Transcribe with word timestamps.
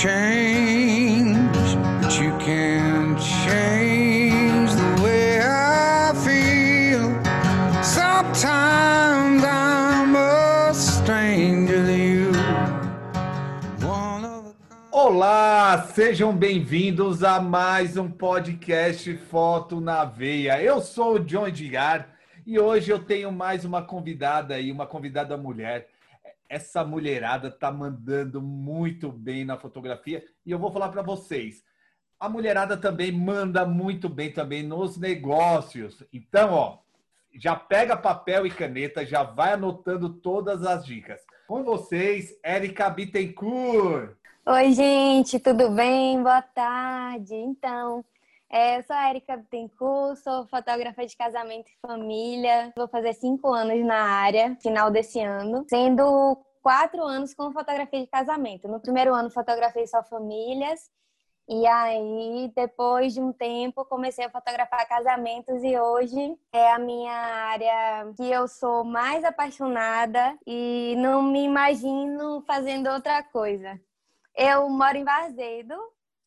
change, 0.00 1.76
but 2.00 2.18
you 2.18 2.32
can 2.38 3.14
change 3.18 4.72
the 4.72 5.02
way 5.02 5.40
I 5.42 6.14
feel. 6.24 7.12
Sometimes 7.82 9.44
I'm 9.44 10.16
a 10.16 10.72
stranger 10.72 11.84
to 11.84 11.92
you. 11.92 12.30
Olá, 14.90 15.86
sejam 15.92 16.34
bem-vindos 16.34 17.22
a 17.22 17.38
mais 17.38 17.98
um 17.98 18.10
podcast 18.10 19.14
Foto 19.30 19.82
na 19.82 20.06
Veia. 20.06 20.62
Eu 20.62 20.80
sou 20.80 21.16
o 21.16 21.20
John 21.20 21.46
Edgar 21.46 22.08
e 22.46 22.58
hoje 22.58 22.90
eu 22.90 22.98
tenho 22.98 23.30
mais 23.30 23.66
uma 23.66 23.82
convidada 23.82 24.54
aí, 24.54 24.72
uma 24.72 24.86
convidada 24.86 25.36
mulher. 25.36 25.89
Essa 26.50 26.84
mulherada 26.84 27.48
tá 27.48 27.70
mandando 27.70 28.42
muito 28.42 29.12
bem 29.12 29.44
na 29.44 29.56
fotografia 29.56 30.24
e 30.44 30.50
eu 30.50 30.58
vou 30.58 30.72
falar 30.72 30.88
para 30.88 31.00
vocês. 31.00 31.62
A 32.18 32.28
mulherada 32.28 32.76
também 32.76 33.12
manda 33.12 33.64
muito 33.64 34.08
bem 34.08 34.32
também 34.32 34.64
nos 34.64 34.96
negócios. 34.96 36.02
Então, 36.12 36.52
ó, 36.52 36.78
já 37.36 37.54
pega 37.54 37.96
papel 37.96 38.46
e 38.46 38.50
caneta, 38.50 39.06
já 39.06 39.22
vai 39.22 39.52
anotando 39.52 40.08
todas 40.08 40.66
as 40.66 40.84
dicas. 40.84 41.20
Com 41.46 41.62
vocês, 41.62 42.36
Érica 42.42 42.90
Bittencourt. 42.90 44.16
Oi, 44.44 44.72
gente, 44.72 45.38
tudo 45.38 45.70
bem? 45.70 46.20
Boa 46.20 46.42
tarde. 46.42 47.32
Então, 47.32 48.04
é, 48.50 48.78
eu 48.78 48.82
sou 48.82 48.96
a 48.96 49.10
Erika 49.10 49.36
Bittencourt, 49.36 50.16
sou 50.18 50.44
fotógrafa 50.46 51.06
de 51.06 51.16
casamento 51.16 51.68
e 51.68 51.86
família. 51.86 52.72
Vou 52.76 52.88
fazer 52.88 53.14
cinco 53.14 53.52
anos 53.52 53.84
na 53.86 54.02
área, 54.02 54.56
final 54.60 54.90
desse 54.90 55.20
ano, 55.20 55.64
sendo 55.68 56.36
quatro 56.60 57.02
anos 57.02 57.32
com 57.32 57.52
fotografia 57.52 58.00
de 58.00 58.08
casamento. 58.08 58.66
No 58.66 58.80
primeiro 58.80 59.14
ano, 59.14 59.30
fotografei 59.30 59.86
só 59.86 60.02
famílias. 60.02 60.90
E 61.48 61.66
aí, 61.66 62.52
depois 62.54 63.14
de 63.14 63.20
um 63.20 63.32
tempo, 63.32 63.84
comecei 63.84 64.24
a 64.24 64.30
fotografar 64.30 64.86
casamentos 64.88 65.62
e 65.64 65.78
hoje 65.78 66.36
é 66.52 66.72
a 66.72 66.78
minha 66.78 67.12
área 67.12 68.12
que 68.16 68.30
eu 68.30 68.46
sou 68.46 68.84
mais 68.84 69.24
apaixonada 69.24 70.38
e 70.46 70.94
não 70.98 71.22
me 71.22 71.44
imagino 71.44 72.42
fazendo 72.46 72.88
outra 72.88 73.22
coisa. 73.22 73.80
Eu 74.36 74.68
moro 74.68 74.96
em 74.96 75.04
Varzedo, 75.04 75.74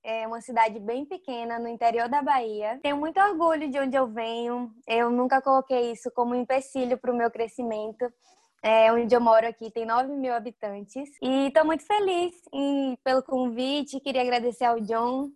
é 0.04 0.28
uma 0.28 0.42
cidade 0.42 0.80
bem 0.80 1.06
pequena 1.06 1.58
no 1.58 1.68
interior 1.68 2.10
da 2.10 2.22
Bahia. 2.22 2.80
Tenho 2.84 2.98
muito 2.98 3.20
orgulho 3.20 3.70
de 3.70 3.80
onde 3.80 3.96
eu 3.96 4.06
venho. 4.08 4.70
Eu 4.86 5.10
nunca 5.10 5.42
coloquei 5.42 5.92
isso 5.92 6.12
como 6.12 6.36
empecilho 6.36 6.98
para 6.98 7.12
o 7.12 7.16
meu 7.16 7.32
crescimento. 7.32 8.12
É, 8.62 8.92
onde 8.94 9.14
eu 9.14 9.20
moro 9.20 9.48
aqui 9.48 9.72
tem 9.72 9.86
9 9.86 10.14
mil 10.16 10.34
habitantes. 10.34 11.10
E 11.22 11.48
estou 11.48 11.66
muito 11.66 11.86
feliz 11.86 12.36
em, 12.54 12.98
pelo 13.04 13.24
convite. 13.24 14.00
Queria 14.00 14.22
agradecer 14.22 14.66
ao 14.66 14.80
John. 14.80 15.30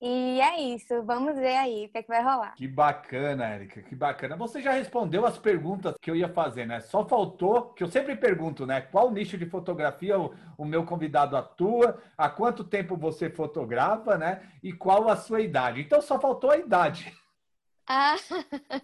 E 0.00 0.40
é 0.40 0.60
isso. 0.60 1.02
Vamos 1.02 1.34
ver 1.34 1.56
aí 1.56 1.86
o 1.86 1.88
que, 1.88 1.98
é 1.98 2.02
que 2.02 2.08
vai 2.08 2.22
rolar. 2.22 2.54
Que 2.54 2.68
bacana, 2.68 3.46
Érica, 3.46 3.82
que 3.82 3.96
bacana. 3.96 4.36
Você 4.36 4.62
já 4.62 4.72
respondeu 4.72 5.26
as 5.26 5.38
perguntas 5.38 5.96
que 6.00 6.10
eu 6.10 6.14
ia 6.14 6.28
fazer, 6.28 6.66
né? 6.66 6.80
Só 6.80 7.04
faltou, 7.04 7.70
que 7.74 7.82
eu 7.82 7.88
sempre 7.88 8.14
pergunto, 8.14 8.64
né? 8.64 8.80
Qual 8.80 9.10
nicho 9.10 9.36
de 9.36 9.46
fotografia 9.46 10.18
o, 10.18 10.32
o 10.56 10.64
meu 10.64 10.84
convidado 10.84 11.36
atua, 11.36 12.00
há 12.16 12.28
quanto 12.28 12.62
tempo 12.62 12.96
você 12.96 13.28
fotografa, 13.28 14.16
né? 14.16 14.42
E 14.62 14.72
qual 14.72 15.08
a 15.08 15.16
sua 15.16 15.40
idade. 15.40 15.80
Então 15.80 16.00
só 16.00 16.20
faltou 16.20 16.50
a 16.50 16.56
idade. 16.56 17.12
Ah, 17.90 18.16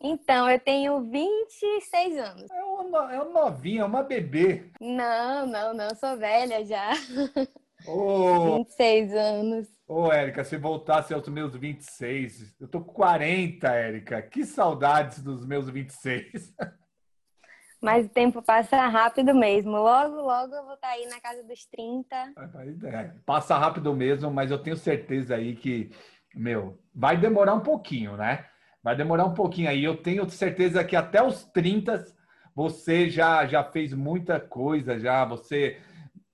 então, 0.00 0.50
eu 0.50 0.58
tenho 0.58 1.02
26 1.10 2.16
anos. 2.16 2.50
É 2.50 2.64
uma, 2.64 3.12
é 3.12 3.20
uma 3.20 3.42
novinha, 3.42 3.82
é 3.82 3.84
uma 3.84 4.02
bebê. 4.02 4.72
Não, 4.80 5.44
não, 5.46 5.74
não, 5.74 5.94
sou 5.94 6.16
velha 6.16 6.64
já. 6.64 6.92
Ô, 7.84 8.58
26 8.58 9.14
anos. 9.14 9.68
ô, 9.86 10.12
Érica, 10.12 10.44
se 10.44 10.56
voltasse 10.56 11.14
aos 11.14 11.28
meus 11.28 11.54
26, 11.56 12.54
eu 12.60 12.68
tô 12.68 12.80
com 12.80 12.92
40, 12.92 13.68
Érica. 13.68 14.22
Que 14.22 14.44
saudades 14.44 15.22
dos 15.22 15.44
meus 15.46 15.68
26. 15.68 16.54
Mas 17.80 18.04
o 18.04 18.10
tempo 18.10 18.42
passa 18.42 18.86
rápido 18.86 19.34
mesmo. 19.34 19.72
Logo, 19.72 20.16
logo 20.16 20.54
eu 20.54 20.64
vou 20.64 20.74
estar 20.74 20.88
aí 20.88 21.06
na 21.06 21.18
casa 21.18 21.42
dos 21.42 21.64
30. 21.64 22.34
É, 22.84 23.10
passa 23.24 23.56
rápido 23.56 23.94
mesmo, 23.94 24.30
mas 24.30 24.50
eu 24.50 24.58
tenho 24.58 24.76
certeza 24.76 25.36
aí 25.36 25.56
que, 25.56 25.90
meu, 26.34 26.78
vai 26.94 27.16
demorar 27.16 27.54
um 27.54 27.60
pouquinho, 27.60 28.16
né? 28.18 28.44
Vai 28.82 28.94
demorar 28.94 29.24
um 29.24 29.32
pouquinho 29.32 29.70
aí. 29.70 29.82
Eu 29.82 29.96
tenho 29.96 30.28
certeza 30.28 30.84
que 30.84 30.94
até 30.94 31.22
os 31.22 31.44
30 31.44 32.04
você 32.54 33.08
já, 33.08 33.46
já 33.46 33.64
fez 33.64 33.94
muita 33.94 34.38
coisa, 34.38 34.98
já 34.98 35.24
você, 35.24 35.78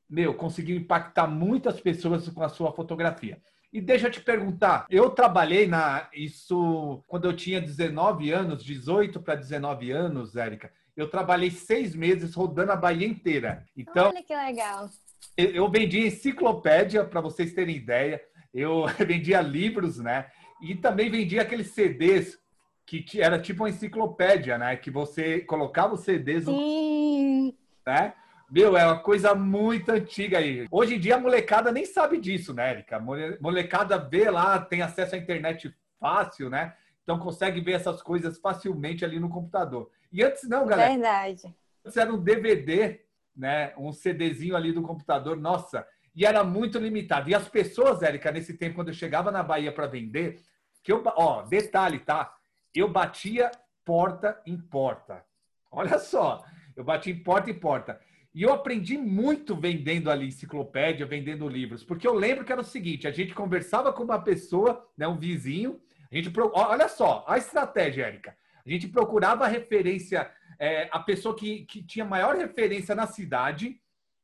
meu, 0.08 0.34
conseguiu 0.34 0.76
impactar 0.76 1.26
muitas 1.26 1.80
pessoas 1.80 2.28
com 2.28 2.42
a 2.42 2.48
sua 2.48 2.72
fotografia. 2.72 3.40
E 3.72 3.80
deixa 3.80 4.06
eu 4.06 4.10
te 4.10 4.20
perguntar, 4.20 4.86
eu 4.88 5.10
trabalhei 5.10 5.66
na 5.66 6.08
isso 6.14 7.02
quando 7.06 7.24
eu 7.26 7.36
tinha 7.36 7.60
19 7.60 8.30
anos, 8.30 8.64
18 8.64 9.20
para 9.20 9.34
19 9.34 9.90
anos, 9.90 10.36
Érica. 10.36 10.70
Eu 10.96 11.10
trabalhei 11.10 11.50
seis 11.50 11.94
meses 11.94 12.34
rodando 12.34 12.72
a 12.72 12.76
Bahia 12.76 13.06
inteira. 13.06 13.64
Então, 13.76 14.08
Olha 14.08 14.22
que 14.22 14.34
legal. 14.34 14.88
eu 15.36 15.50
eu 15.50 15.68
vendia 15.70 16.06
enciclopédia, 16.06 17.04
para 17.04 17.20
vocês 17.20 17.52
terem 17.52 17.76
ideia. 17.76 18.22
Eu 18.54 18.84
vendia 19.06 19.40
livros, 19.42 19.98
né? 19.98 20.26
E 20.62 20.74
também 20.74 21.10
vendia 21.10 21.42
aqueles 21.42 21.68
CDs 21.72 22.38
que 22.86 23.20
era 23.20 23.38
tipo 23.38 23.64
uma 23.64 23.68
enciclopédia, 23.68 24.56
né? 24.56 24.76
Que 24.76 24.90
você 24.90 25.40
colocava 25.40 25.94
os 25.94 26.00
CDs, 26.00 26.46
no- 26.46 26.56
Sim. 26.56 27.54
né? 27.86 28.14
Meu, 28.48 28.76
é 28.76 28.86
uma 28.86 28.98
coisa 29.00 29.34
muito 29.34 29.90
antiga 29.90 30.38
aí. 30.38 30.66
Hoje 30.70 30.94
em 30.94 31.00
dia 31.00 31.16
a 31.16 31.20
molecada 31.20 31.72
nem 31.72 31.84
sabe 31.84 32.18
disso, 32.18 32.54
né, 32.54 32.70
Erika? 32.70 33.00
Molecada 33.40 33.98
vê 33.98 34.30
lá, 34.30 34.60
tem 34.60 34.82
acesso 34.82 35.16
à 35.16 35.18
internet 35.18 35.74
fácil, 35.98 36.48
né? 36.48 36.74
Então 37.02 37.18
consegue 37.18 37.60
ver 37.60 37.72
essas 37.72 38.00
coisas 38.00 38.38
facilmente 38.38 39.04
ali 39.04 39.18
no 39.18 39.28
computador. 39.28 39.90
E 40.12 40.22
antes 40.22 40.48
não, 40.48 40.64
galera. 40.64 40.92
Verdade. 40.92 41.54
Antes 41.84 41.96
era 41.96 42.12
um 42.12 42.22
DVD, 42.22 43.00
né? 43.36 43.72
Um 43.76 43.92
CDzinho 43.92 44.54
ali 44.54 44.72
do 44.72 44.82
computador, 44.82 45.36
nossa, 45.36 45.86
e 46.14 46.24
era 46.24 46.44
muito 46.44 46.78
limitado. 46.78 47.28
E 47.28 47.34
as 47.34 47.48
pessoas, 47.48 48.02
Érica, 48.02 48.30
nesse 48.30 48.54
tempo, 48.54 48.76
quando 48.76 48.88
eu 48.88 48.94
chegava 48.94 49.30
na 49.32 49.42
Bahia 49.42 49.72
para 49.72 49.86
vender, 49.86 50.40
que 50.82 50.92
eu, 50.92 51.02
ó, 51.04 51.42
detalhe, 51.42 51.98
tá? 51.98 52.32
Eu 52.72 52.88
batia 52.88 53.50
porta 53.84 54.40
em 54.46 54.56
porta. 54.56 55.24
Olha 55.70 55.98
só, 55.98 56.44
eu 56.76 56.84
bati 56.84 57.10
em 57.10 57.22
porta 57.22 57.50
em 57.50 57.54
porta. 57.54 58.00
E 58.36 58.42
eu 58.42 58.52
aprendi 58.52 58.98
muito 58.98 59.56
vendendo 59.56 60.10
ali 60.10 60.26
enciclopédia, 60.26 61.06
vendendo 61.06 61.48
livros, 61.48 61.82
porque 61.82 62.06
eu 62.06 62.12
lembro 62.12 62.44
que 62.44 62.52
era 62.52 62.60
o 62.60 62.64
seguinte: 62.64 63.08
a 63.08 63.10
gente 63.10 63.32
conversava 63.32 63.90
com 63.94 64.02
uma 64.04 64.20
pessoa, 64.22 64.86
né, 64.94 65.08
um 65.08 65.16
vizinho, 65.16 65.80
a 66.12 66.14
gente, 66.14 66.28
pro- 66.28 66.52
olha 66.54 66.86
só, 66.86 67.24
a 67.26 67.38
estratégia, 67.38 68.04
Érica. 68.04 68.36
A 68.64 68.68
gente 68.68 68.88
procurava 68.88 69.46
a 69.46 69.48
referência 69.48 70.30
é, 70.58 70.86
a 70.92 71.00
pessoa 71.00 71.34
que, 71.34 71.64
que 71.64 71.82
tinha 71.82 72.04
maior 72.04 72.36
referência 72.36 72.94
na 72.94 73.06
cidade. 73.06 73.80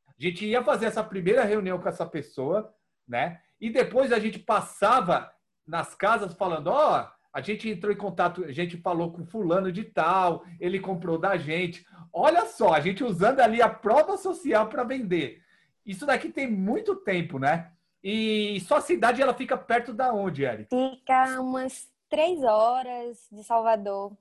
A 0.06 0.22
gente 0.22 0.44
ia 0.44 0.62
fazer 0.62 0.86
essa 0.86 1.02
primeira 1.02 1.42
reunião 1.44 1.78
com 1.78 1.88
essa 1.88 2.04
pessoa, 2.04 2.70
né? 3.08 3.40
E 3.58 3.70
depois 3.70 4.12
a 4.12 4.18
gente 4.18 4.38
passava 4.38 5.32
nas 5.66 5.94
casas 5.94 6.34
falando: 6.34 6.66
ó, 6.66 7.10
a 7.32 7.40
gente 7.40 7.68
entrou 7.68 7.92
em 7.92 7.96
contato, 7.96 8.44
a 8.44 8.52
gente 8.52 8.76
falou 8.76 9.10
com 9.10 9.24
fulano 9.24 9.72
de 9.72 9.84
tal, 9.84 10.44
ele 10.60 10.78
comprou 10.78 11.16
da 11.16 11.36
gente. 11.36 11.86
Olha 12.12 12.44
só, 12.46 12.74
a 12.74 12.80
gente 12.80 13.02
usando 13.02 13.40
ali 13.40 13.62
a 13.62 13.68
prova 13.68 14.16
social 14.16 14.68
para 14.68 14.84
vender. 14.84 15.42
Isso 15.84 16.04
daqui 16.04 16.28
tem 16.28 16.50
muito 16.50 16.94
tempo, 16.96 17.38
né? 17.38 17.70
E 18.04 18.60
sua 18.66 18.80
cidade 18.80 19.22
ela 19.22 19.32
fica 19.32 19.56
perto 19.56 19.92
da 19.92 20.12
onde, 20.12 20.44
Eric? 20.44 20.68
Fica 20.68 21.40
umas 21.40 21.88
três 22.08 22.42
horas 22.42 23.26
de 23.30 23.42
Salvador. 23.44 24.12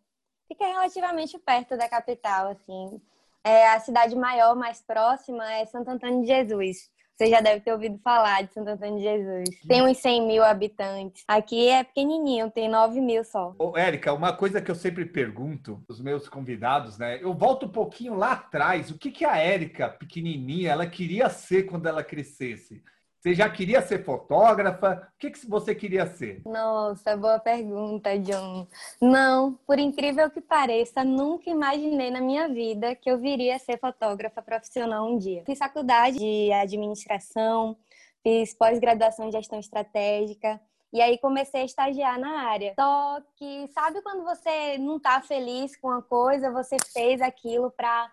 Fica 0.47 0.65
relativamente 0.65 1.37
perto 1.39 1.77
da 1.77 1.89
capital, 1.89 2.49
assim. 2.49 3.01
É, 3.43 3.69
a 3.69 3.79
cidade 3.79 4.15
maior, 4.15 4.55
mais 4.55 4.81
próxima, 4.81 5.51
é 5.51 5.65
Santo 5.65 5.89
Antônio 5.89 6.21
de 6.21 6.27
Jesus. 6.27 6.90
Você 7.21 7.27
já 7.27 7.39
deve 7.39 7.61
ter 7.61 7.71
ouvido 7.71 7.99
falar 7.99 8.41
de 8.41 8.51
Santo 8.51 8.69
Antônio 8.69 8.97
de 8.97 9.03
Jesus. 9.03 9.49
Tem 9.67 9.83
uns 9.83 9.95
100 9.99 10.25
mil 10.25 10.43
habitantes. 10.43 11.23
Aqui 11.27 11.67
é 11.67 11.83
pequenininho, 11.83 12.49
tem 12.49 12.67
9 12.67 12.99
mil 12.99 13.23
só. 13.23 13.53
Ô, 13.59 13.77
Érica, 13.77 14.11
uma 14.11 14.33
coisa 14.33 14.59
que 14.59 14.71
eu 14.71 14.73
sempre 14.73 15.05
pergunto 15.05 15.79
os 15.87 16.01
meus 16.01 16.27
convidados, 16.27 16.97
né? 16.97 17.19
Eu 17.21 17.31
volto 17.35 17.67
um 17.67 17.69
pouquinho 17.69 18.15
lá 18.15 18.31
atrás. 18.31 18.89
O 18.89 18.97
que, 18.97 19.11
que 19.11 19.23
a 19.23 19.37
Érica, 19.37 19.87
pequenininha, 19.87 20.71
ela 20.71 20.87
queria 20.87 21.29
ser 21.29 21.67
quando 21.67 21.85
ela 21.85 22.03
crescesse? 22.03 22.81
Você 23.21 23.35
já 23.35 23.47
queria 23.47 23.83
ser 23.83 24.03
fotógrafa? 24.03 25.07
O 25.15 25.19
que, 25.19 25.29
que 25.29 25.47
você 25.47 25.75
queria 25.75 26.07
ser? 26.07 26.41
Nossa, 26.43 27.15
boa 27.15 27.37
pergunta, 27.37 28.17
John. 28.17 28.67
Não, 28.99 29.53
por 29.67 29.77
incrível 29.77 30.27
que 30.31 30.41
pareça, 30.41 31.03
nunca 31.03 31.47
imaginei 31.47 32.09
na 32.09 32.19
minha 32.19 32.47
vida 32.47 32.95
que 32.95 33.11
eu 33.11 33.19
viria 33.19 33.57
a 33.57 33.59
ser 33.59 33.77
fotógrafa 33.79 34.41
profissional 34.41 35.07
um 35.07 35.19
dia. 35.19 35.43
Fiz 35.45 35.59
faculdade 35.59 36.17
de 36.17 36.51
administração, 36.51 37.77
fiz 38.23 38.55
pós-graduação 38.55 39.27
em 39.27 39.31
gestão 39.31 39.59
estratégica. 39.59 40.59
E 40.91 40.99
aí 40.99 41.19
comecei 41.19 41.61
a 41.61 41.65
estagiar 41.65 42.19
na 42.19 42.49
área. 42.49 42.73
Só 42.73 43.21
que 43.35 43.67
sabe 43.67 44.01
quando 44.01 44.23
você 44.23 44.79
não 44.79 44.99
tá 44.99 45.21
feliz 45.21 45.77
com 45.77 45.89
uma 45.89 46.01
coisa, 46.01 46.49
você 46.49 46.75
fez 46.91 47.21
aquilo 47.21 47.69
para 47.69 48.11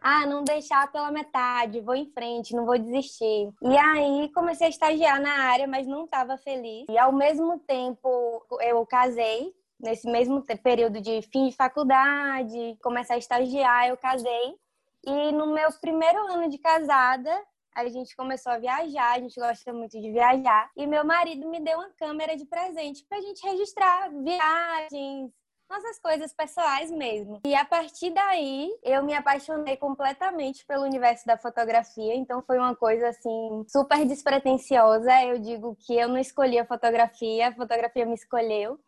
ah, 0.00 0.26
não 0.26 0.44
deixar 0.44 0.90
pela 0.92 1.10
metade, 1.10 1.80
vou 1.80 1.94
em 1.94 2.06
frente, 2.06 2.54
não 2.54 2.64
vou 2.64 2.78
desistir. 2.78 3.50
E 3.62 3.76
aí 3.76 4.30
comecei 4.32 4.66
a 4.66 4.70
estagiar 4.70 5.20
na 5.20 5.44
área, 5.50 5.66
mas 5.66 5.86
não 5.86 6.04
estava 6.04 6.36
feliz. 6.36 6.86
E 6.88 6.98
ao 6.98 7.12
mesmo 7.12 7.58
tempo 7.60 8.46
eu 8.60 8.84
casei, 8.86 9.52
nesse 9.80 10.08
mesmo 10.10 10.42
período 10.62 11.00
de 11.00 11.22
fim 11.22 11.48
de 11.48 11.56
faculdade, 11.56 12.78
começar 12.82 13.14
a 13.14 13.18
estagiar, 13.18 13.88
eu 13.88 13.96
casei. 13.96 14.56
E 15.04 15.32
no 15.32 15.52
meu 15.52 15.68
primeiro 15.80 16.18
ano 16.26 16.48
de 16.48 16.58
casada, 16.58 17.30
a 17.74 17.86
gente 17.88 18.16
começou 18.16 18.52
a 18.52 18.58
viajar, 18.58 19.16
a 19.16 19.20
gente 19.20 19.38
gosta 19.38 19.72
muito 19.72 20.00
de 20.00 20.10
viajar. 20.10 20.70
E 20.74 20.86
meu 20.86 21.04
marido 21.04 21.48
me 21.48 21.60
deu 21.60 21.78
uma 21.78 21.90
câmera 21.90 22.34
de 22.34 22.46
presente 22.46 23.04
pra 23.06 23.20
gente 23.20 23.46
registrar 23.46 24.10
viagens, 24.10 25.30
nossas 25.68 25.98
coisas 25.98 26.32
pessoais 26.32 26.90
mesmo. 26.90 27.40
E 27.44 27.54
a 27.54 27.64
partir 27.64 28.10
daí, 28.10 28.70
eu 28.82 29.02
me 29.04 29.14
apaixonei 29.14 29.76
completamente 29.76 30.64
pelo 30.64 30.84
universo 30.84 31.26
da 31.26 31.36
fotografia, 31.36 32.14
então 32.14 32.42
foi 32.42 32.58
uma 32.58 32.74
coisa 32.74 33.08
assim 33.08 33.64
super 33.68 34.04
despretensiosa. 34.06 35.12
Eu 35.24 35.38
digo 35.38 35.76
que 35.80 35.94
eu 35.94 36.08
não 36.08 36.18
escolhi 36.18 36.58
a 36.58 36.66
fotografia, 36.66 37.48
a 37.48 37.54
fotografia 37.54 38.06
me 38.06 38.14
escolheu. 38.14 38.78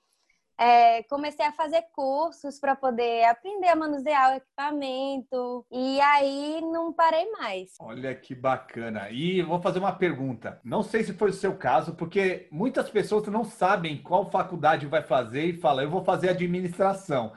É, 0.58 1.04
comecei 1.04 1.46
a 1.46 1.52
fazer 1.52 1.82
cursos 1.94 2.58
para 2.58 2.74
poder 2.74 3.24
aprender 3.24 3.68
a 3.68 3.76
manusear 3.76 4.32
o 4.32 4.36
equipamento 4.36 5.64
e 5.70 6.00
aí 6.00 6.60
não 6.60 6.92
parei 6.92 7.30
mais. 7.30 7.74
Olha 7.80 8.12
que 8.14 8.34
bacana. 8.34 9.08
E 9.10 9.40
vou 9.42 9.60
fazer 9.62 9.78
uma 9.78 9.92
pergunta. 9.92 10.60
Não 10.64 10.82
sei 10.82 11.04
se 11.04 11.12
foi 11.12 11.30
o 11.30 11.34
seu 11.34 11.56
caso, 11.56 11.94
porque 11.94 12.48
muitas 12.50 12.90
pessoas 12.90 13.26
não 13.28 13.44
sabem 13.44 14.02
qual 14.02 14.30
faculdade 14.30 14.84
vai 14.86 15.02
fazer 15.02 15.44
e 15.44 15.60
falam, 15.60 15.84
eu 15.84 15.90
vou 15.90 16.02
fazer 16.04 16.30
administração. 16.30 17.32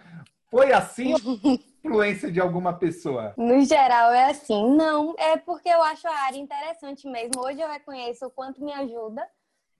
Foi 0.50 0.74
assim? 0.74 1.14
influência 1.84 2.32
de 2.32 2.40
alguma 2.40 2.74
pessoa? 2.74 3.34
No 3.38 3.64
geral 3.66 4.12
é 4.12 4.30
assim. 4.30 4.76
Não, 4.76 5.16
é 5.18 5.38
porque 5.38 5.70
eu 5.70 5.82
acho 5.84 6.08
a 6.08 6.26
área 6.26 6.38
interessante 6.38 7.08
mesmo. 7.08 7.42
Hoje 7.44 7.60
eu 7.60 7.70
reconheço 7.70 8.26
o 8.26 8.32
quanto 8.32 8.64
me 8.64 8.72
ajuda 8.74 9.28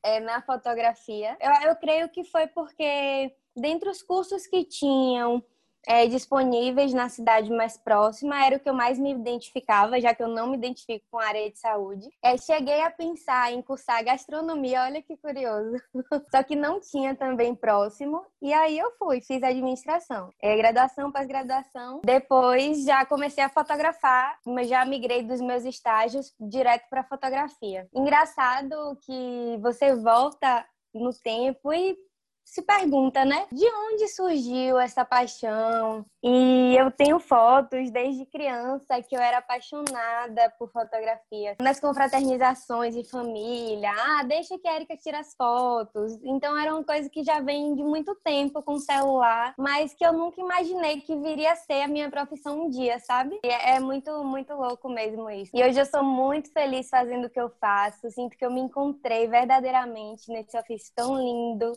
é, 0.04 0.20
na 0.20 0.42
fotografia. 0.42 1.38
Eu, 1.40 1.70
eu 1.70 1.76
creio 1.76 2.10
que 2.10 2.24
foi 2.24 2.48
porque, 2.48 3.34
dentre 3.56 3.90
os 3.90 4.02
cursos 4.02 4.48
que 4.48 4.64
tinham 4.64 5.44
é, 5.88 6.08
disponíveis 6.08 6.94
na 6.94 7.10
cidade 7.10 7.50
mais 7.50 7.78
próxima, 7.78 8.46
era 8.46 8.58
o 8.58 8.60
que 8.60 8.70
eu 8.70 8.74
mais 8.74 9.00
me 9.00 9.12
identificava, 9.12 10.00
já 10.00 10.14
que 10.14 10.24
eu 10.24 10.28
não 10.28 10.48
me 10.48 10.58
identifico 10.58 11.06
com 11.10 11.20
a 11.20 11.26
área 11.26 11.50
de 11.50 11.60
saúde. 11.60 12.10
É, 12.24 12.38
cheguei 12.38 12.82
a 12.82 12.90
pensar 12.90 13.52
em 13.52 13.62
cursar 13.62 14.04
gastronomia, 14.04 14.84
olha 14.84 15.02
que 15.02 15.18
curioso. 15.18 15.78
Só 16.32 16.44
que 16.44 16.56
não 16.56 16.80
tinha 16.80 17.16
também 17.16 17.56
próximo, 17.56 18.24
e 18.42 18.54
aí 18.54 18.78
eu 18.78 18.92
fui, 18.98 19.22
fiz 19.22 19.42
administração. 19.44 20.32
É, 20.42 20.56
graduação, 20.56 21.12
pós-graduação. 21.12 22.02
Depois 22.04 22.84
já 22.84 23.06
comecei 23.06 23.44
a 23.44 23.50
fotografar, 23.50 24.38
mas 24.46 24.68
já 24.68 24.84
migrei 24.86 25.24
dos 25.24 25.42
meus 25.42 25.66
estágios 25.66 26.34
direto 26.40 26.88
para 26.90 27.04
fotografia. 27.04 27.88
Engraçado 27.94 28.98
que 29.06 29.58
você 29.62 29.96
volta 29.96 30.66
no 30.94 31.14
tempo 31.14 31.74
e 31.74 31.98
se 32.44 32.62
pergunta, 32.62 33.24
né? 33.24 33.48
De 33.52 33.66
onde 33.66 34.08
surgiu 34.10 34.78
essa 34.78 35.06
paixão? 35.06 36.06
E 36.24 36.76
eu 36.78 36.92
tenho 36.92 37.20
fotos 37.20 37.90
desde 37.92 38.26
criança 38.26 39.02
que 39.02 39.16
eu 39.16 39.22
era 39.22 39.38
apaixonada 39.38 40.54
por 40.60 40.70
fotografia. 40.72 41.56
Nas 41.62 41.80
confraternizações 41.80 42.94
de 42.94 43.04
família, 43.10 43.90
ah, 43.92 44.24
deixa 44.24 44.60
que 44.60 44.68
a 44.68 44.76
Erika 44.76 44.98
tire 44.98 45.16
as 45.16 45.34
fotos. 45.36 46.20
Então 46.24 46.58
era 46.58 46.74
uma 46.74 46.84
coisa 46.84 47.10
que 47.10 47.24
já 47.24 47.40
vem 47.40 47.74
de 47.74 47.84
muito 47.84 48.14
tempo 48.16 48.62
com 48.62 48.78
celular, 48.78 49.54
mas 49.58 49.94
que 49.94 50.06
eu 50.06 50.14
nunca 50.14 50.42
imaginei 50.42 51.02
que 51.02 51.16
viria 51.16 51.54
a 51.54 51.56
ser 51.56 51.84
a 51.84 51.88
minha 51.88 52.10
profissão 52.10 52.66
um 52.66 52.70
dia, 52.70 53.00
sabe? 53.00 53.40
E 53.44 53.48
é 53.48 53.80
muito, 53.80 54.24
muito 54.24 54.54
louco 54.54 54.90
mesmo 54.90 55.30
isso. 55.30 55.52
E 55.54 55.64
hoje 55.64 55.80
eu 55.80 55.86
sou 55.86 56.04
muito 56.04 56.52
feliz 56.52 56.90
fazendo 56.90 57.26
o 57.26 57.30
que 57.30 57.40
eu 57.40 57.50
faço. 57.62 58.12
Sinto 58.12 58.38
que 58.38 58.46
eu 58.46 58.52
me 58.52 58.60
encontrei 58.60 59.28
verdadeiramente 59.28 60.30
nesse 60.30 60.58
ofício 60.58 60.92
tão 60.96 61.18
lindo 61.18 61.72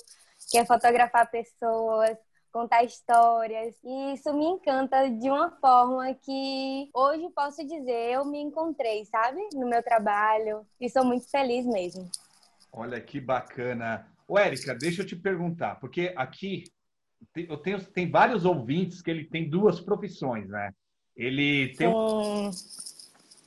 que 0.50 0.58
é 0.58 0.64
fotografar 0.64 1.30
pessoas, 1.30 2.16
contar 2.52 2.84
histórias. 2.84 3.74
E 3.82 4.14
isso 4.14 4.32
me 4.32 4.44
encanta 4.44 5.10
de 5.10 5.28
uma 5.28 5.50
forma 5.60 6.14
que 6.14 6.88
hoje 6.94 7.28
posso 7.34 7.66
dizer, 7.66 8.12
eu 8.12 8.24
me 8.24 8.40
encontrei, 8.40 9.04
sabe? 9.06 9.40
No 9.54 9.68
meu 9.68 9.82
trabalho. 9.82 10.64
E 10.80 10.88
sou 10.88 11.04
muito 11.04 11.28
feliz 11.28 11.66
mesmo. 11.66 12.08
Olha 12.72 13.00
que 13.00 13.20
bacana. 13.20 14.06
Ô, 14.26 14.38
Érica, 14.38 14.74
deixa 14.74 15.02
eu 15.02 15.06
te 15.06 15.16
perguntar, 15.16 15.80
porque 15.80 16.12
aqui 16.16 16.64
eu 17.34 17.56
tenho 17.56 17.82
tem 17.84 18.10
vários 18.10 18.44
ouvintes 18.44 19.02
que 19.02 19.10
ele 19.10 19.24
tem 19.24 19.48
duas 19.48 19.80
profissões, 19.80 20.48
né? 20.48 20.72
Ele 21.16 21.74
tem 21.76 21.88
um... 21.88 22.50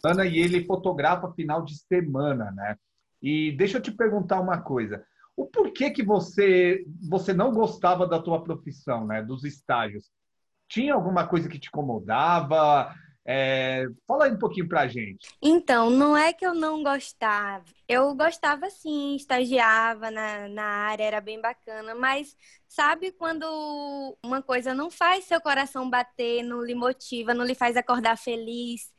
Ana 0.04 0.26
e 0.26 0.38
ele 0.38 0.66
fotografa 0.66 1.32
final 1.34 1.64
de 1.64 1.76
semana, 1.78 2.52
né? 2.52 2.78
E 3.22 3.52
deixa 3.54 3.78
eu 3.78 3.82
te 3.82 3.92
perguntar 3.92 4.40
uma 4.40 4.62
coisa 4.62 5.04
o 5.38 5.46
porquê 5.46 5.92
que 5.92 6.04
você 6.04 6.84
você 7.08 7.32
não 7.32 7.52
gostava 7.52 8.08
da 8.08 8.20
tua 8.20 8.44
profissão, 8.44 9.06
né? 9.06 9.22
Dos 9.22 9.44
estágios. 9.44 10.10
Tinha 10.68 10.96
alguma 10.96 11.28
coisa 11.28 11.48
que 11.48 11.60
te 11.60 11.68
incomodava? 11.68 12.92
É, 13.30 13.86
fala 14.08 14.26
aí 14.26 14.32
um 14.32 14.40
pouquinho 14.40 14.68
pra 14.68 14.88
gente. 14.88 15.30
Então, 15.42 15.90
não 15.90 16.18
é 16.18 16.34
que 16.34 16.46
eu 16.46 16.56
não 16.56 16.82
gostava. 16.82 17.66
Eu 17.88 18.16
gostava 18.16 18.70
sim, 18.70 19.16
estagiava 19.16 20.10
na, 20.10 20.48
na 20.48 20.64
área, 20.64 21.04
era 21.04 21.22
bem 21.22 21.40
bacana, 21.40 21.94
mas 21.94 22.36
sabe 22.68 23.12
quando 23.12 23.46
uma 24.24 24.42
coisa 24.42 24.74
não 24.74 24.90
faz 24.90 25.26
seu 25.26 25.40
coração 25.42 25.90
bater, 25.90 26.42
não 26.42 26.64
lhe 26.64 26.74
motiva, 26.74 27.34
não 27.34 27.46
lhe 27.46 27.54
faz 27.54 27.78
acordar 27.78 28.18
feliz? 28.18 28.92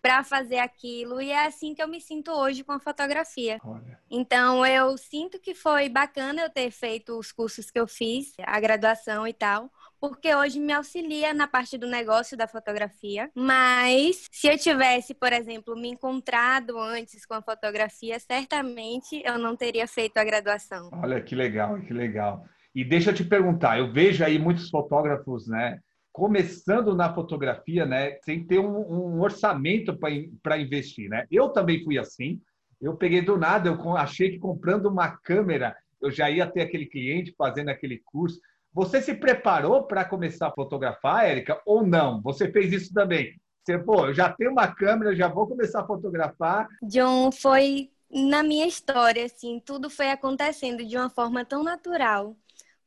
Para 0.00 0.22
fazer 0.22 0.58
aquilo. 0.58 1.20
E 1.20 1.30
é 1.30 1.46
assim 1.46 1.74
que 1.74 1.82
eu 1.82 1.88
me 1.88 2.00
sinto 2.00 2.30
hoje 2.30 2.64
com 2.64 2.72
a 2.72 2.78
fotografia. 2.78 3.58
Olha. 3.64 3.98
Então, 4.10 4.64
eu 4.64 4.96
sinto 4.96 5.38
que 5.40 5.54
foi 5.54 5.88
bacana 5.88 6.42
eu 6.42 6.50
ter 6.50 6.70
feito 6.70 7.18
os 7.18 7.32
cursos 7.32 7.70
que 7.70 7.78
eu 7.78 7.86
fiz, 7.86 8.32
a 8.44 8.58
graduação 8.60 9.26
e 9.26 9.32
tal, 9.32 9.70
porque 10.00 10.34
hoje 10.34 10.60
me 10.60 10.72
auxilia 10.72 11.34
na 11.34 11.46
parte 11.46 11.76
do 11.76 11.86
negócio 11.86 12.36
da 12.36 12.46
fotografia. 12.46 13.30
Mas 13.34 14.26
se 14.30 14.46
eu 14.46 14.56
tivesse, 14.56 15.14
por 15.14 15.32
exemplo, 15.32 15.76
me 15.76 15.88
encontrado 15.88 16.78
antes 16.78 17.26
com 17.26 17.34
a 17.34 17.42
fotografia, 17.42 18.18
certamente 18.18 19.22
eu 19.24 19.38
não 19.38 19.56
teria 19.56 19.86
feito 19.86 20.16
a 20.18 20.24
graduação. 20.24 20.90
Olha 21.02 21.20
que 21.20 21.34
legal, 21.34 21.80
que 21.80 21.92
legal. 21.92 22.44
E 22.74 22.84
deixa 22.84 23.10
eu 23.10 23.14
te 23.14 23.24
perguntar, 23.24 23.78
eu 23.78 23.92
vejo 23.92 24.24
aí 24.24 24.38
muitos 24.38 24.70
fotógrafos, 24.70 25.48
né, 25.48 25.80
começando 26.18 26.96
na 26.96 27.14
fotografia, 27.14 27.86
né, 27.86 28.18
sem 28.24 28.44
ter 28.44 28.58
um, 28.58 28.76
um 28.76 29.20
orçamento 29.20 29.96
para 30.42 30.58
investir, 30.58 31.08
né? 31.08 31.26
Eu 31.30 31.50
também 31.50 31.84
fui 31.84 31.96
assim. 31.96 32.40
Eu 32.80 32.96
peguei 32.96 33.22
do 33.22 33.38
nada, 33.38 33.68
eu 33.68 33.96
achei 33.96 34.32
que 34.32 34.38
comprando 34.38 34.86
uma 34.86 35.16
câmera 35.16 35.76
eu 36.00 36.10
já 36.10 36.28
ia 36.28 36.46
ter 36.46 36.62
aquele 36.62 36.86
cliente 36.86 37.32
fazendo 37.38 37.68
aquele 37.68 38.02
curso. 38.04 38.40
Você 38.72 39.00
se 39.00 39.14
preparou 39.14 39.84
para 39.84 40.04
começar 40.04 40.48
a 40.48 40.52
fotografar, 40.52 41.24
Érica, 41.24 41.60
ou 41.64 41.86
não? 41.86 42.20
Você 42.22 42.50
fez 42.50 42.72
isso 42.72 42.92
também? 42.92 43.40
Você, 43.64 43.78
pô, 43.78 44.06
eu 44.06 44.14
já 44.14 44.32
tenho 44.32 44.50
uma 44.50 44.66
câmera, 44.66 45.14
já 45.14 45.28
vou 45.28 45.46
começar 45.46 45.82
a 45.82 45.86
fotografar. 45.86 46.66
John, 46.82 47.30
foi 47.30 47.90
na 48.10 48.42
minha 48.42 48.66
história, 48.66 49.24
assim, 49.24 49.60
tudo 49.64 49.88
foi 49.88 50.10
acontecendo 50.10 50.84
de 50.84 50.96
uma 50.96 51.10
forma 51.10 51.44
tão 51.44 51.62
natural 51.62 52.36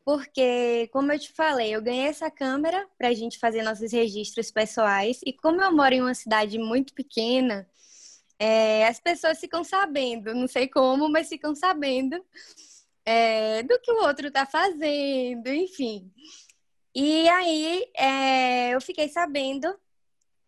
porque, 0.03 0.89
como 0.91 1.11
eu 1.11 1.19
te 1.19 1.31
falei, 1.31 1.75
eu 1.75 1.81
ganhei 1.81 2.07
essa 2.07 2.29
câmera 2.31 2.87
para 2.97 3.09
a 3.09 3.13
gente 3.13 3.37
fazer 3.37 3.63
nossos 3.63 3.91
registros 3.91 4.51
pessoais. 4.51 5.19
E 5.25 5.31
como 5.33 5.61
eu 5.61 5.71
moro 5.71 5.93
em 5.93 6.01
uma 6.01 6.15
cidade 6.15 6.57
muito 6.57 6.93
pequena, 6.93 7.67
é, 8.39 8.87
as 8.87 8.99
pessoas 8.99 9.39
ficam 9.39 9.63
sabendo, 9.63 10.33
não 10.33 10.47
sei 10.47 10.67
como, 10.67 11.07
mas 11.09 11.29
ficam 11.29 11.53
sabendo 11.53 12.23
é, 13.05 13.63
do 13.63 13.79
que 13.79 13.91
o 13.91 14.03
outro 14.03 14.27
está 14.29 14.45
fazendo, 14.45 15.47
enfim. 15.47 16.11
E 16.95 17.29
aí 17.29 17.87
é, 17.95 18.71
eu 18.75 18.81
fiquei 18.81 19.07
sabendo, 19.09 19.73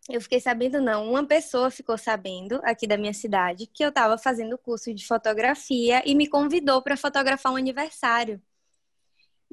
eu 0.08 0.20
fiquei 0.20 0.40
sabendo 0.40 0.80
não, 0.82 1.08
uma 1.08 1.24
pessoa 1.24 1.70
ficou 1.70 1.96
sabendo 1.96 2.60
aqui 2.64 2.86
da 2.86 2.96
minha 2.96 3.14
cidade 3.14 3.66
que 3.66 3.84
eu 3.84 3.88
estava 3.90 4.18
fazendo 4.18 4.58
curso 4.58 4.92
de 4.92 5.06
fotografia 5.06 6.02
e 6.04 6.14
me 6.14 6.26
convidou 6.28 6.82
para 6.82 6.96
fotografar 6.96 7.52
um 7.52 7.56
aniversário. 7.56 8.42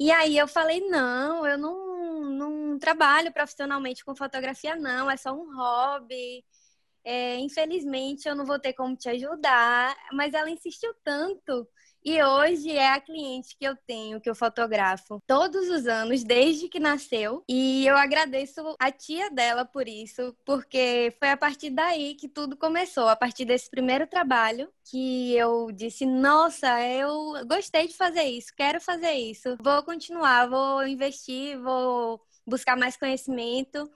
E 0.01 0.09
aí 0.11 0.35
eu 0.35 0.47
falei, 0.47 0.79
não, 0.89 1.45
eu 1.45 1.59
não, 1.59 2.25
não 2.31 2.79
trabalho 2.79 3.31
profissionalmente 3.31 4.03
com 4.03 4.15
fotografia, 4.15 4.75
não, 4.75 5.11
é 5.11 5.15
só 5.15 5.31
um 5.31 5.55
hobby. 5.55 6.43
É, 7.03 7.37
infelizmente 7.37 8.27
eu 8.27 8.35
não 8.35 8.45
vou 8.45 8.59
ter 8.59 8.73
como 8.73 8.95
te 8.97 9.09
ajudar, 9.09 9.95
mas 10.13 10.33
ela 10.33 10.49
insistiu 10.49 10.91
tanto 11.03 11.67
e 12.03 12.21
hoje 12.23 12.71
é 12.71 12.93
a 12.93 12.99
cliente 12.99 13.55
que 13.57 13.65
eu 13.65 13.75
tenho, 13.75 14.19
que 14.19 14.29
eu 14.29 14.35
fotografo 14.35 15.21
todos 15.27 15.69
os 15.69 15.85
anos, 15.87 16.23
desde 16.23 16.67
que 16.67 16.79
nasceu. 16.79 17.43
E 17.47 17.85
eu 17.85 17.95
agradeço 17.95 18.75
a 18.79 18.91
tia 18.91 19.29
dela 19.29 19.65
por 19.65 19.87
isso, 19.87 20.35
porque 20.45 21.13
foi 21.19 21.29
a 21.29 21.37
partir 21.37 21.69
daí 21.69 22.15
que 22.15 22.27
tudo 22.27 22.57
começou. 22.57 23.07
A 23.07 23.15
partir 23.15 23.45
desse 23.45 23.69
primeiro 23.69 24.07
trabalho, 24.07 24.69
que 24.89 25.35
eu 25.35 25.71
disse: 25.71 26.05
Nossa, 26.05 26.81
eu 26.81 27.45
gostei 27.47 27.87
de 27.87 27.95
fazer 27.95 28.23
isso, 28.23 28.53
quero 28.55 28.81
fazer 28.81 29.13
isso, 29.13 29.55
vou 29.61 29.83
continuar, 29.83 30.47
vou 30.47 30.85
investir, 30.87 31.59
vou 31.59 32.21
buscar 32.45 32.75
mais 32.75 32.97
conhecimento. 32.97 33.89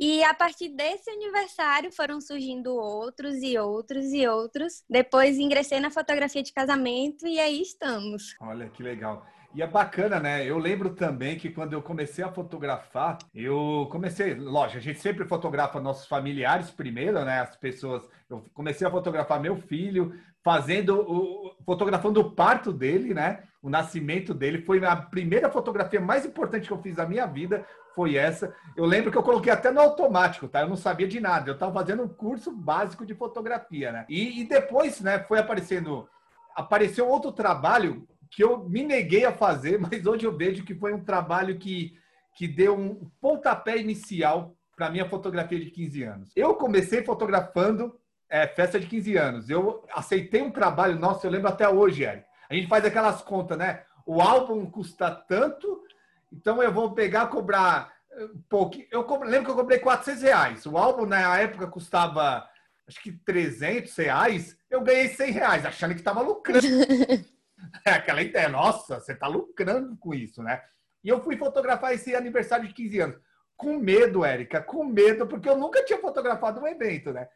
E 0.00 0.24
a 0.24 0.32
partir 0.32 0.70
desse 0.70 1.10
aniversário 1.10 1.92
foram 1.92 2.22
surgindo 2.22 2.74
outros 2.74 3.42
e 3.42 3.58
outros 3.58 4.06
e 4.14 4.26
outros. 4.26 4.82
Depois 4.88 5.38
ingressei 5.38 5.78
na 5.78 5.90
fotografia 5.90 6.42
de 6.42 6.54
casamento 6.54 7.26
e 7.26 7.38
aí 7.38 7.60
estamos. 7.60 8.34
Olha 8.40 8.66
que 8.70 8.82
legal. 8.82 9.26
E 9.54 9.60
é 9.60 9.66
bacana, 9.66 10.18
né? 10.18 10.42
Eu 10.42 10.56
lembro 10.56 10.94
também 10.94 11.36
que 11.36 11.50
quando 11.50 11.74
eu 11.74 11.82
comecei 11.82 12.24
a 12.24 12.32
fotografar, 12.32 13.18
eu 13.34 13.88
comecei, 13.90 14.34
lógico, 14.34 14.78
a 14.78 14.80
gente 14.80 15.00
sempre 15.00 15.26
fotografa 15.26 15.78
nossos 15.80 16.06
familiares 16.06 16.70
primeiro, 16.70 17.22
né? 17.22 17.40
As 17.40 17.56
pessoas. 17.56 18.08
Eu 18.30 18.42
comecei 18.54 18.86
a 18.86 18.90
fotografar 18.90 19.38
meu 19.38 19.56
filho, 19.56 20.18
fazendo 20.42 21.00
o 21.00 21.54
fotografando 21.64 22.20
o 22.20 22.30
parto 22.32 22.72
dele, 22.72 23.14
né? 23.14 23.44
O 23.62 23.68
nascimento 23.68 24.32
dele 24.32 24.62
foi 24.62 24.82
a 24.84 24.96
primeira 24.96 25.50
fotografia 25.50 26.00
mais 26.00 26.24
importante 26.24 26.66
que 26.66 26.72
eu 26.72 26.80
fiz 26.80 26.96
na 26.96 27.06
minha 27.06 27.26
vida, 27.26 27.66
foi 27.94 28.16
essa. 28.16 28.54
Eu 28.74 28.86
lembro 28.86 29.10
que 29.10 29.18
eu 29.18 29.22
coloquei 29.22 29.52
até 29.52 29.70
no 29.70 29.80
automático, 29.80 30.48
tá? 30.48 30.62
Eu 30.62 30.68
não 30.68 30.76
sabia 30.76 31.06
de 31.06 31.20
nada. 31.20 31.50
Eu 31.50 31.54
estava 31.54 31.72
fazendo 31.72 32.02
um 32.02 32.08
curso 32.08 32.50
básico 32.50 33.04
de 33.04 33.14
fotografia, 33.14 33.92
né? 33.92 34.06
E, 34.08 34.40
e, 34.40 34.44
depois, 34.44 35.00
né, 35.00 35.18
foi 35.18 35.38
aparecendo. 35.38 36.08
Apareceu 36.56 37.06
outro 37.06 37.32
trabalho 37.32 38.06
que 38.30 38.42
eu 38.42 38.66
me 38.68 38.82
neguei 38.82 39.24
a 39.24 39.32
fazer, 39.32 39.78
mas 39.80 40.06
hoje 40.06 40.24
eu 40.24 40.36
vejo 40.36 40.64
que 40.64 40.74
foi 40.74 40.94
um 40.94 41.04
trabalho 41.04 41.58
que, 41.58 41.94
que 42.34 42.48
deu 42.48 42.78
um 42.78 43.10
pontapé 43.20 43.76
inicial 43.76 44.54
para 44.74 44.90
minha 44.90 45.08
fotografia 45.08 45.60
de 45.60 45.70
15 45.70 46.02
anos. 46.04 46.32
Eu 46.34 46.54
comecei 46.54 47.04
fotografando 47.04 47.94
é, 48.30 48.46
festa 48.46 48.78
de 48.78 48.86
15 48.86 49.16
anos. 49.16 49.50
Eu 49.50 49.84
aceitei 49.92 50.40
um 50.40 50.50
trabalho, 50.50 50.98
nossa, 50.98 51.26
eu 51.26 51.30
lembro 51.30 51.48
até 51.48 51.68
hoje, 51.68 52.04
Eric. 52.04 52.24
A 52.48 52.54
gente 52.54 52.68
faz 52.68 52.84
aquelas 52.84 53.20
contas, 53.22 53.58
né? 53.58 53.82
O 54.06 54.20
álbum 54.22 54.70
custa 54.70 55.10
tanto, 55.10 55.82
então 56.32 56.62
eu 56.62 56.72
vou 56.72 56.92
pegar, 56.92 57.26
cobrar 57.26 57.92
um 58.18 58.42
pouco. 58.48 58.76
Eu 58.90 59.06
lembro 59.24 59.44
que 59.44 59.50
eu 59.50 59.56
comprei 59.56 59.78
400 59.78 60.22
reais. 60.22 60.66
O 60.66 60.78
álbum 60.78 61.06
na 61.06 61.38
época 61.38 61.66
custava 61.66 62.48
acho 62.88 63.00
que 63.02 63.12
300 63.12 63.94
reais. 63.96 64.56
Eu 64.68 64.80
ganhei 64.80 65.08
100 65.08 65.30
reais, 65.30 65.66
achando 65.66 65.94
que 65.94 66.00
estava 66.00 66.22
lucrando. 66.22 66.66
é 67.84 67.92
aquela 67.92 68.22
ideia, 68.22 68.48
nossa, 68.48 69.00
você 69.00 69.12
está 69.12 69.26
lucrando 69.26 69.96
com 69.96 70.14
isso, 70.14 70.42
né? 70.42 70.62
E 71.02 71.08
eu 71.08 71.22
fui 71.22 71.36
fotografar 71.36 71.94
esse 71.94 72.14
aniversário 72.14 72.66
de 72.68 72.74
15 72.74 73.00
anos. 73.00 73.16
Com 73.56 73.78
medo, 73.78 74.24
Érica, 74.24 74.62
com 74.62 74.84
medo, 74.84 75.26
porque 75.26 75.48
eu 75.48 75.56
nunca 75.56 75.84
tinha 75.84 75.98
fotografado 75.98 76.60
um 76.60 76.66
evento, 76.66 77.12
né? 77.12 77.28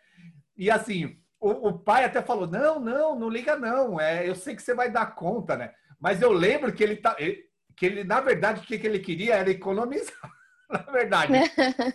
E 0.57 0.71
assim, 0.71 1.17
o, 1.41 1.69
o 1.69 1.79
pai 1.79 2.05
até 2.05 2.23
falou: 2.23 2.47
não, 2.47 2.81
não, 2.81 3.19
não 3.19 3.29
liga, 3.29 3.57
não. 3.57 4.01
É, 4.01 4.29
eu 4.29 4.35
sei 4.35 4.57
que 4.57 4.63
você 4.63 4.75
vai 4.75 4.91
dar 4.91 5.15
conta, 5.15 5.57
né? 5.57 5.73
Mas 6.01 6.23
eu 6.23 6.33
lembro 6.33 6.73
que 6.73 6.83
ele 6.83 6.97
tá. 6.97 7.17
Ele, 7.19 7.45
que 7.77 7.87
ele, 7.87 8.05
na 8.05 8.21
verdade, 8.21 8.61
o 8.61 8.65
que 8.65 8.75
ele 8.75 9.01
queria 9.01 9.35
era 9.35 9.51
economizar. 9.51 10.15
na 10.71 10.79
verdade. 10.93 11.33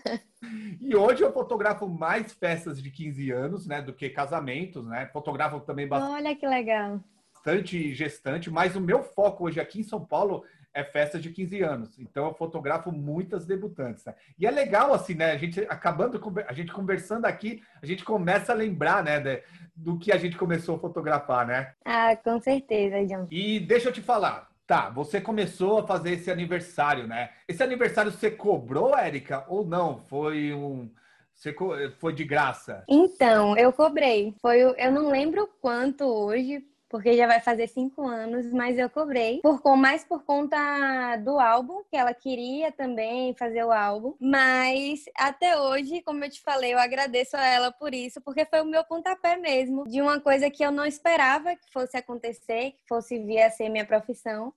e 0.82 0.96
hoje 0.96 1.24
eu 1.24 1.34
fotografo 1.34 1.88
mais 1.88 2.34
festas 2.34 2.82
de 2.82 2.92
15 2.92 3.32
anos, 3.32 3.68
né, 3.68 3.82
do 3.82 3.94
que 3.94 4.10
casamentos, 4.10 4.86
né? 4.86 5.10
Fotografo 5.12 5.60
também 5.62 5.88
bastante. 5.88 6.14
Olha 6.14 6.36
que 6.36 6.48
legal. 6.48 7.00
Bastante 7.34 7.94
gestante, 7.94 8.50
mas 8.50 8.76
o 8.76 8.82
meu 8.82 9.02
foco 9.02 9.46
hoje 9.46 9.60
aqui 9.60 9.80
em 9.80 9.84
São 9.84 10.04
Paulo 10.04 10.44
é 10.80 10.84
festa 10.84 11.20
de 11.20 11.30
15 11.30 11.62
anos. 11.62 12.00
Então 12.00 12.26
eu 12.26 12.34
fotografo 12.34 12.92
muitas 12.92 13.46
debutantes. 13.46 14.06
Né? 14.06 14.14
E 14.38 14.48
é 14.48 14.52
legal 14.52 14.94
assim, 14.94 15.14
né? 15.14 15.32
A 15.32 15.38
gente 15.38 15.60
acabando 15.70 16.20
a 16.48 16.54
gente 16.54 16.72
conversando 16.72 17.26
aqui, 17.26 17.62
a 17.82 17.86
gente 17.86 18.04
começa 18.04 18.52
a 18.52 18.56
lembrar, 18.56 19.04
né, 19.04 19.20
de, 19.20 19.44
do 19.76 19.98
que 19.98 20.12
a 20.12 20.18
gente 20.18 20.38
começou 20.38 20.76
a 20.76 20.80
fotografar, 20.80 21.46
né? 21.46 21.74
Ah, 21.86 22.16
com 22.16 22.40
certeza, 22.42 23.06
John. 23.06 23.28
E 23.30 23.60
deixa 23.60 23.90
eu 23.90 23.94
te 23.94 24.02
falar, 24.02 24.50
Tá, 24.70 24.88
você 24.88 25.20
começou 25.20 25.80
a 25.80 25.88
fazer 25.88 26.12
esse 26.12 26.30
aniversário, 26.30 27.08
né? 27.08 27.32
Esse 27.48 27.64
aniversário 27.64 28.12
você 28.12 28.30
cobrou, 28.30 28.96
Érica, 28.96 29.44
ou 29.48 29.66
não? 29.66 29.98
Foi 29.98 30.54
um. 30.54 30.88
Você 31.34 31.56
foi 31.98 32.14
de 32.14 32.24
graça? 32.24 32.84
Então, 32.88 33.58
eu 33.58 33.74
cobrei. 33.74 34.36
Foi, 34.40 34.62
eu 34.62 34.92
não 34.92 35.10
lembro 35.10 35.50
quanto 35.60 36.04
hoje, 36.06 36.64
porque 36.90 37.16
já 37.16 37.28
vai 37.28 37.40
fazer 37.40 37.68
cinco 37.68 38.08
anos, 38.08 38.52
mas 38.52 38.78
eu 38.78 38.90
cobrei, 38.90 39.40
por, 39.42 39.62
mais 39.78 40.04
por 40.04 40.24
conta 40.24 41.16
do 41.18 41.40
álbum, 41.40 41.84
que 41.90 41.96
ela 41.96 42.14
queria 42.14 42.72
também 42.72 43.34
fazer 43.36 43.64
o 43.64 43.72
álbum. 43.72 44.16
Mas 44.20 45.06
até 45.16 45.58
hoje, 45.58 46.02
como 46.02 46.24
eu 46.24 46.30
te 46.30 46.42
falei, 46.42 46.74
eu 46.74 46.80
agradeço 46.80 47.38
a 47.38 47.46
ela 47.46 47.72
por 47.72 47.94
isso, 47.94 48.20
porque 48.22 48.46
foi 48.46 48.62
o 48.62 48.66
meu 48.66 48.84
pontapé 48.84 49.38
mesmo, 49.38 49.84
de 49.88 50.02
uma 50.02 50.20
coisa 50.20 50.50
que 50.50 50.64
eu 50.64 50.72
não 50.72 50.86
esperava 50.86 51.56
que 51.56 51.72
fosse 51.72 51.96
acontecer, 51.96 52.72
que 52.72 52.88
fosse 52.88 53.20
vir 53.20 53.42
a 53.42 53.52
ser 53.52 53.70
minha 53.70 53.86
profissão. 53.86 54.54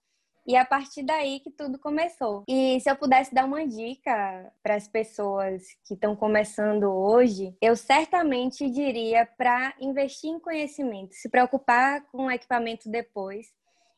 E 0.47 0.57
a 0.57 0.65
partir 0.65 1.03
daí 1.05 1.41
que 1.41 1.51
tudo 1.51 1.79
começou. 1.79 2.45
E 2.49 2.81
se 2.81 2.91
eu 2.91 2.97
pudesse 2.97 3.35
dar 3.35 3.45
uma 3.45 3.67
dica 3.67 4.53
para 4.63 4.75
as 4.75 4.89
pessoas 4.89 5.63
que 5.87 5.95
estão 5.95 6.17
começando 6.17 6.85
hoje, 6.85 7.57
eu 7.61 7.77
certamente 7.77 8.69
diria 8.69 9.25
para 9.25 9.75
investir 9.81 10.31
em 10.31 10.41
conhecimento, 10.41 11.15
se 11.15 11.29
preocupar 11.29 12.05
com 12.11 12.27
o 12.27 12.31
equipamento 12.31 12.91
depois, 12.91 13.47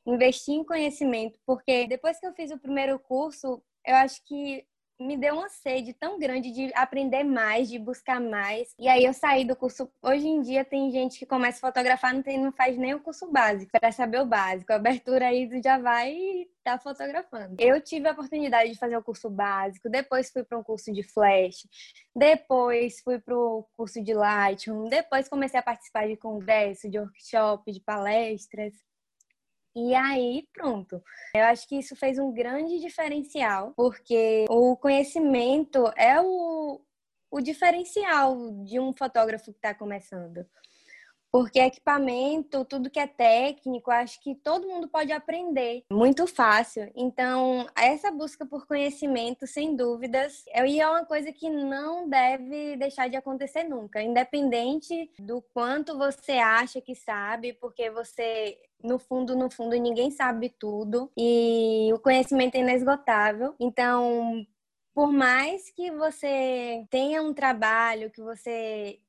investir 0.07 0.55
em 0.55 0.65
conhecimento, 0.65 1.39
porque 1.47 1.87
depois 1.87 2.21
que 2.21 2.27
eu 2.27 2.35
fiz 2.35 2.51
o 2.51 2.59
primeiro 2.59 2.99
curso, 2.99 3.63
eu 3.87 3.95
acho 3.97 4.23
que 4.27 4.67
me 4.99 5.17
deu 5.17 5.35
uma 5.35 5.49
sede 5.49 5.93
tão 5.93 6.19
grande 6.19 6.51
de 6.51 6.73
aprender 6.75 7.25
mais, 7.25 7.69
de 7.69 7.79
buscar 7.79 8.21
mais. 8.21 8.75
E 8.79 8.89
aí 8.89 9.05
eu 9.05 9.13
saí 9.13 9.45
do 9.45 9.57
curso. 9.57 9.91
Hoje 10.03 10.27
em 10.27 10.41
dia 10.41 10.65
tem 10.65 10.91
gente 10.91 11.19
que 11.19 11.27
começa 11.27 11.59
a 11.59 11.69
fotografar, 11.69 12.15
não, 12.15 12.23
tem, 12.23 12.39
não 12.39 12.53
faz 12.53 12.77
nem 12.77 12.95
o 12.95 13.01
curso 13.01 13.31
básico, 13.31 13.71
para 13.73 13.91
saber 13.93 14.21
o 14.21 14.27
básico. 14.27 14.73
A 14.73 14.77
abertura 14.77 15.27
aí 15.27 15.49
já 15.63 15.79
vai 15.79 16.13
e 16.13 16.51
tá 16.63 16.79
fotografando. 16.79 17.57
Eu 17.59 17.81
tive 17.81 18.09
a 18.09 18.13
oportunidade 18.13 18.73
de 18.73 18.79
fazer 18.79 18.97
o 18.97 19.03
curso 19.03 19.29
básico, 19.29 19.91
depois 19.91 20.31
fui 20.31 20.45
para 20.45 20.59
um 20.59 20.63
curso 20.63 20.93
de 20.93 21.03
flash, 21.03 21.67
depois 22.15 23.01
fui 23.01 23.19
para 23.19 23.37
o 23.37 23.67
curso 23.77 24.03
de 24.03 24.15
Lightroom, 24.15 24.89
depois 24.89 25.29
comecei 25.29 25.61
a 25.61 25.63
participar 25.63 26.09
de 26.09 26.17
congresso, 26.17 26.89
de 26.89 26.99
workshop, 26.99 27.71
de 27.71 27.81
palestras. 27.81 28.73
E 29.76 29.95
aí, 29.95 30.47
pronto. 30.52 31.02
Eu 31.35 31.45
acho 31.45 31.69
que 31.69 31.76
isso 31.76 31.97
fez 31.97 32.19
um 32.19 32.33
grande 32.33 32.78
diferencial, 32.78 33.73
porque 33.76 34.45
o 34.49 34.76
conhecimento 34.76 35.90
é 35.97 36.21
o, 36.21 36.81
o 37.31 37.40
diferencial 37.40 38.37
de 38.64 38.78
um 38.78 38.93
fotógrafo 38.93 39.47
que 39.47 39.59
está 39.59 39.75
começando. 39.75 40.47
Porque 41.35 41.59
equipamento, 41.59 42.64
tudo 42.64 42.88
que 42.88 43.00
é 43.00 43.09
técnico, 43.09 43.90
acho 43.90 44.23
que 44.23 44.37
todo 44.37 44.69
mundo 44.69 44.87
pode 44.87 45.11
aprender 45.11 45.83
muito 45.90 46.28
fácil. 46.28 46.88
Então, 46.95 47.66
essa 47.76 48.12
busca 48.12 48.47
por 48.47 48.69
conhecimento, 48.69 49.45
sem 49.45 49.75
dúvidas, 49.75 50.45
é, 50.50 50.61
é 50.78 50.88
uma 50.88 51.04
coisa 51.04 51.33
que 51.33 51.50
não 51.50 52.09
deve 52.09 52.76
deixar 52.76 53.09
de 53.09 53.16
acontecer 53.16 53.64
nunca, 53.64 54.00
independente 54.00 55.11
do 55.19 55.43
quanto 55.52 55.99
você 55.99 56.35
acha 56.35 56.81
que 56.81 56.95
sabe, 56.95 57.52
porque 57.54 57.90
você 57.90 58.57
no 58.85 58.99
fundo, 58.99 59.35
no 59.35 59.50
fundo, 59.50 59.75
ninguém 59.76 60.11
sabe 60.11 60.50
tudo 60.50 61.11
e 61.17 61.91
o 61.95 61.99
conhecimento 61.99 62.55
é 62.57 62.61
inesgotável. 62.61 63.55
Então, 63.59 64.47
por 64.95 65.11
mais 65.11 65.71
que 65.71 65.91
você 65.91 66.87
tenha 66.91 67.23
um 67.23 67.33
trabalho, 67.33 68.11
que 68.11 68.21
você 68.21 69.00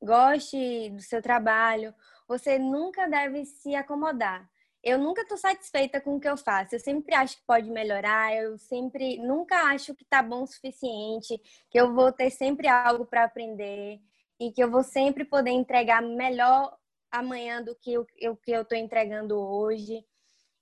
goste 0.00 0.90
do 0.90 1.02
seu 1.02 1.20
trabalho, 1.20 1.92
você 2.28 2.58
nunca 2.58 3.08
deve 3.08 3.44
se 3.44 3.74
acomodar. 3.74 4.48
Eu 4.82 4.98
nunca 4.98 5.22
estou 5.22 5.36
satisfeita 5.36 6.00
com 6.00 6.16
o 6.16 6.20
que 6.20 6.28
eu 6.28 6.36
faço. 6.36 6.74
Eu 6.74 6.80
sempre 6.80 7.14
acho 7.14 7.38
que 7.38 7.46
pode 7.46 7.70
melhorar. 7.70 8.34
Eu 8.36 8.58
sempre 8.58 9.18
nunca 9.18 9.56
acho 9.72 9.94
que 9.94 10.04
está 10.04 10.22
bom 10.22 10.42
o 10.42 10.46
suficiente. 10.46 11.40
Que 11.70 11.80
eu 11.80 11.94
vou 11.94 12.12
ter 12.12 12.30
sempre 12.30 12.68
algo 12.68 13.06
para 13.06 13.24
aprender 13.24 13.98
e 14.38 14.52
que 14.52 14.62
eu 14.62 14.70
vou 14.70 14.82
sempre 14.82 15.24
poder 15.24 15.52
entregar 15.52 16.02
melhor 16.02 16.76
amanhã 17.14 17.62
do 17.62 17.74
que 17.76 17.96
o 17.96 18.04
que 18.04 18.50
eu 18.50 18.62
estou 18.62 18.76
entregando 18.76 19.38
hoje. 19.38 20.04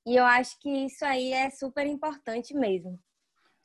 E 0.07 0.17
eu 0.17 0.25
acho 0.25 0.59
que 0.61 0.69
isso 0.69 1.05
aí 1.05 1.33
é 1.33 1.49
super 1.51 1.87
importante 1.87 2.55
mesmo. 2.55 2.99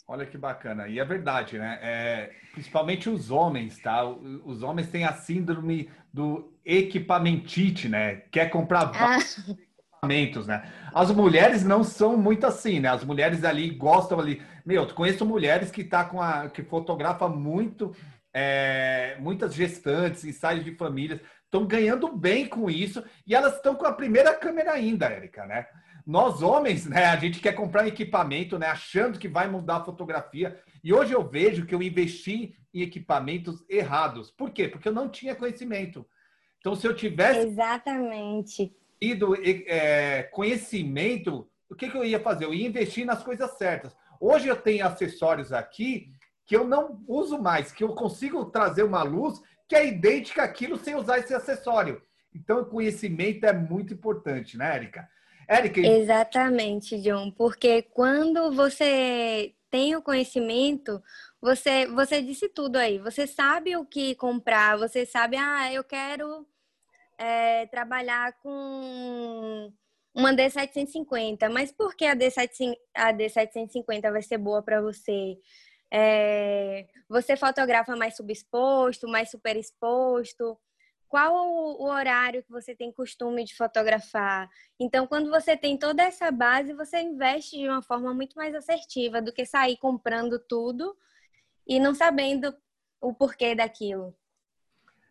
Olha 0.08 0.26
que 0.26 0.38
bacana. 0.38 0.88
E 0.88 1.00
é 1.00 1.06
verdade, 1.06 1.58
né? 1.58 1.80
É, 1.82 2.32
principalmente 2.54 3.10
os 3.10 3.30
homens, 3.30 3.78
tá? 3.80 4.06
Os 4.06 4.64
homens 4.64 4.90
têm 4.90 5.04
a 5.04 5.12
síndrome 5.14 5.92
do 6.14 6.54
equipamentite, 6.64 7.90
né? 7.90 8.18
Quer 8.32 8.50
comprar 8.50 8.92
ah. 8.96 9.18
equipamentos, 9.18 10.48
né? 10.48 10.72
As 10.94 11.12
mulheres 11.12 11.66
não 11.66 11.84
são 11.84 12.16
muito 12.16 12.48
assim, 12.48 12.80
né? 12.80 12.88
As 12.90 13.04
mulheres 13.04 13.44
ali 13.44 13.70
gostam 13.72 14.18
ali. 14.18 14.42
Meu, 14.66 14.88
conheço 14.94 15.26
mulheres 15.26 15.72
que 15.72 15.84
tá 15.84 16.06
com 16.06 16.22
a 16.22 16.50
que 16.50 16.64
fotografa 16.64 17.28
muito 17.28 17.94
é, 18.40 19.18
muitas 19.20 19.56
gestantes, 19.56 20.24
ensaios 20.24 20.64
de 20.64 20.76
famílias, 20.76 21.20
estão 21.48 21.66
ganhando 21.66 22.12
bem 22.12 22.46
com 22.46 22.70
isso 22.70 23.04
e 23.26 23.34
elas 23.34 23.56
estão 23.56 23.74
com 23.74 23.86
a 23.86 23.94
primeira 23.94 24.34
câmera 24.34 24.74
ainda, 24.74 25.08
Érica, 25.08 25.46
né? 25.46 25.66
Nós 26.06 26.42
homens, 26.42 26.86
né, 26.86 27.06
a 27.06 27.18
gente 27.18 27.42
quer 27.42 27.54
comprar 27.54 27.84
um 27.84 27.88
equipamento, 27.88 28.58
né, 28.58 28.68
achando 28.68 29.20
que 29.20 29.28
vai 29.28 29.48
mudar 29.50 29.78
a 29.78 29.84
fotografia. 29.84 30.58
E 30.82 30.94
hoje 30.94 31.14
eu 31.14 31.28
vejo 31.28 31.66
que 31.66 31.76
eu 31.76 31.82
investi 31.82 32.56
em 32.74 32.82
equipamentos 32.82 33.66
errados. 33.70 34.32
Por 34.32 34.52
quê? 34.52 34.68
Porque 34.70 34.88
eu 34.88 34.94
não 34.94 35.10
tinha 35.10 35.36
conhecimento. 35.36 36.08
Então, 36.60 36.76
se 36.76 36.88
eu 36.88 36.96
tivesse 36.96 37.48
exatamente 37.48 38.74
tido 39.02 39.36
é, 39.36 40.24
conhecimento, 40.24 41.50
o 41.70 41.76
que, 41.76 41.90
que 41.90 41.98
eu 41.98 42.06
ia 42.06 42.20
fazer? 42.20 42.46
Eu 42.46 42.54
ia 42.54 42.68
investir 42.68 43.06
nas 43.06 43.22
coisas 43.22 43.58
certas. 43.58 43.96
Hoje 44.20 44.48
eu 44.48 44.56
tenho 44.56 44.86
acessórios 44.86 45.52
aqui 45.52 46.10
que 46.46 46.56
eu 46.56 46.66
não 46.66 47.04
uso 47.06 47.42
mais, 47.42 47.74
que 47.74 47.84
eu 47.84 47.90
consigo 47.90 48.46
trazer 48.46 48.84
uma 48.84 49.04
luz 49.04 49.42
que 49.68 49.76
é 49.76 49.88
idêntica 49.88 50.44
àquilo 50.44 50.78
sem 50.78 50.96
usar 50.96 51.20
esse 51.20 51.34
acessório. 51.34 52.02
Então, 52.34 52.62
o 52.62 52.66
conhecimento 52.66 53.46
é 53.46 53.54
muito 53.54 53.94
importante, 53.94 54.58
né, 54.58 54.76
Érica? 54.76 55.10
Érica. 55.48 55.80
Exatamente, 55.80 57.02
John, 57.02 57.32
porque 57.32 57.82
quando 57.82 58.52
você 58.52 59.54
tem 59.70 59.96
o 59.96 60.02
conhecimento, 60.02 61.02
você, 61.42 61.88
você 61.88 62.22
disse 62.22 62.50
tudo 62.50 62.78
aí. 62.78 63.00
Você 63.00 63.26
sabe 63.28 63.76
o 63.76 63.86
que 63.86 64.16
comprar, 64.16 64.78
você 64.78 65.06
sabe, 65.06 65.38
ah, 65.38 65.72
eu 65.72 65.84
quero 65.84 66.46
é, 67.18 67.66
trabalhar 67.68 68.34
com 68.42 69.72
uma 70.14 70.34
D750, 70.34 71.50
mas 71.50 71.72
por 71.72 71.96
que 71.96 72.06
a, 72.06 72.16
D7, 72.16 72.76
a 72.94 73.14
D750 73.14 74.12
vai 74.12 74.22
ser 74.22 74.38
boa 74.38 74.62
para 74.62 74.82
você? 74.82 75.38
É, 75.92 76.88
você 77.08 77.38
fotografa 77.38 77.96
mais 77.96 78.16
subexposto, 78.16 79.08
mais 79.08 79.32
superexposto? 79.32 80.58
Qual 81.08 81.34
o, 81.34 81.84
o 81.84 81.90
horário 81.90 82.44
que 82.44 82.52
você 82.52 82.76
tem 82.76 82.92
costume 82.92 83.46
de 83.46 83.56
fotografar? 83.56 84.50
Então, 84.80 85.08
quando 85.08 85.30
você 85.30 85.56
tem 85.56 85.78
toda 85.78 86.04
essa 86.04 86.30
base, 86.32 86.74
você 86.74 87.02
investe 87.02 87.58
de 87.58 87.68
uma 87.68 87.82
forma 87.82 88.14
muito 88.14 88.36
mais 88.36 88.54
assertiva 88.54 89.22
do 89.22 89.32
que 89.32 89.46
sair 89.46 89.78
comprando 89.78 90.38
tudo 90.38 90.96
e 91.66 91.80
não 91.80 91.96
sabendo 91.96 92.54
o 93.00 93.14
porquê 93.14 93.56
daquilo. 93.56 94.14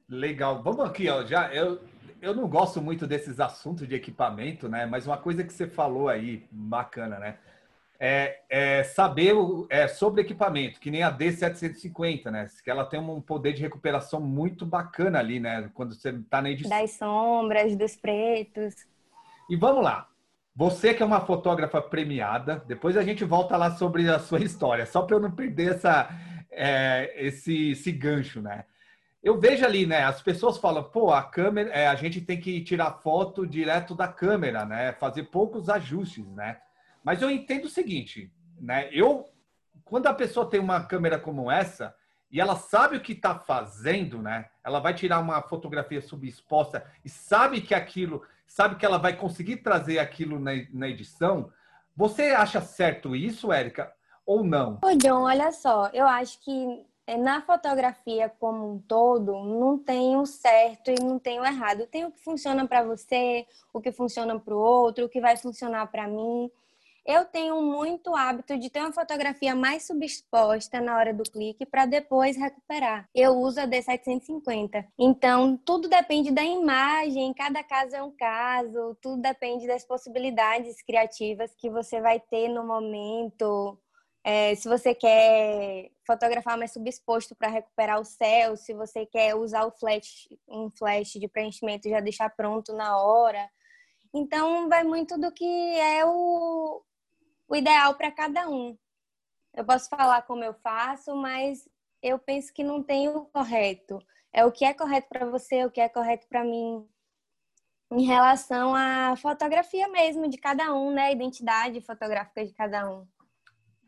Legal. 0.09 0.63
Vamos 0.63 0.85
aqui, 0.85 1.09
ó. 1.09 1.25
Já 1.25 1.53
eu, 1.55 1.81
eu 2.21 2.35
não 2.35 2.49
gosto 2.49 2.81
muito 2.81 3.07
desses 3.07 3.41
assuntos 3.41 3.89
de 3.89 3.95
equipamento, 3.95 4.69
né? 4.69 4.85
Mas 4.85 5.07
uma 5.07 5.17
coisa 5.17 5.43
que 5.43 5.53
você 5.53 5.67
falou 5.67 6.09
aí, 6.09 6.47
bacana, 6.51 7.19
né? 7.19 7.39
É, 7.99 8.41
é 8.49 8.83
saber 8.85 9.35
é, 9.71 9.89
sobre 9.89 10.23
equipamento, 10.23 10.81
que 10.81 10.91
nem 10.91 11.03
a 11.03 11.17
D750, 11.17 12.31
né? 12.31 12.49
Que 12.63 12.71
ela 12.71 12.85
tem 12.85 13.01
um 13.01 13.21
poder 13.21 13.53
de 13.53 13.63
recuperação 13.63 14.21
muito 14.21 14.67
bacana 14.67 15.19
ali, 15.19 15.41
né? 15.41 15.71
Quando 15.75 15.95
você 15.95 16.11
está 16.11 16.43
na 16.43 16.51
edição. 16.51 16.71
Das 16.71 16.93
sombras, 16.93 17.77
dos 17.77 17.97
pretos. 17.97 18.75
E 19.49 19.57
vamos 19.57 19.83
lá. 19.83 20.09
Você 20.55 20.95
que 20.95 21.03
é 21.03 21.07
uma 21.07 21.21
fotógrafa 21.21 21.83
premiada, 21.83 22.65
depois 22.67 22.97
a 22.97 23.03
gente 23.03 23.25
volta 23.25 23.57
lá 23.57 23.73
sobre 23.73 24.09
a 24.09 24.19
sua 24.19 24.41
história, 24.41 24.87
só 24.87 25.03
para 25.03 25.17
eu 25.17 25.21
não 25.21 25.31
perder 25.31 25.75
essa, 25.75 26.09
é, 26.51 27.13
esse, 27.17 27.73
esse 27.73 27.93
gancho, 27.93 28.41
né? 28.41 28.65
Eu 29.23 29.39
vejo 29.41 29.65
ali, 29.65 29.87
né? 29.87 30.05
As 30.05 30.23
pessoas 30.23 30.57
falam, 30.57 30.85
pô, 30.85 31.13
a 31.13 31.23
câmera, 31.23 31.71
é, 31.71 31.89
a 31.89 31.95
gente 31.95 32.21
tem 32.21 32.41
que 32.41 32.61
tirar 32.63 32.93
foto 33.03 33.47
direto 33.47 33.95
da 33.95 34.09
câmera, 34.09 34.65
né? 34.65 34.93
Fazer 34.93 35.25
poucos 35.25 35.69
ajustes, 35.69 36.27
né? 36.29 36.59
Mas 37.07 37.23
eu 37.23 37.31
entendo 37.31 37.67
o 37.67 37.71
seguinte, 37.71 38.33
né? 38.61 38.89
Eu, 38.91 39.31
quando 39.85 40.09
a 40.09 40.13
pessoa 40.13 40.51
tem 40.51 40.59
uma 40.59 40.83
câmera 40.83 41.21
como 41.21 41.49
essa 41.49 41.95
e 42.29 42.41
ela 42.41 42.57
sabe 42.57 42.97
o 42.97 43.01
que 43.01 43.13
está 43.13 43.39
fazendo, 43.39 44.21
né? 44.21 44.47
Ela 44.65 44.81
vai 44.81 44.93
tirar 44.93 45.21
uma 45.21 45.41
fotografia 45.41 46.03
subexposta 46.03 46.85
e 47.05 47.09
sabe 47.09 47.61
que 47.61 47.77
aquilo, 47.77 48.25
sabe 48.45 48.75
que 48.75 48.85
ela 48.85 48.99
vai 48.99 49.15
conseguir 49.17 49.59
trazer 49.59 50.01
aquilo 50.01 50.41
na, 50.41 50.51
na 50.73 50.89
edição. 50.89 51.53
Você 51.95 52.31
acha 52.31 52.61
certo 52.61 53.15
isso, 53.15 53.53
Érica, 53.53 53.93
ou 54.27 54.43
não? 54.43 54.81
Ô, 54.83 54.91
John, 54.97 55.23
olha 55.23 55.53
só, 55.53 55.89
eu 55.93 56.09
acho 56.09 56.41
que 56.41 56.85
é, 57.07 57.17
na 57.17 57.41
fotografia 57.41 58.29
como 58.41 58.69
um 58.69 58.81
todo, 58.81 59.45
não 59.45 59.79
tem 59.79 60.17
o 60.17 60.27
certo 60.27 60.91
e 60.91 61.01
não 61.01 61.21
tem 61.21 61.39
o 61.39 61.45
errado. 61.45 61.87
Tem 61.87 62.05
o 62.05 62.11
que 62.11 62.19
funciona 62.19 62.67
para 62.67 62.83
você, 62.83 63.47
o 63.73 63.81
que 63.81 63.93
funciona 63.93 64.37
para 64.41 64.53
o 64.53 64.59
outro, 64.59 65.05
o 65.05 65.09
que 65.09 65.21
vai 65.21 65.37
funcionar 65.37 65.87
para 65.87 66.09
mim. 66.09 66.51
Eu 67.07 67.25
tenho 67.25 67.63
muito 67.63 68.17
hábito 68.17 68.59
de 68.59 68.69
ter 68.69 68.81
uma 68.81 68.93
fotografia 68.93 69.55
mais 69.55 69.87
subexposta 69.87 70.81
na 70.81 70.97
hora 70.97 71.15
do 71.15 71.23
clique 71.23 71.65
para 71.65 71.87
depois 71.87 72.37
recuperar. 72.37 73.09
Eu 73.15 73.37
uso 73.37 73.61
a 73.61 73.67
D750. 73.67 74.85
Então, 74.99 75.57
tudo 75.57 75.89
depende 75.89 76.33
da 76.33 76.43
imagem, 76.43 77.33
cada 77.33 77.63
caso 77.63 77.95
é 77.95 78.03
um 78.03 78.11
caso, 78.11 78.97
tudo 79.01 79.23
depende 79.23 79.69
das 79.69 79.85
possibilidades 79.85 80.83
criativas 80.83 81.55
que 81.55 81.71
você 81.71 82.01
vai 82.01 82.19
ter 82.19 82.49
no 82.49 82.67
momento. 82.67 83.79
É, 84.25 84.57
se 84.57 84.69
você 84.69 84.93
quer 84.93 85.93
fotografar 86.05 86.59
mais 86.59 86.73
subexposto 86.73 87.37
para 87.37 87.47
recuperar 87.49 88.01
o 88.01 88.05
céu, 88.05 88.57
se 88.57 88.75
você 88.75 89.07
quer 89.07 89.37
usar 89.37 89.65
o 89.65 89.71
flash, 89.71 90.29
um 90.49 90.69
flash 90.77 91.13
de 91.13 91.29
preenchimento 91.29 91.87
e 91.87 91.93
já 91.93 92.01
deixar 92.01 92.31
pronto 92.31 92.73
na 92.73 93.01
hora. 93.01 93.49
Então, 94.13 94.69
vai 94.69 94.83
muito 94.83 95.17
do 95.17 95.31
que 95.31 95.45
é 95.45 96.05
o, 96.05 96.83
o 97.49 97.57
ideal 97.57 97.95
para 97.95 98.11
cada 98.11 98.49
um. 98.49 98.77
Eu 99.55 99.65
posso 99.65 99.89
falar 99.89 100.23
como 100.23 100.45
eu 100.45 100.55
faço, 100.55 101.15
mas 101.17 101.69
eu 102.03 102.19
penso 102.19 102.53
que 102.53 102.63
não 102.63 102.83
tem 102.83 103.09
o 103.09 103.25
correto. 103.27 103.99
É 104.33 104.45
o 104.45 104.53
que 104.53 104.65
é 104.65 104.75
correto 104.75 105.09
para 105.09 105.25
você, 105.27 105.65
o 105.65 105.71
que 105.71 105.81
é 105.81 105.89
correto 105.89 106.27
para 106.29 106.45
mim. 106.45 106.87
Em 107.91 108.05
relação 108.05 108.75
à 108.75 109.15
fotografia 109.17 109.89
mesmo 109.89 110.29
de 110.29 110.37
cada 110.37 110.75
um, 110.75 110.93
né? 110.93 111.07
A 111.07 111.13
identidade 111.13 111.81
fotográfica 111.81 112.45
de 112.45 112.53
cada 112.53 112.91
um. 112.91 113.07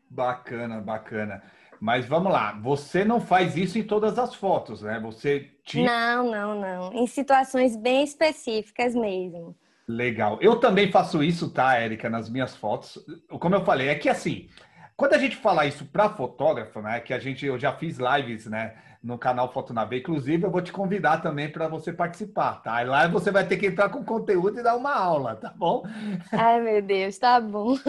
Bacana, 0.09 0.81
bacana. 0.81 1.43
Mas 1.79 2.05
vamos 2.05 2.31
lá, 2.31 2.51
você 2.59 3.05
não 3.05 3.21
faz 3.21 3.55
isso 3.55 3.77
em 3.77 3.87
todas 3.87 4.19
as 4.19 4.35
fotos, 4.35 4.81
né? 4.81 4.99
Você 4.99 5.49
tinha... 5.63 5.85
Não, 5.85 6.29
não, 6.29 6.59
não. 6.59 6.93
Em 6.93 7.07
situações 7.07 7.77
bem 7.77 8.03
específicas 8.03 8.93
mesmo. 8.93 9.55
Legal. 9.89 10.37
Eu 10.39 10.57
também 10.57 10.91
faço 10.91 11.23
isso, 11.23 11.49
tá, 11.49 11.75
Érica, 11.75 12.11
nas 12.11 12.29
minhas 12.29 12.55
fotos. 12.55 13.03
Como 13.27 13.55
eu 13.55 13.65
falei, 13.65 13.87
é 13.87 13.95
que 13.95 14.07
assim, 14.07 14.47
quando 14.95 15.15
a 15.15 15.17
gente 15.17 15.35
fala 15.35 15.65
isso 15.65 15.83
para 15.83 16.11
fotógrafo, 16.11 16.79
né, 16.79 16.99
que 16.99 17.11
a 17.11 17.17
gente 17.17 17.43
eu 17.43 17.57
já 17.57 17.73
fiz 17.73 17.97
lives, 17.97 18.45
né, 18.45 18.75
no 19.01 19.17
canal 19.17 19.51
Foto 19.51 19.73
na 19.73 19.83
B, 19.83 19.97
inclusive 19.97 20.45
eu 20.45 20.51
vou 20.51 20.61
te 20.61 20.71
convidar 20.71 21.23
também 21.23 21.49
para 21.49 21.67
você 21.67 21.91
participar, 21.91 22.61
tá? 22.61 22.83
E 22.83 22.85
lá 22.85 23.07
você 23.07 23.31
vai 23.31 23.47
ter 23.47 23.57
que 23.57 23.65
entrar 23.65 23.89
com 23.89 24.03
conteúdo 24.03 24.59
e 24.59 24.63
dar 24.63 24.75
uma 24.75 24.93
aula, 24.93 25.35
tá 25.35 25.51
bom? 25.57 25.83
Ai, 26.31 26.61
meu 26.61 26.81
Deus, 26.83 27.17
tá 27.17 27.41
bom. 27.41 27.75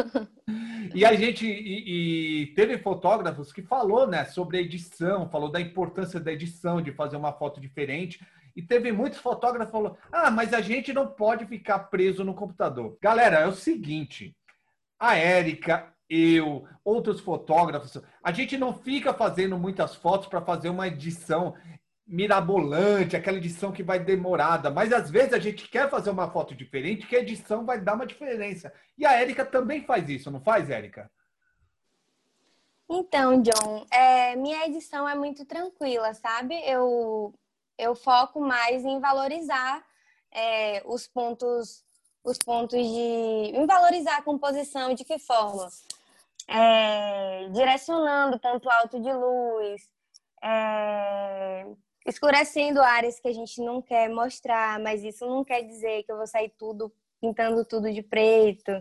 E 0.92 1.04
a 1.04 1.14
gente 1.14 1.46
e, 1.46 2.42
e 2.42 2.46
teve 2.54 2.76
fotógrafos 2.76 3.52
que 3.52 3.62
falou, 3.62 4.08
né, 4.08 4.24
sobre 4.24 4.58
a 4.58 4.60
edição, 4.60 5.28
falou 5.28 5.48
da 5.48 5.60
importância 5.60 6.18
da 6.18 6.32
edição, 6.32 6.82
de 6.82 6.90
fazer 6.90 7.16
uma 7.16 7.32
foto 7.32 7.60
diferente. 7.60 8.18
E 8.54 8.62
teve 8.62 8.92
muitos 8.92 9.18
fotógrafos 9.18 9.66
que 9.66 9.72
falaram: 9.72 9.96
ah, 10.10 10.30
mas 10.30 10.52
a 10.52 10.60
gente 10.60 10.92
não 10.92 11.06
pode 11.06 11.46
ficar 11.46 11.78
preso 11.80 12.24
no 12.24 12.34
computador. 12.34 12.96
Galera, 13.00 13.38
é 13.38 13.46
o 13.46 13.52
seguinte: 13.52 14.36
a 14.98 15.16
Érica, 15.16 15.92
eu, 16.08 16.66
outros 16.84 17.20
fotógrafos, 17.20 17.96
a 18.22 18.32
gente 18.32 18.56
não 18.58 18.74
fica 18.74 19.14
fazendo 19.14 19.58
muitas 19.58 19.94
fotos 19.94 20.26
para 20.26 20.40
fazer 20.40 20.68
uma 20.68 20.88
edição 20.88 21.54
mirabolante, 22.10 23.16
aquela 23.16 23.38
edição 23.38 23.70
que 23.70 23.84
vai 23.84 24.00
demorada, 24.00 24.68
mas 24.68 24.92
às 24.92 25.08
vezes 25.08 25.32
a 25.32 25.38
gente 25.38 25.68
quer 25.68 25.88
fazer 25.88 26.10
uma 26.10 26.28
foto 26.28 26.56
diferente, 26.56 27.06
que 27.06 27.14
a 27.14 27.20
edição 27.20 27.64
vai 27.64 27.80
dar 27.80 27.94
uma 27.94 28.06
diferença. 28.06 28.72
E 28.98 29.06
a 29.06 29.12
Érica 29.12 29.44
também 29.44 29.84
faz 29.84 30.08
isso, 30.08 30.28
não 30.28 30.40
faz, 30.40 30.68
Érica? 30.68 31.08
Então, 32.92 33.40
John, 33.40 33.86
é, 33.92 34.34
minha 34.34 34.66
edição 34.66 35.08
é 35.08 35.14
muito 35.14 35.44
tranquila, 35.44 36.12
sabe? 36.12 36.60
Eu 36.68 37.32
eu 37.80 37.94
foco 37.94 38.40
mais 38.40 38.84
em 38.84 39.00
valorizar 39.00 39.84
é, 40.32 40.82
os 40.84 41.06
pontos 41.06 41.84
os 42.22 42.36
pontos 42.36 42.78
de 42.78 43.56
em 43.56 43.66
valorizar 43.66 44.18
a 44.18 44.22
composição 44.22 44.94
de 44.94 45.04
que 45.04 45.18
forma? 45.18 45.68
É, 46.46 47.48
direcionando 47.48 48.38
ponto 48.38 48.68
alto 48.68 49.00
de 49.00 49.12
luz 49.12 49.82
é, 50.42 51.66
escurecendo 52.06 52.80
áreas 52.82 53.18
que 53.18 53.28
a 53.28 53.32
gente 53.32 53.60
não 53.62 53.80
quer 53.80 54.08
mostrar 54.08 54.78
mas 54.78 55.02
isso 55.02 55.26
não 55.26 55.44
quer 55.44 55.62
dizer 55.62 56.02
que 56.02 56.12
eu 56.12 56.16
vou 56.16 56.26
sair 56.26 56.52
tudo 56.58 56.92
pintando 57.20 57.64
tudo 57.64 57.92
de 57.92 58.02
preto. 58.02 58.72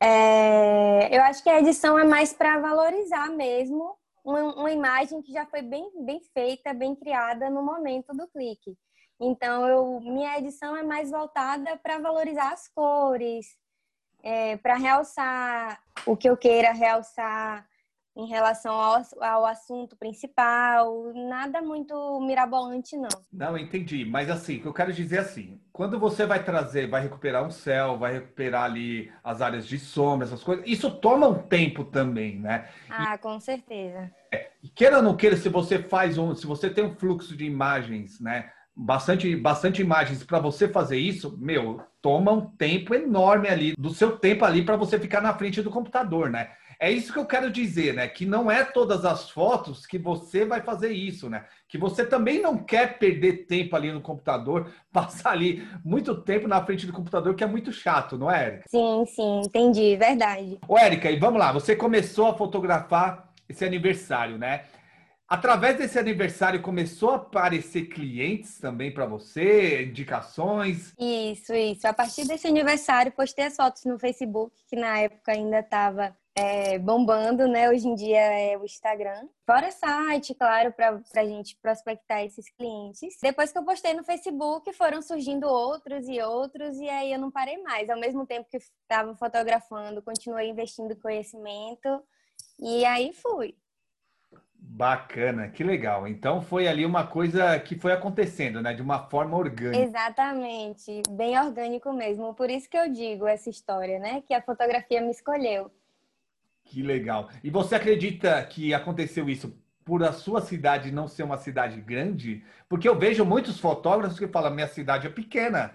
É, 0.00 1.16
eu 1.16 1.22
acho 1.22 1.42
que 1.42 1.48
a 1.48 1.58
edição 1.58 1.98
é 1.98 2.04
mais 2.04 2.32
para 2.32 2.58
valorizar 2.60 3.30
mesmo 3.30 3.96
uma, 4.28 4.42
uma 4.54 4.70
imagem 4.70 5.22
que 5.22 5.32
já 5.32 5.46
foi 5.46 5.62
bem, 5.62 5.90
bem 6.04 6.20
feita, 6.34 6.74
bem 6.74 6.94
criada 6.94 7.48
no 7.48 7.62
momento 7.62 8.12
do 8.12 8.28
clique. 8.28 8.76
Então, 9.18 9.66
eu, 9.66 10.00
minha 10.00 10.38
edição 10.38 10.76
é 10.76 10.82
mais 10.82 11.10
voltada 11.10 11.78
para 11.78 11.98
valorizar 11.98 12.52
as 12.52 12.68
cores, 12.68 13.46
é, 14.22 14.58
para 14.58 14.74
realçar 14.74 15.82
o 16.06 16.14
que 16.14 16.28
eu 16.28 16.36
queira 16.36 16.72
realçar 16.72 17.66
em 18.18 18.26
relação 18.26 18.74
ao, 18.74 19.00
ao 19.20 19.46
assunto 19.46 19.96
principal, 19.96 21.12
nada 21.14 21.62
muito 21.62 22.20
mirabolante, 22.20 22.96
não. 22.96 23.08
Não, 23.32 23.56
entendi. 23.56 24.04
Mas 24.04 24.28
assim, 24.28 24.56
o 24.56 24.62
que 24.62 24.66
eu 24.66 24.74
quero 24.74 24.92
dizer 24.92 25.16
é 25.16 25.20
assim, 25.20 25.60
quando 25.72 26.00
você 26.00 26.26
vai 26.26 26.42
trazer, 26.42 26.88
vai 26.88 27.00
recuperar 27.00 27.46
um 27.46 27.50
céu, 27.52 27.96
vai 27.96 28.14
recuperar 28.14 28.64
ali 28.64 29.12
as 29.22 29.40
áreas 29.40 29.64
de 29.68 29.78
sombra, 29.78 30.26
essas 30.26 30.42
coisas, 30.42 30.66
isso 30.66 30.90
toma 30.90 31.28
um 31.28 31.38
tempo 31.38 31.84
também, 31.84 32.40
né? 32.40 32.68
Ah, 32.90 33.14
e, 33.14 33.18
com 33.18 33.38
certeza. 33.38 34.10
É, 34.32 34.50
queira 34.74 34.96
ou 34.96 35.02
não 35.02 35.16
queira, 35.16 35.36
se 35.36 35.48
você 35.48 35.78
faz 35.78 36.18
um, 36.18 36.34
se 36.34 36.44
você 36.44 36.68
tem 36.68 36.84
um 36.84 36.96
fluxo 36.96 37.36
de 37.36 37.44
imagens, 37.44 38.18
né? 38.18 38.50
bastante, 38.78 39.34
bastante 39.34 39.82
imagens 39.82 40.22
para 40.22 40.38
você 40.38 40.68
fazer 40.68 40.98
isso, 40.98 41.36
meu, 41.36 41.82
toma 42.00 42.30
um 42.30 42.46
tempo 42.46 42.94
enorme 42.94 43.48
ali, 43.48 43.74
do 43.76 43.90
seu 43.90 44.16
tempo 44.16 44.44
ali 44.44 44.64
para 44.64 44.76
você 44.76 44.98
ficar 45.00 45.20
na 45.20 45.34
frente 45.34 45.60
do 45.60 45.70
computador, 45.70 46.30
né? 46.30 46.50
É 46.80 46.92
isso 46.92 47.12
que 47.12 47.18
eu 47.18 47.26
quero 47.26 47.50
dizer, 47.50 47.92
né? 47.92 48.06
Que 48.06 48.24
não 48.24 48.48
é 48.48 48.64
todas 48.64 49.04
as 49.04 49.28
fotos 49.28 49.84
que 49.84 49.98
você 49.98 50.44
vai 50.44 50.62
fazer 50.62 50.92
isso, 50.92 51.28
né? 51.28 51.44
Que 51.66 51.76
você 51.76 52.06
também 52.06 52.40
não 52.40 52.56
quer 52.56 52.98
perder 52.98 53.46
tempo 53.46 53.74
ali 53.74 53.90
no 53.90 54.00
computador, 54.00 54.70
passar 54.92 55.32
ali 55.32 55.66
muito 55.84 56.14
tempo 56.22 56.46
na 56.46 56.64
frente 56.64 56.86
do 56.86 56.92
computador, 56.92 57.34
que 57.34 57.42
é 57.42 57.48
muito 57.48 57.72
chato, 57.72 58.16
não 58.16 58.30
é, 58.30 58.44
Érica? 58.44 58.64
Sim, 58.68 59.04
sim, 59.06 59.40
entendi, 59.40 59.96
verdade. 59.96 60.58
Ô, 60.68 60.78
Érica, 60.78 61.10
e 61.10 61.18
vamos 61.18 61.40
lá, 61.40 61.50
você 61.50 61.74
começou 61.74 62.28
a 62.28 62.36
fotografar 62.36 63.32
esse 63.48 63.64
aniversário, 63.64 64.38
né? 64.38 64.64
Através 65.28 65.76
desse 65.76 65.98
aniversário 65.98 66.62
começou 66.62 67.10
a 67.10 67.16
aparecer 67.16 67.86
clientes 67.88 68.58
também 68.58 68.90
para 68.90 69.04
você, 69.04 69.84
indicações? 69.84 70.94
Isso, 70.98 71.52
isso. 71.52 71.86
A 71.86 71.92
partir 71.92 72.26
desse 72.26 72.46
aniversário, 72.46 73.12
postei 73.12 73.44
as 73.44 73.56
fotos 73.56 73.84
no 73.84 73.98
Facebook, 73.98 74.54
que 74.66 74.74
na 74.74 75.00
época 75.00 75.32
ainda 75.32 75.58
estava 75.58 76.16
é, 76.38 76.78
bombando, 76.78 77.48
né? 77.48 77.68
Hoje 77.68 77.88
em 77.88 77.94
dia 77.96 78.20
é 78.20 78.56
o 78.56 78.64
Instagram. 78.64 79.26
Fora 79.44 79.72
site, 79.72 80.34
claro, 80.34 80.72
para 80.72 81.00
a 81.16 81.24
gente 81.24 81.56
prospectar 81.60 82.22
esses 82.22 82.48
clientes. 82.50 83.18
Depois 83.20 83.50
que 83.50 83.58
eu 83.58 83.64
postei 83.64 83.92
no 83.92 84.04
Facebook, 84.04 84.72
foram 84.72 85.02
surgindo 85.02 85.48
outros 85.48 86.06
e 86.08 86.20
outros, 86.22 86.76
e 86.76 86.88
aí 86.88 87.12
eu 87.12 87.18
não 87.18 87.30
parei 87.30 87.60
mais. 87.62 87.90
Ao 87.90 87.98
mesmo 87.98 88.24
tempo 88.24 88.48
que 88.48 88.58
estava 88.58 89.16
fotografando, 89.16 90.00
continuei 90.00 90.48
investindo 90.48 90.92
em 90.92 91.00
conhecimento, 91.00 92.02
e 92.60 92.84
aí 92.84 93.12
fui. 93.12 93.56
Bacana, 94.54 95.48
que 95.48 95.64
legal. 95.64 96.06
Então 96.06 96.40
foi 96.40 96.68
ali 96.68 96.86
uma 96.86 97.04
coisa 97.04 97.58
que 97.58 97.76
foi 97.76 97.92
acontecendo, 97.92 98.62
né? 98.62 98.74
De 98.74 98.82
uma 98.82 99.08
forma 99.08 99.36
orgânica. 99.36 99.82
Exatamente, 99.82 101.02
bem 101.10 101.36
orgânico 101.36 101.92
mesmo. 101.92 102.32
Por 102.34 102.48
isso 102.48 102.68
que 102.68 102.78
eu 102.78 102.88
digo 102.92 103.26
essa 103.26 103.50
história, 103.50 103.98
né? 103.98 104.22
Que 104.24 104.34
a 104.34 104.42
fotografia 104.42 105.00
me 105.00 105.10
escolheu. 105.10 105.70
Que 106.68 106.82
legal. 106.82 107.28
E 107.42 107.50
você 107.50 107.74
acredita 107.74 108.42
que 108.44 108.72
aconteceu 108.72 109.28
isso 109.28 109.56
por 109.84 110.02
a 110.02 110.12
sua 110.12 110.40
cidade 110.40 110.92
não 110.92 111.08
ser 111.08 111.22
uma 111.22 111.38
cidade 111.38 111.80
grande? 111.80 112.44
Porque 112.68 112.88
eu 112.88 112.98
vejo 112.98 113.24
muitos 113.24 113.58
fotógrafos 113.58 114.18
que 114.18 114.28
falam: 114.28 114.54
minha 114.54 114.68
cidade 114.68 115.06
é 115.06 115.10
pequena 115.10 115.74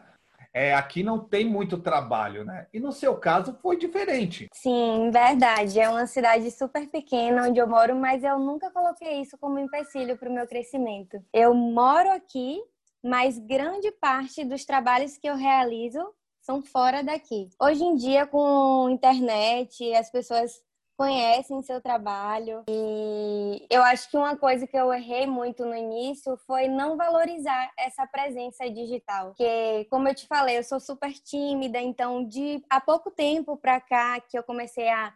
é, 0.53 0.75
aqui 0.75 1.01
não 1.01 1.17
tem 1.17 1.43
muito 1.43 1.79
trabalho, 1.79 2.45
né? 2.45 2.67
E 2.71 2.79
no 2.79 2.91
seu 2.91 3.17
caso 3.17 3.57
foi 3.59 3.75
diferente. 3.75 4.47
Sim, 4.53 5.09
verdade. 5.11 5.79
É 5.79 5.89
uma 5.89 6.05
cidade 6.05 6.51
super 6.51 6.87
pequena 6.87 7.47
onde 7.47 7.59
eu 7.59 7.67
moro, 7.67 7.95
mas 7.95 8.23
eu 8.23 8.37
nunca 8.37 8.69
coloquei 8.69 9.19
isso 9.21 9.35
como 9.39 9.57
empecilho 9.57 10.15
para 10.15 10.29
o 10.29 10.33
meu 10.33 10.47
crescimento. 10.47 11.19
Eu 11.33 11.55
moro 11.55 12.11
aqui, 12.11 12.61
mas 13.03 13.39
grande 13.39 13.91
parte 13.93 14.45
dos 14.45 14.63
trabalhos 14.63 15.17
que 15.17 15.27
eu 15.27 15.35
realizo 15.35 15.99
são 16.39 16.61
fora 16.61 17.03
daqui. 17.03 17.49
Hoje 17.59 17.83
em 17.83 17.95
dia, 17.95 18.27
com 18.27 18.89
internet, 18.91 19.91
as 19.95 20.11
pessoas 20.11 20.61
conhecem 20.97 21.61
seu 21.63 21.81
trabalho. 21.81 22.63
E 22.69 23.65
eu 23.69 23.83
acho 23.83 24.09
que 24.09 24.17
uma 24.17 24.35
coisa 24.35 24.67
que 24.67 24.77
eu 24.77 24.93
errei 24.93 25.25
muito 25.25 25.65
no 25.65 25.75
início 25.75 26.37
foi 26.45 26.67
não 26.67 26.97
valorizar 26.97 27.71
essa 27.77 28.05
presença 28.07 28.69
digital. 28.69 29.27
Porque, 29.27 29.85
como 29.89 30.07
eu 30.07 30.15
te 30.15 30.27
falei, 30.27 30.57
eu 30.57 30.63
sou 30.63 30.79
super 30.79 31.11
tímida, 31.13 31.79
então 31.79 32.25
de 32.25 32.63
há 32.69 32.79
pouco 32.79 33.11
tempo 33.11 33.57
para 33.57 33.79
cá 33.81 34.19
que 34.21 34.37
eu 34.37 34.43
comecei 34.43 34.89
a 34.89 35.13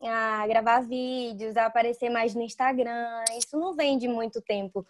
a 0.00 0.46
gravar 0.46 0.80
vídeos, 0.82 1.56
a 1.56 1.66
aparecer 1.66 2.08
mais 2.08 2.34
no 2.34 2.42
Instagram. 2.42 3.24
Isso 3.36 3.58
não 3.58 3.74
vem 3.74 3.98
de 3.98 4.06
muito 4.06 4.40
tempo. 4.40 4.86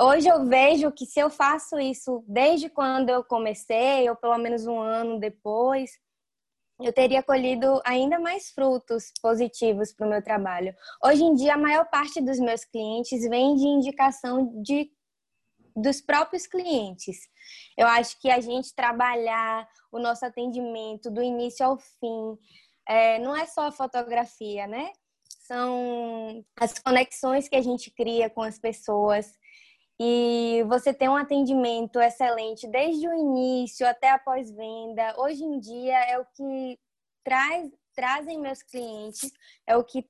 Hoje 0.00 0.28
eu 0.28 0.46
vejo 0.46 0.90
que 0.90 1.06
se 1.06 1.20
eu 1.20 1.30
faço 1.30 1.78
isso 1.78 2.24
desde 2.26 2.68
quando 2.68 3.10
eu 3.10 3.22
comecei, 3.22 4.08
ou 4.08 4.16
pelo 4.16 4.38
menos 4.38 4.66
um 4.66 4.80
ano 4.80 5.20
depois, 5.20 5.92
eu 6.80 6.92
teria 6.92 7.22
colhido 7.22 7.80
ainda 7.84 8.18
mais 8.18 8.50
frutos 8.50 9.12
positivos 9.20 9.92
para 9.92 10.06
o 10.06 10.10
meu 10.10 10.22
trabalho. 10.22 10.74
Hoje 11.04 11.22
em 11.22 11.34
dia, 11.34 11.54
a 11.54 11.58
maior 11.58 11.88
parte 11.90 12.20
dos 12.20 12.38
meus 12.38 12.64
clientes 12.64 13.28
vem 13.28 13.54
de 13.54 13.66
indicação 13.66 14.62
de, 14.62 14.90
dos 15.76 16.00
próprios 16.00 16.46
clientes. 16.46 17.18
Eu 17.76 17.86
acho 17.86 18.18
que 18.20 18.30
a 18.30 18.40
gente 18.40 18.74
trabalhar 18.74 19.68
o 19.92 19.98
nosso 19.98 20.24
atendimento 20.24 21.10
do 21.10 21.22
início 21.22 21.66
ao 21.66 21.78
fim, 21.78 22.38
é, 22.88 23.18
não 23.18 23.36
é 23.36 23.46
só 23.46 23.68
a 23.68 23.72
fotografia, 23.72 24.66
né? 24.66 24.90
São 25.46 26.44
as 26.58 26.78
conexões 26.78 27.48
que 27.48 27.56
a 27.56 27.62
gente 27.62 27.90
cria 27.90 28.30
com 28.30 28.42
as 28.42 28.58
pessoas, 28.58 29.32
e 30.02 30.64
você 30.66 30.94
tem 30.94 31.10
um 31.10 31.16
atendimento 31.16 32.00
excelente 32.00 32.66
desde 32.66 33.06
o 33.06 33.12
início 33.12 33.86
até 33.86 34.08
a 34.10 34.18
pós-venda. 34.18 35.14
Hoje 35.18 35.44
em 35.44 35.60
dia 35.60 35.98
é 36.06 36.18
o 36.18 36.24
que 36.24 36.78
traz 37.22 37.70
trazem 37.94 38.40
meus 38.40 38.62
clientes, 38.62 39.30
é 39.66 39.76
o 39.76 39.84
que 39.84 40.02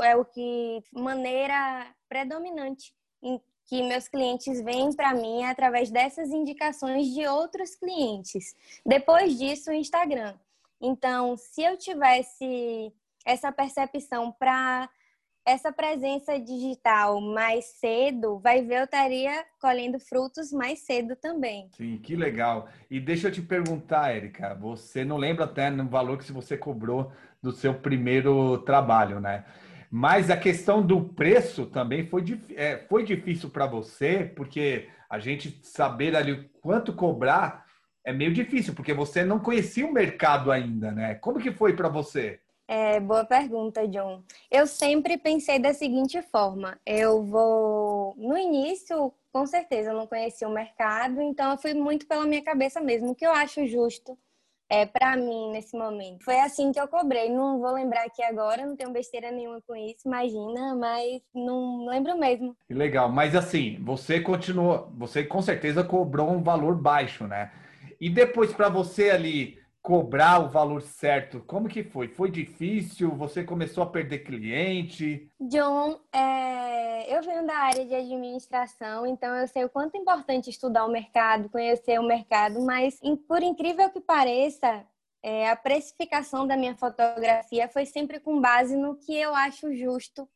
é 0.00 0.16
o 0.16 0.24
que 0.24 0.82
maneira 0.92 1.86
predominante 2.08 2.92
em 3.22 3.40
que 3.66 3.82
meus 3.84 4.08
clientes 4.08 4.60
vêm 4.62 4.92
para 4.92 5.14
mim 5.14 5.44
através 5.44 5.90
dessas 5.90 6.30
indicações 6.30 7.06
de 7.14 7.24
outros 7.28 7.76
clientes. 7.76 8.56
Depois 8.84 9.38
disso, 9.38 9.70
o 9.70 9.74
Instagram. 9.74 10.34
Então, 10.80 11.36
se 11.36 11.62
eu 11.62 11.76
tivesse 11.76 12.92
essa 13.24 13.52
percepção 13.52 14.32
para 14.32 14.88
essa 15.46 15.72
presença 15.72 16.40
digital 16.40 17.20
mais 17.20 17.66
cedo, 17.78 18.40
vai 18.40 18.62
ver, 18.62 18.80
eu 18.80 18.84
estaria 18.84 19.44
colhendo 19.60 20.00
frutos 20.00 20.50
mais 20.50 20.80
cedo 20.80 21.14
também. 21.14 21.68
Sim, 21.76 21.98
que 21.98 22.16
legal. 22.16 22.68
E 22.90 22.98
deixa 22.98 23.28
eu 23.28 23.32
te 23.32 23.40
perguntar, 23.40 24.12
Érica, 24.12 24.56
você 24.56 25.04
não 25.04 25.16
lembra 25.16 25.44
até 25.44 25.70
no 25.70 25.88
valor 25.88 26.18
que 26.18 26.32
você 26.32 26.56
cobrou 26.56 27.12
do 27.40 27.52
seu 27.52 27.72
primeiro 27.72 28.58
trabalho, 28.58 29.20
né? 29.20 29.44
Mas 29.88 30.30
a 30.30 30.36
questão 30.36 30.84
do 30.84 31.00
preço 31.10 31.66
também 31.66 32.04
foi, 32.08 32.24
é, 32.56 32.78
foi 32.88 33.04
difícil 33.04 33.48
para 33.48 33.66
você, 33.66 34.30
porque 34.34 34.88
a 35.08 35.20
gente 35.20 35.60
saber 35.62 36.16
ali 36.16 36.50
quanto 36.60 36.92
cobrar 36.92 37.64
é 38.04 38.12
meio 38.12 38.32
difícil, 38.32 38.74
porque 38.74 38.92
você 38.92 39.24
não 39.24 39.38
conhecia 39.38 39.86
o 39.86 39.92
mercado 39.92 40.50
ainda, 40.50 40.90
né? 40.90 41.14
Como 41.14 41.38
que 41.38 41.52
foi 41.52 41.74
para 41.74 41.88
você? 41.88 42.40
É, 42.68 42.98
boa 42.98 43.24
pergunta, 43.24 43.86
John. 43.86 44.22
Eu 44.50 44.66
sempre 44.66 45.16
pensei 45.16 45.58
da 45.58 45.72
seguinte 45.72 46.20
forma: 46.22 46.78
eu 46.84 47.22
vou. 47.24 48.14
No 48.16 48.36
início, 48.36 49.12
com 49.32 49.46
certeza, 49.46 49.90
eu 49.90 49.96
não 49.96 50.06
conhecia 50.06 50.48
o 50.48 50.52
mercado, 50.52 51.20
então 51.20 51.52
eu 51.52 51.58
fui 51.58 51.74
muito 51.74 52.06
pela 52.06 52.26
minha 52.26 52.42
cabeça 52.42 52.80
mesmo, 52.80 53.10
o 53.10 53.14
que 53.14 53.26
eu 53.26 53.32
acho 53.32 53.66
justo 53.66 54.18
é, 54.68 54.84
para 54.84 55.16
mim 55.16 55.52
nesse 55.52 55.76
momento. 55.76 56.24
Foi 56.24 56.38
assim 56.40 56.72
que 56.72 56.80
eu 56.80 56.88
cobrei. 56.88 57.30
Não 57.30 57.60
vou 57.60 57.72
lembrar 57.72 58.04
aqui 58.04 58.22
agora, 58.22 58.66
não 58.66 58.76
tenho 58.76 58.92
besteira 58.92 59.30
nenhuma 59.30 59.60
com 59.66 59.76
isso, 59.76 60.06
imagina, 60.06 60.74
mas 60.74 61.22
não 61.34 61.86
lembro 61.86 62.18
mesmo. 62.18 62.56
Legal. 62.68 63.10
Mas 63.10 63.34
assim, 63.34 63.78
você 63.82 64.20
continuou, 64.20 64.90
você 64.96 65.24
com 65.24 65.40
certeza 65.40 65.84
cobrou 65.84 66.30
um 66.30 66.42
valor 66.42 66.74
baixo, 66.74 67.26
né? 67.26 67.52
E 68.00 68.10
depois 68.10 68.52
para 68.52 68.68
você 68.68 69.10
ali 69.10 69.58
cobrar 69.86 70.40
o 70.40 70.48
valor 70.48 70.82
certo? 70.82 71.38
Como 71.46 71.68
que 71.68 71.84
foi? 71.84 72.08
Foi 72.08 72.28
difícil? 72.28 73.14
Você 73.14 73.44
começou 73.44 73.84
a 73.84 73.86
perder 73.86 74.24
cliente? 74.24 75.30
John, 75.40 76.00
é... 76.12 77.16
eu 77.16 77.22
venho 77.22 77.46
da 77.46 77.56
área 77.56 77.86
de 77.86 77.94
administração, 77.94 79.06
então 79.06 79.32
eu 79.36 79.46
sei 79.46 79.64
o 79.64 79.68
quanto 79.68 79.94
é 79.94 79.98
importante 79.98 80.50
estudar 80.50 80.84
o 80.84 80.90
mercado, 80.90 81.48
conhecer 81.48 82.00
o 82.00 82.02
mercado, 82.02 82.60
mas 82.62 82.98
por 83.28 83.40
incrível 83.44 83.88
que 83.88 84.00
pareça, 84.00 84.84
é, 85.22 85.48
a 85.48 85.54
precificação 85.54 86.48
da 86.48 86.56
minha 86.56 86.74
fotografia 86.74 87.68
foi 87.68 87.86
sempre 87.86 88.18
com 88.18 88.40
base 88.40 88.76
no 88.76 88.96
que 88.96 89.16
eu 89.16 89.36
acho 89.36 89.72
justo 89.72 90.28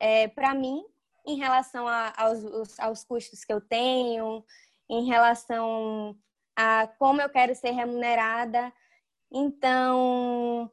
é, 0.00 0.26
para 0.26 0.54
mim 0.54 0.84
em 1.24 1.36
relação 1.36 1.86
a, 1.86 2.12
aos, 2.16 2.80
aos 2.80 3.04
custos 3.04 3.44
que 3.44 3.52
eu 3.52 3.60
tenho, 3.60 4.44
em 4.90 5.06
relação 5.06 6.16
a 6.56 6.88
como 6.98 7.20
eu 7.20 7.28
quero 7.28 7.54
ser 7.54 7.70
remunerada. 7.70 8.72
Então, 9.30 10.70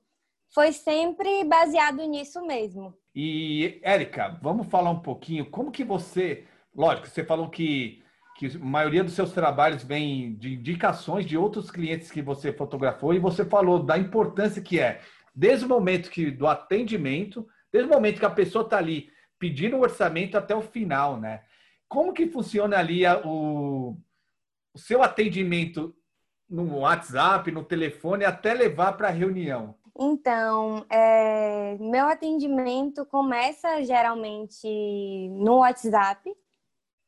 foi 0.54 0.72
sempre 0.72 1.44
baseado 1.44 2.04
nisso 2.06 2.42
mesmo. 2.46 2.94
E, 3.16 3.80
Érica, 3.84 4.38
vamos 4.42 4.68
falar 4.68 4.90
um 4.92 5.00
pouquinho 5.00 5.50
como 5.50 5.72
que 5.72 5.84
você. 5.84 6.46
Lógico, 6.76 7.08
você 7.08 7.24
falou 7.24 7.50
que, 7.50 8.04
que 8.38 8.48
a 8.48 8.60
maioria 8.60 9.04
dos 9.04 9.14
seus 9.14 9.32
trabalhos 9.32 9.84
vem 9.84 10.36
de 10.36 10.54
indicações 10.54 11.26
de 11.26 11.38
outros 11.38 11.72
clientes 11.72 12.12
que 12.12 12.22
você 12.22 12.54
fotografou, 12.54 13.14
e 13.14 13.20
você 13.20 13.44
falou 13.44 13.80
da 13.84 13.98
importância 13.98 14.62
que 14.62 14.80
é, 14.80 15.02
desde 15.34 15.66
o 15.66 15.70
momento 15.70 16.10
que 16.10 16.30
do 16.32 16.48
atendimento, 16.48 17.48
desde 17.72 17.90
o 17.90 17.94
momento 17.94 18.20
que 18.20 18.26
a 18.26 18.30
pessoa 18.30 18.64
está 18.64 18.78
ali 18.78 19.10
pedindo 19.38 19.78
o 19.78 19.82
orçamento 19.82 20.38
até 20.38 20.56
o 20.56 20.62
final, 20.62 21.18
né? 21.18 21.42
Como 21.88 22.14
que 22.14 22.28
funciona 22.28 22.78
ali 22.78 23.06
a, 23.06 23.20
o, 23.26 23.98
seu 24.80 25.04
atendimento 25.04 25.96
no 26.50 26.80
WhatsApp, 26.80 27.52
no 27.52 27.64
telefone, 27.64 28.26
até 28.26 28.54
levar 28.54 28.94
para 28.94 29.10
a 29.10 29.12
reunião? 29.12 29.76
Então, 30.02 30.86
é, 30.90 31.78
meu 31.80 32.08
atendimento 32.08 33.06
começa 33.06 33.84
geralmente 33.84 34.68
no 35.32 35.58
WhatsApp. 35.58 36.34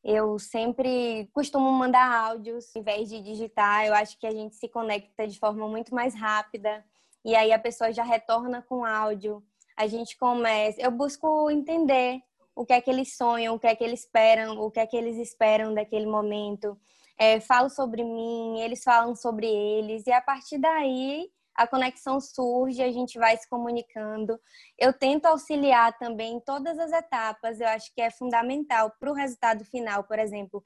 Eu 0.04 0.38
sempre 0.38 1.30
costumo 1.32 1.72
mandar 1.72 2.12
áudios 2.12 2.76
em 2.76 2.82
vez 2.82 3.08
de 3.10 3.22
digitar. 3.22 3.86
Eu 3.86 3.94
acho 3.94 4.20
que 4.20 4.28
a 4.28 4.32
gente 4.32 4.56
se 4.56 4.68
conecta 4.68 5.28
de 5.28 5.40
forma 5.40 5.68
muito 5.68 5.96
mais 5.96 6.14
rápida 6.14 6.84
e 7.24 7.36
aí 7.36 7.52
a 7.52 7.60
pessoa 7.60 7.94
já 7.94 8.04
retorna 8.04 8.62
com 8.62 8.84
áudio. 8.84 9.44
A 9.78 9.88
gente 9.88 10.18
começa. 10.18 10.82
Eu 10.82 10.92
busco 10.92 11.50
entender 11.50 12.22
o 12.56 12.66
que 12.66 12.74
é 12.74 12.82
que 12.82 12.90
eles 12.90 13.16
sonham, 13.16 13.56
o 13.56 13.60
que 13.60 13.68
é 13.68 13.76
que 13.76 13.84
eles 13.84 14.02
esperam, 14.02 14.60
o 14.60 14.70
que 14.70 14.80
é 14.80 14.86
que 14.86 14.98
eles 14.98 15.18
esperam 15.18 15.74
daquele 15.74 16.06
momento. 16.06 16.78
É, 17.24 17.40
falo 17.40 17.70
sobre 17.70 18.04
mim, 18.04 18.60
eles 18.62 18.84
falam 18.84 19.16
sobre 19.16 19.46
eles 19.46 20.08
e 20.08 20.12
a 20.12 20.20
partir 20.20 20.58
daí 20.58 21.30
a 21.54 21.68
conexão 21.68 22.20
surge, 22.20 22.82
a 22.82 22.92
gente 22.92 23.20
vai 23.20 23.38
se 23.38 23.48
comunicando. 23.48 24.40
Eu 24.76 24.92
tento 24.92 25.28
auxiliar 25.28 25.96
também 26.00 26.38
em 26.38 26.40
todas 26.40 26.80
as 26.80 26.92
etapas, 26.92 27.62
eu 27.62 27.68
acho 27.68 27.94
que 27.94 28.02
é 28.02 28.10
fundamental 28.10 28.92
para 29.00 29.12
o 29.12 29.14
resultado 29.14 29.64
final, 29.64 30.04
por 30.04 30.18
exemplo. 30.18 30.66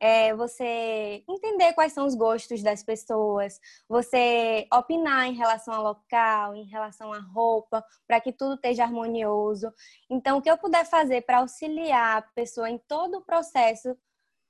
É 0.00 0.32
você 0.36 1.24
entender 1.28 1.72
quais 1.72 1.92
são 1.92 2.06
os 2.06 2.14
gostos 2.14 2.62
das 2.62 2.84
pessoas, 2.84 3.58
você 3.88 4.68
opinar 4.72 5.26
em 5.26 5.34
relação 5.34 5.74
ao 5.74 5.82
local, 5.82 6.54
em 6.54 6.66
relação 6.66 7.12
à 7.12 7.18
roupa, 7.18 7.84
para 8.06 8.20
que 8.20 8.32
tudo 8.32 8.54
esteja 8.54 8.84
harmonioso. 8.84 9.72
Então, 10.08 10.38
o 10.38 10.42
que 10.42 10.48
eu 10.48 10.56
puder 10.56 10.86
fazer 10.86 11.22
para 11.22 11.38
auxiliar 11.38 12.18
a 12.18 12.22
pessoa 12.22 12.70
em 12.70 12.78
todo 12.78 13.18
o 13.18 13.24
processo 13.24 13.96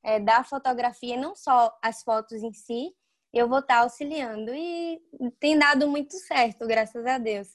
é, 0.02 0.20
da 0.20 0.44
fotografia, 0.44 1.16
não 1.16 1.34
só 1.34 1.76
as 1.82 2.02
fotos 2.02 2.42
em 2.42 2.52
si, 2.52 2.92
eu 3.32 3.48
vou 3.48 3.58
estar 3.58 3.78
auxiliando. 3.80 4.52
E 4.54 5.00
tem 5.38 5.58
dado 5.58 5.88
muito 5.88 6.14
certo, 6.14 6.66
graças 6.66 7.04
a 7.06 7.18
Deus. 7.18 7.48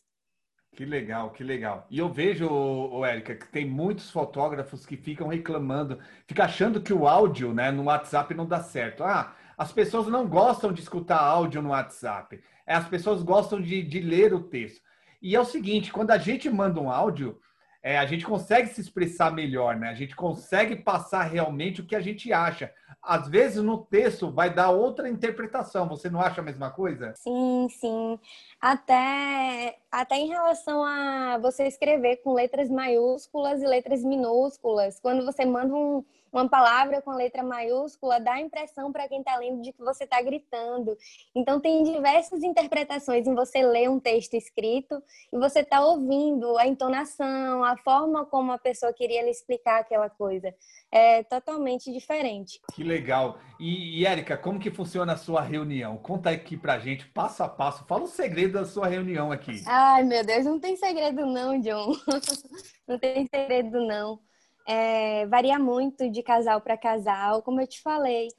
Que 0.75 0.85
legal, 0.85 1.29
que 1.31 1.43
legal. 1.43 1.85
E 1.89 1.99
eu 1.99 2.09
vejo, 2.09 3.05
Érica, 3.05 3.35
que 3.35 3.47
tem 3.47 3.63
muitos 3.63 4.09
fotógrafos 4.09 4.85
que 4.85 4.97
ficam 4.97 5.27
reclamando, 5.27 5.99
ficam 6.27 6.43
achando 6.43 6.81
que 6.81 6.91
o 6.91 7.07
áudio 7.07 7.53
né, 7.53 7.69
no 7.69 7.83
WhatsApp 7.83 8.33
não 8.33 8.47
dá 8.47 8.59
certo. 8.59 9.03
Ah, 9.03 9.35
as 9.55 9.71
pessoas 9.71 10.07
não 10.07 10.27
gostam 10.27 10.73
de 10.73 10.81
escutar 10.81 11.19
áudio 11.19 11.61
no 11.61 11.69
WhatsApp. 11.69 12.41
É, 12.65 12.73
as 12.73 12.87
pessoas 12.87 13.21
gostam 13.21 13.61
de, 13.61 13.83
de 13.83 13.99
ler 13.99 14.33
o 14.33 14.43
texto. 14.43 14.81
E 15.21 15.35
é 15.35 15.39
o 15.39 15.45
seguinte, 15.45 15.91
quando 15.91 16.09
a 16.09 16.17
gente 16.17 16.49
manda 16.49 16.81
um 16.81 16.89
áudio, 16.89 17.39
é, 17.83 17.97
a 17.97 18.05
gente 18.05 18.25
consegue 18.25 18.69
se 18.69 18.79
expressar 18.79 19.33
melhor, 19.33 19.75
né? 19.75 19.89
A 19.89 19.93
gente 19.93 20.15
consegue 20.15 20.77
passar 20.77 21.23
realmente 21.23 21.81
o 21.81 21.85
que 21.85 21.97
a 21.97 21.99
gente 21.99 22.31
acha. 22.31 22.73
Às 23.01 23.27
vezes 23.27 23.61
no 23.61 23.77
texto 23.77 24.31
vai 24.31 24.53
dar 24.53 24.69
outra 24.69 25.09
interpretação. 25.09 25.89
Você 25.89 26.09
não 26.09 26.21
acha 26.21 26.39
a 26.39 26.43
mesma 26.43 26.71
coisa? 26.71 27.13
Sim, 27.17 27.67
sim. 27.69 28.17
Até, 28.61 29.79
até 29.91 30.15
em 30.15 30.29
relação 30.29 30.81
a 30.81 31.37
você 31.39 31.67
escrever 31.67 32.21
com 32.23 32.33
letras 32.33 32.69
maiúsculas 32.69 33.61
e 33.61 33.67
letras 33.67 34.01
minúsculas. 34.01 34.97
Quando 35.01 35.25
você 35.25 35.43
manda 35.43 35.75
um, 35.75 36.05
uma 36.33 36.49
palavra 36.49 36.99
com 37.01 37.11
letra 37.11 37.43
maiúscula 37.43 38.19
dá 38.19 38.33
a 38.33 38.41
impressão 38.41 38.91
para 38.91 39.07
quem 39.07 39.19
está 39.19 39.37
lendo 39.37 39.61
de 39.61 39.71
que 39.71 39.83
você 39.83 40.03
está 40.03 40.19
gritando. 40.21 40.97
Então, 41.35 41.59
tem 41.59 41.83
diversas 41.83 42.41
interpretações 42.41 43.27
em 43.27 43.35
você 43.35 43.61
ler 43.61 43.89
um 43.89 43.99
texto 43.99 44.33
escrito 44.33 45.01
e 45.31 45.37
você 45.37 45.59
está 45.59 45.85
ouvindo 45.85 46.57
a 46.57 46.65
entonação, 46.65 47.63
a 47.63 47.77
forma 47.77 48.25
como 48.25 48.51
a 48.51 48.57
pessoa 48.57 48.91
queria 48.91 49.21
lhe 49.21 49.29
explicar 49.29 49.81
aquela 49.81 50.09
coisa. 50.09 50.53
É 50.91 51.23
totalmente 51.23 51.91
diferente. 51.93 52.59
Que 52.73 52.83
legal. 52.83 53.37
E, 53.59 53.99
e 53.99 54.05
Érica, 54.05 54.35
como 54.35 54.59
que 54.59 54.71
funciona 54.71 55.13
a 55.13 55.17
sua 55.17 55.41
reunião? 55.41 55.97
Conta 55.97 56.31
aqui 56.31 56.57
pra 56.57 56.79
gente, 56.79 57.05
passo 57.07 57.43
a 57.43 57.47
passo. 57.47 57.85
Fala 57.85 58.03
o 58.03 58.07
segredo 58.07 58.53
da 58.53 58.65
sua 58.65 58.87
reunião 58.87 59.31
aqui. 59.31 59.63
Ai, 59.67 60.03
meu 60.03 60.25
Deus, 60.25 60.45
não 60.45 60.59
tem 60.59 60.75
segredo 60.75 61.25
não, 61.27 61.59
John. 61.59 61.93
não 62.87 62.97
tem 62.97 63.27
segredo 63.27 63.79
não 63.85 64.19
é, 64.65 65.25
varia 65.27 65.59
muito 65.59 66.09
de 66.09 66.23
casal 66.23 66.61
para 66.61 66.77
casal. 66.77 67.41
Como 67.41 67.61
eu 67.61 67.67
te 67.67 67.81
falei, 67.81 68.29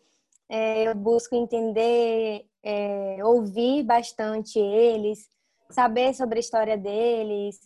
é, 0.49 0.89
eu 0.89 0.95
busco 0.95 1.35
entender, 1.35 2.47
é, 2.63 3.25
ouvir 3.25 3.83
bastante 3.83 4.59
eles, 4.59 5.29
saber 5.71 6.15
sobre 6.15 6.39
a 6.39 6.41
história 6.41 6.77
deles, 6.77 7.59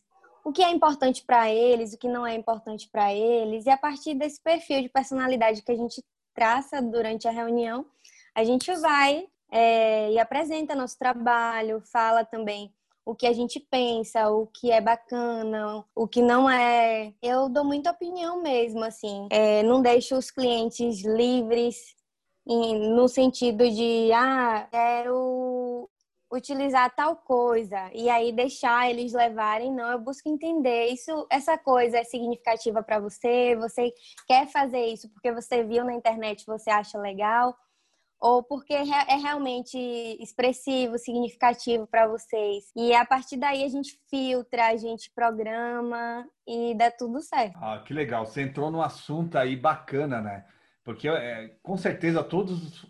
o 0.44 0.52
que 0.52 0.62
é 0.62 0.70
importante 0.70 1.24
para 1.24 1.50
eles, 1.52 1.92
o 1.92 1.98
que 1.98 2.08
não 2.08 2.26
é 2.26 2.34
importante 2.34 2.88
para 2.90 3.12
eles, 3.12 3.66
e 3.66 3.70
a 3.70 3.76
partir 3.76 4.14
desse 4.14 4.40
perfil 4.42 4.80
de 4.80 4.88
personalidade 4.88 5.62
que 5.62 5.72
a 5.72 5.76
gente 5.76 6.02
traça 6.34 6.80
durante 6.80 7.28
a 7.28 7.30
reunião, 7.30 7.84
a 8.34 8.44
gente 8.44 8.72
vai 8.76 9.26
é, 9.50 10.12
e 10.12 10.18
apresenta 10.18 10.74
nosso 10.74 10.98
trabalho, 10.98 11.82
fala 11.92 12.24
também 12.24 12.72
o 13.08 13.14
que 13.14 13.26
a 13.26 13.32
gente 13.32 13.58
pensa, 13.58 14.30
o 14.30 14.46
que 14.46 14.70
é 14.70 14.82
bacana, 14.82 15.82
o 15.96 16.06
que 16.06 16.20
não 16.20 16.48
é. 16.48 17.14
Eu 17.22 17.48
dou 17.48 17.64
muita 17.64 17.90
opinião 17.90 18.42
mesmo, 18.42 18.84
assim. 18.84 19.26
É, 19.30 19.62
não 19.62 19.80
deixo 19.80 20.14
os 20.14 20.30
clientes 20.30 21.02
livres 21.06 21.96
no 22.46 23.08
sentido 23.08 23.66
de, 23.70 24.12
ah, 24.12 24.68
quero 24.70 25.88
utilizar 26.30 26.94
tal 26.94 27.16
coisa 27.16 27.90
e 27.94 28.10
aí 28.10 28.30
deixar 28.30 28.90
eles 28.90 29.14
levarem 29.14 29.72
não 29.72 29.90
eu 29.90 29.98
busco 29.98 30.28
entender 30.28 30.88
isso 30.88 31.26
essa 31.30 31.56
coisa 31.56 31.96
é 31.96 32.04
significativa 32.04 32.82
para 32.82 33.00
você 33.00 33.56
você 33.56 33.90
quer 34.26 34.46
fazer 34.46 34.88
isso 34.88 35.08
porque 35.08 35.32
você 35.32 35.64
viu 35.64 35.86
na 35.86 35.94
internet 35.94 36.44
você 36.46 36.68
acha 36.68 36.98
legal 36.98 37.56
ou 38.20 38.42
porque 38.42 38.74
é 38.74 39.16
realmente 39.16 39.78
expressivo, 40.20 40.98
significativo 40.98 41.86
para 41.86 42.06
vocês. 42.06 42.64
E 42.74 42.92
a 42.94 43.04
partir 43.04 43.36
daí 43.36 43.64
a 43.64 43.68
gente 43.68 43.98
filtra, 44.10 44.68
a 44.68 44.76
gente 44.76 45.10
programa 45.14 46.26
e 46.46 46.74
dá 46.74 46.90
tudo 46.90 47.20
certo. 47.20 47.56
Ah, 47.62 47.82
que 47.84 47.94
legal. 47.94 48.26
Você 48.26 48.42
entrou 48.42 48.70
num 48.70 48.82
assunto 48.82 49.36
aí 49.36 49.56
bacana, 49.56 50.20
né? 50.20 50.44
Porque 50.84 51.08
é, 51.08 51.54
com 51.62 51.76
certeza 51.76 52.22
todos, 52.22 52.86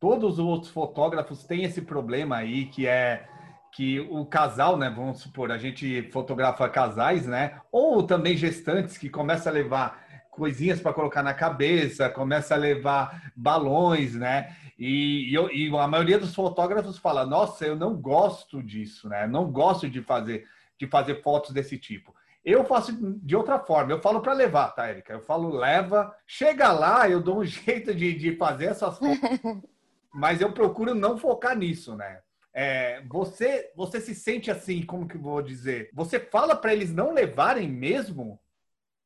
todos 0.00 0.38
os 0.38 0.44
outros 0.44 0.72
fotógrafos 0.72 1.44
têm 1.44 1.64
esse 1.64 1.82
problema 1.82 2.36
aí, 2.36 2.66
que 2.66 2.86
é 2.86 3.28
que 3.74 4.00
o 4.00 4.26
casal, 4.26 4.76
né? 4.76 4.90
Vamos 4.90 5.20
supor, 5.20 5.50
a 5.50 5.56
gente 5.56 6.02
fotografa 6.10 6.68
casais, 6.68 7.26
né? 7.26 7.58
Ou 7.70 8.02
também 8.02 8.36
gestantes 8.36 8.98
que 8.98 9.08
começam 9.08 9.50
a 9.50 9.54
levar 9.54 10.01
coisinhas 10.32 10.80
para 10.80 10.94
colocar 10.94 11.22
na 11.22 11.34
cabeça, 11.34 12.08
começa 12.08 12.54
a 12.54 12.58
levar 12.58 13.30
balões, 13.36 14.14
né? 14.14 14.56
E, 14.78 15.30
e, 15.30 15.34
eu, 15.34 15.50
e, 15.50 15.68
a 15.76 15.86
maioria 15.86 16.18
dos 16.18 16.34
fotógrafos 16.34 16.98
fala: 16.98 17.24
Nossa, 17.24 17.66
eu 17.66 17.76
não 17.76 17.94
gosto 17.94 18.62
disso, 18.62 19.08
né? 19.08 19.26
Não 19.28 19.52
gosto 19.52 19.88
de 19.88 20.00
fazer, 20.02 20.44
de 20.78 20.86
fazer 20.86 21.22
fotos 21.22 21.52
desse 21.52 21.78
tipo. 21.78 22.14
Eu 22.44 22.64
faço 22.64 22.92
de 23.22 23.36
outra 23.36 23.60
forma. 23.60 23.92
Eu 23.92 24.00
falo 24.00 24.20
para 24.20 24.32
levar, 24.32 24.70
tá, 24.70 24.90
Erika? 24.90 25.12
Eu 25.12 25.20
falo, 25.20 25.54
leva. 25.54 26.12
Chega 26.26 26.72
lá, 26.72 27.08
eu 27.08 27.20
dou 27.20 27.38
um 27.38 27.44
jeito 27.46 27.94
de, 27.94 28.12
de 28.14 28.34
fazer 28.34 28.66
essas 28.66 28.98
fotos. 28.98 29.18
mas 30.12 30.40
eu 30.40 30.50
procuro 30.50 30.94
não 30.94 31.16
focar 31.16 31.56
nisso, 31.56 31.94
né? 31.94 32.18
É, 32.54 33.02
você, 33.08 33.70
você 33.76 34.00
se 34.00 34.14
sente 34.14 34.50
assim, 34.50 34.82
como 34.82 35.06
que 35.06 35.16
vou 35.16 35.40
dizer? 35.40 35.90
Você 35.94 36.18
fala 36.18 36.56
para 36.56 36.72
eles 36.72 36.92
não 36.92 37.12
levarem 37.12 37.68
mesmo? 37.68 38.40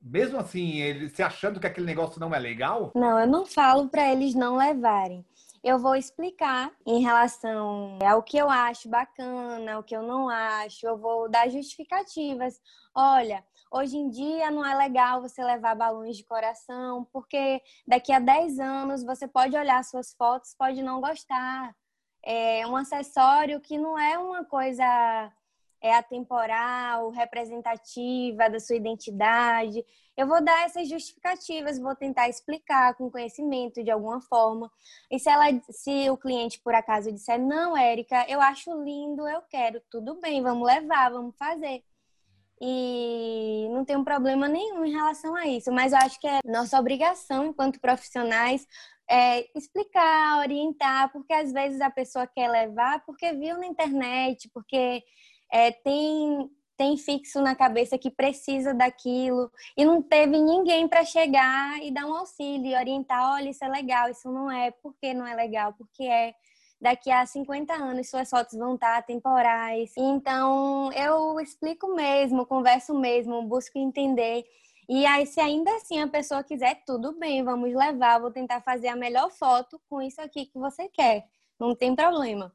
Mesmo 0.00 0.38
assim, 0.38 0.80
eles 0.80 1.12
se 1.12 1.22
achando 1.22 1.58
que 1.58 1.66
aquele 1.66 1.86
negócio 1.86 2.20
não 2.20 2.34
é 2.34 2.38
legal? 2.38 2.92
Não, 2.94 3.18
eu 3.18 3.26
não 3.26 3.44
falo 3.44 3.88
para 3.88 4.12
eles 4.12 4.34
não 4.34 4.56
levarem 4.56 5.24
eu 5.66 5.80
vou 5.80 5.96
explicar 5.96 6.72
em 6.86 7.02
relação 7.02 7.98
ao 8.00 8.22
que 8.22 8.36
eu 8.38 8.48
acho 8.48 8.88
bacana, 8.88 9.80
o 9.80 9.82
que 9.82 9.96
eu 9.96 10.02
não 10.02 10.28
acho, 10.28 10.86
eu 10.86 10.96
vou 10.96 11.28
dar 11.28 11.48
justificativas. 11.48 12.60
Olha, 12.94 13.44
hoje 13.68 13.96
em 13.96 14.08
dia 14.08 14.48
não 14.48 14.64
é 14.64 14.76
legal 14.76 15.20
você 15.20 15.42
levar 15.42 15.74
balões 15.74 16.16
de 16.16 16.22
coração, 16.22 17.04
porque 17.12 17.60
daqui 17.84 18.12
a 18.12 18.20
10 18.20 18.60
anos 18.60 19.02
você 19.02 19.26
pode 19.26 19.56
olhar 19.56 19.82
suas 19.82 20.14
fotos, 20.14 20.54
pode 20.56 20.80
não 20.84 21.00
gostar. 21.00 21.74
É 22.24 22.64
um 22.68 22.76
acessório 22.76 23.60
que 23.60 23.76
não 23.76 23.98
é 23.98 24.16
uma 24.16 24.44
coisa 24.44 25.32
é 25.86 25.94
atemporal, 25.94 27.10
representativa 27.10 28.50
da 28.50 28.58
sua 28.60 28.76
identidade. 28.76 29.84
Eu 30.16 30.26
vou 30.26 30.42
dar 30.42 30.64
essas 30.64 30.88
justificativas, 30.88 31.78
vou 31.78 31.94
tentar 31.94 32.28
explicar 32.28 32.94
com 32.94 33.10
conhecimento 33.10 33.84
de 33.84 33.90
alguma 33.90 34.20
forma. 34.20 34.70
E 35.10 35.18
se 35.18 35.28
ela, 35.28 35.44
se 35.70 36.10
o 36.10 36.16
cliente 36.16 36.60
por 36.60 36.74
acaso 36.74 37.12
disser 37.12 37.38
não, 37.38 37.76
Érica, 37.76 38.24
eu 38.28 38.40
acho 38.40 38.82
lindo, 38.82 39.28
eu 39.28 39.42
quero, 39.42 39.80
tudo 39.90 40.18
bem, 40.20 40.42
vamos 40.42 40.66
levar, 40.66 41.10
vamos 41.10 41.36
fazer. 41.36 41.82
E 42.60 43.68
não 43.70 43.84
tem 43.84 43.96
um 43.96 44.04
problema 44.04 44.48
nenhum 44.48 44.84
em 44.84 44.92
relação 44.92 45.34
a 45.36 45.46
isso, 45.46 45.70
mas 45.70 45.92
eu 45.92 45.98
acho 45.98 46.18
que 46.18 46.26
é 46.26 46.40
nossa 46.44 46.78
obrigação 46.80 47.46
enquanto 47.46 47.78
profissionais 47.78 48.66
é, 49.08 49.46
explicar, 49.56 50.40
orientar, 50.40 51.12
porque 51.12 51.32
às 51.32 51.52
vezes 51.52 51.80
a 51.80 51.90
pessoa 51.90 52.26
quer 52.26 52.50
levar 52.50 53.04
porque 53.04 53.32
viu 53.32 53.58
na 53.58 53.66
internet, 53.66 54.50
porque 54.52 55.02
é, 55.52 55.70
tem 55.72 56.50
tem 56.76 56.96
fixo 56.96 57.40
na 57.40 57.54
cabeça 57.56 57.96
que 57.96 58.10
precisa 58.10 58.74
daquilo 58.74 59.50
e 59.76 59.84
não 59.84 60.02
teve 60.02 60.38
ninguém 60.38 60.86
para 60.86 61.04
chegar 61.04 61.82
e 61.82 61.90
dar 61.90 62.06
um 62.06 62.14
auxílio 62.14 62.66
e 62.66 62.76
orientar, 62.76 63.34
olha, 63.34 63.48
isso 63.48 63.64
é 63.64 63.68
legal, 63.68 64.10
isso 64.10 64.30
não 64.30 64.50
é, 64.50 64.70
por 64.70 64.94
que 65.00 65.14
não 65.14 65.26
é 65.26 65.34
legal? 65.34 65.72
Porque 65.72 66.02
é 66.02 66.34
daqui 66.80 67.10
a 67.10 67.24
50 67.24 67.72
anos 67.72 68.10
suas 68.10 68.28
fotos 68.28 68.58
vão 68.58 68.74
estar 68.74 69.02
temporais. 69.04 69.92
Então, 69.96 70.92
eu 70.92 71.40
explico 71.40 71.94
mesmo, 71.94 72.46
converso 72.46 72.94
mesmo, 72.94 73.42
busco 73.42 73.78
entender 73.78 74.44
E 74.88 75.04
aí, 75.06 75.26
se 75.26 75.40
ainda 75.40 75.74
assim 75.76 76.00
a 76.00 76.08
pessoa 76.08 76.44
quiser, 76.44 76.82
tudo 76.86 77.12
bem, 77.18 77.42
vamos 77.42 77.74
levar, 77.74 78.20
vou 78.20 78.30
tentar 78.30 78.60
fazer 78.60 78.88
a 78.88 78.96
melhor 78.96 79.30
foto 79.30 79.80
com 79.88 80.00
isso 80.02 80.20
aqui 80.20 80.46
que 80.46 80.58
você 80.58 80.88
quer. 80.88 81.26
Não 81.58 81.74
tem 81.74 81.94
problema. 81.96 82.52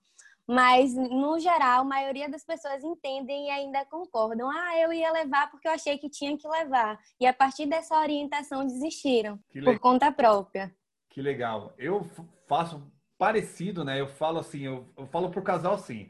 Mas, 0.47 0.93
no 0.95 1.39
geral, 1.39 1.81
a 1.81 1.85
maioria 1.85 2.29
das 2.29 2.43
pessoas 2.43 2.83
entendem 2.83 3.47
e 3.47 3.49
ainda 3.49 3.85
concordam. 3.85 4.49
Ah, 4.49 4.77
eu 4.79 4.91
ia 4.91 5.11
levar 5.11 5.49
porque 5.49 5.67
eu 5.67 5.71
achei 5.71 5.97
que 5.97 6.09
tinha 6.09 6.37
que 6.37 6.47
levar. 6.47 6.99
E 7.19 7.25
a 7.25 7.33
partir 7.33 7.65
dessa 7.65 7.97
orientação 7.97 8.65
desistiram, 8.65 9.39
por 9.63 9.79
conta 9.79 10.11
própria. 10.11 10.73
Que 11.09 11.21
legal. 11.21 11.73
Eu 11.77 12.05
faço 12.47 12.81
parecido, 13.17 13.83
né? 13.85 13.99
Eu 13.99 14.07
falo 14.07 14.39
assim, 14.39 14.61
eu, 14.61 14.91
eu 14.97 15.05
falo 15.07 15.29
pro 15.29 15.43
casal 15.43 15.75
assim. 15.75 16.09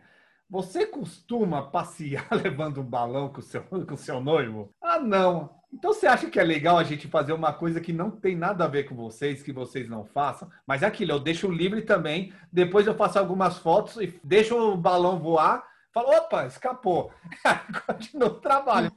Você 0.49 0.85
costuma 0.85 1.69
passear 1.69 2.27
levando 2.43 2.81
um 2.81 2.85
balão 2.85 3.31
com 3.31 3.39
o 3.39 3.43
seu, 3.43 3.63
com 3.63 3.93
o 3.93 3.97
seu 3.97 4.19
noivo? 4.19 4.73
Ah, 4.81 4.99
não. 4.99 5.60
Então 5.73 5.93
você 5.93 6.05
acha 6.05 6.29
que 6.29 6.39
é 6.39 6.43
legal 6.43 6.77
a 6.77 6.83
gente 6.83 7.07
fazer 7.07 7.31
uma 7.31 7.53
coisa 7.53 7.79
que 7.79 7.93
não 7.93 8.11
tem 8.11 8.35
nada 8.35 8.65
a 8.65 8.67
ver 8.67 8.83
com 8.83 8.95
vocês, 8.95 9.41
que 9.41 9.53
vocês 9.53 9.87
não 9.87 10.05
façam? 10.05 10.49
Mas 10.67 10.83
é 10.83 10.85
aquilo, 10.85 11.13
eu 11.13 11.19
deixo 11.19 11.49
livre 11.49 11.81
também. 11.81 12.33
Depois 12.51 12.85
eu 12.85 12.95
faço 12.95 13.17
algumas 13.17 13.57
fotos 13.57 13.95
e 13.97 14.19
deixo 14.23 14.55
o 14.55 14.75
balão 14.75 15.19
voar. 15.19 15.65
Falo, 15.93 16.09
opa, 16.09 16.45
escapou. 16.45 17.11
Continua 17.87 18.29
o 18.29 18.39
trabalho. 18.39 18.91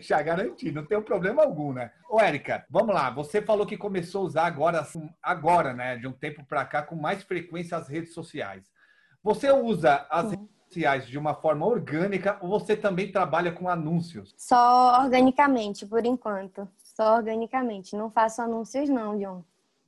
Já 0.00 0.22
garanti, 0.22 0.70
não 0.72 0.84
tem 0.84 1.00
problema 1.02 1.42
algum, 1.42 1.72
né? 1.72 1.92
Ô, 2.08 2.20
Érica, 2.20 2.64
vamos 2.70 2.94
lá. 2.94 3.10
Você 3.10 3.42
falou 3.42 3.66
que 3.66 3.76
começou 3.76 4.22
a 4.22 4.24
usar 4.24 4.46
agora, 4.46 4.80
assim, 4.80 5.10
agora, 5.22 5.72
né? 5.74 5.96
De 5.96 6.06
um 6.06 6.12
tempo 6.12 6.44
para 6.44 6.64
cá, 6.64 6.82
com 6.82 6.96
mais 6.96 7.22
frequência 7.22 7.76
as 7.76 7.88
redes 7.88 8.14
sociais. 8.14 8.64
Você 9.22 9.50
usa 9.50 10.06
as 10.08 10.30
Sim 10.30 10.48
sociais 10.66 11.06
de 11.06 11.18
uma 11.18 11.34
forma 11.34 11.64
orgânica 11.64 12.36
ou 12.40 12.48
você 12.48 12.76
também 12.76 13.10
trabalha 13.10 13.52
com 13.52 13.68
anúncios? 13.68 14.34
Só 14.36 15.00
organicamente, 15.02 15.86
por 15.86 16.04
enquanto. 16.04 16.68
Só 16.82 17.16
organicamente. 17.16 17.96
Não 17.96 18.10
faço 18.10 18.42
anúncios, 18.42 18.88
não, 18.88 19.18
John. 19.18 19.44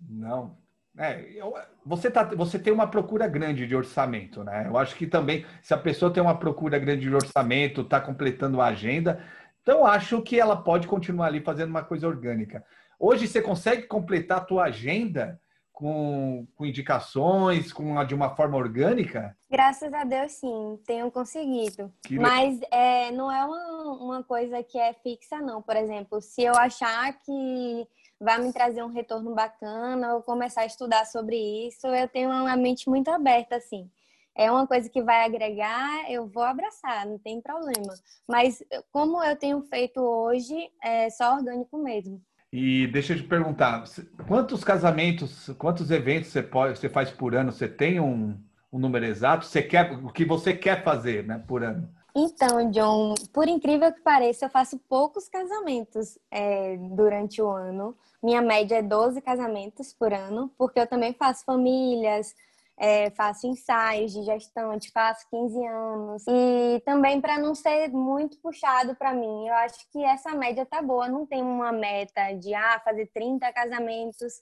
Não. 0.08 0.56
É, 0.96 1.30
eu, 1.34 1.54
você, 1.84 2.10
tá, 2.10 2.24
você 2.24 2.58
tem 2.58 2.72
uma 2.72 2.86
procura 2.86 3.28
grande 3.28 3.66
de 3.66 3.76
orçamento, 3.76 4.42
né? 4.42 4.66
Eu 4.66 4.76
acho 4.76 4.96
que 4.96 5.06
também, 5.06 5.44
se 5.62 5.72
a 5.72 5.78
pessoa 5.78 6.12
tem 6.12 6.22
uma 6.22 6.36
procura 6.36 6.78
grande 6.78 7.02
de 7.02 7.14
orçamento, 7.14 7.82
está 7.82 8.00
completando 8.00 8.60
a 8.60 8.66
agenda, 8.66 9.22
então 9.62 9.86
acho 9.86 10.20
que 10.22 10.40
ela 10.40 10.56
pode 10.56 10.88
continuar 10.88 11.26
ali 11.26 11.40
fazendo 11.40 11.70
uma 11.70 11.84
coisa 11.84 12.08
orgânica. 12.08 12.64
Hoje 12.98 13.28
você 13.28 13.40
consegue 13.40 13.82
completar 13.82 14.38
a 14.38 14.44
tua 14.44 14.64
agenda 14.64 15.40
com, 15.78 16.44
com 16.56 16.66
indicações, 16.66 17.72
com 17.72 18.04
de 18.04 18.12
uma 18.12 18.34
forma 18.34 18.56
orgânica? 18.56 19.36
Graças 19.48 19.92
a 19.94 20.02
Deus, 20.02 20.32
sim, 20.32 20.76
tenho 20.84 21.08
conseguido. 21.08 21.94
Que 22.02 22.18
Mas 22.18 22.58
é, 22.72 23.12
não 23.12 23.30
é 23.30 23.44
uma, 23.44 23.92
uma 23.92 24.24
coisa 24.24 24.60
que 24.60 24.76
é 24.76 24.92
fixa, 24.92 25.38
não. 25.38 25.62
Por 25.62 25.76
exemplo, 25.76 26.20
se 26.20 26.42
eu 26.42 26.52
achar 26.56 27.16
que 27.20 27.86
vai 28.20 28.40
me 28.40 28.52
trazer 28.52 28.82
um 28.82 28.92
retorno 28.92 29.32
bacana, 29.36 30.16
ou 30.16 30.22
começar 30.22 30.62
a 30.62 30.66
estudar 30.66 31.06
sobre 31.06 31.36
isso, 31.68 31.86
eu 31.86 32.08
tenho 32.08 32.28
uma 32.28 32.56
mente 32.56 32.88
muito 32.88 33.08
aberta, 33.08 33.54
assim. 33.54 33.88
É 34.34 34.50
uma 34.50 34.66
coisa 34.66 34.90
que 34.90 35.00
vai 35.00 35.24
agregar, 35.24 36.10
eu 36.10 36.26
vou 36.26 36.42
abraçar, 36.42 37.06
não 37.06 37.20
tem 37.20 37.40
problema. 37.40 37.94
Mas 38.26 38.60
como 38.90 39.22
eu 39.22 39.36
tenho 39.36 39.62
feito 39.62 40.00
hoje, 40.00 40.56
é 40.82 41.08
só 41.08 41.36
orgânico 41.36 41.78
mesmo. 41.78 42.20
E 42.52 42.86
deixa 42.86 43.12
eu 43.12 43.18
te 43.18 43.24
perguntar, 43.24 43.84
quantos 44.26 44.64
casamentos, 44.64 45.50
quantos 45.58 45.90
eventos 45.90 46.30
você, 46.30 46.42
pode, 46.42 46.78
você 46.78 46.88
faz 46.88 47.10
por 47.10 47.34
ano? 47.34 47.52
Você 47.52 47.68
tem 47.68 48.00
um, 48.00 48.38
um 48.72 48.78
número 48.78 49.04
exato? 49.04 49.44
Você 49.44 49.62
quer 49.62 49.92
o 49.92 50.10
que 50.10 50.24
você 50.24 50.54
quer 50.54 50.82
fazer, 50.82 51.24
né, 51.26 51.42
por 51.46 51.62
ano? 51.62 51.88
Então, 52.16 52.70
John, 52.70 53.14
por 53.32 53.46
incrível 53.46 53.92
que 53.92 54.00
pareça, 54.00 54.46
eu 54.46 54.50
faço 54.50 54.78
poucos 54.88 55.28
casamentos 55.28 56.18
é, 56.30 56.76
durante 56.76 57.40
o 57.40 57.48
ano. 57.48 57.94
Minha 58.22 58.40
média 58.40 58.76
é 58.76 58.82
12 58.82 59.20
casamentos 59.20 59.92
por 59.92 60.12
ano, 60.12 60.50
porque 60.56 60.80
eu 60.80 60.86
também 60.86 61.12
faço 61.12 61.44
famílias, 61.44 62.34
é, 62.78 63.10
faço 63.10 63.46
ensaios 63.46 64.12
de 64.12 64.22
gestante, 64.22 64.90
faço 64.92 65.26
15 65.30 65.66
anos. 65.66 66.24
E 66.28 66.80
também 66.84 67.20
para 67.20 67.38
não 67.38 67.54
ser 67.54 67.88
muito 67.88 68.38
puxado 68.40 68.94
para 68.94 69.12
mim, 69.12 69.48
eu 69.48 69.54
acho 69.54 69.78
que 69.90 70.02
essa 70.04 70.34
média 70.34 70.64
tá 70.64 70.80
boa. 70.80 71.08
Não 71.08 71.26
tem 71.26 71.42
uma 71.42 71.72
meta 71.72 72.32
de 72.32 72.54
ah, 72.54 72.80
fazer 72.84 73.10
30 73.12 73.52
casamentos 73.52 74.34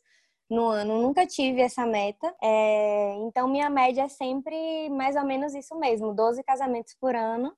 no 0.51 0.67
ano. 0.69 1.01
Nunca 1.01 1.27
tive 1.27 1.63
essa 1.63 1.87
meta. 1.87 2.35
É, 2.43 3.15
então, 3.27 3.49
minha 3.49 3.71
média 3.71 4.03
é 4.03 4.09
sempre 4.09 4.89
mais 4.91 5.17
ou 5.17 5.25
menos 5.25 5.55
isso 5.55 5.75
mesmo: 5.79 6.15
12 6.15 6.43
casamentos 6.45 6.95
por 7.01 7.15
ano. 7.15 7.53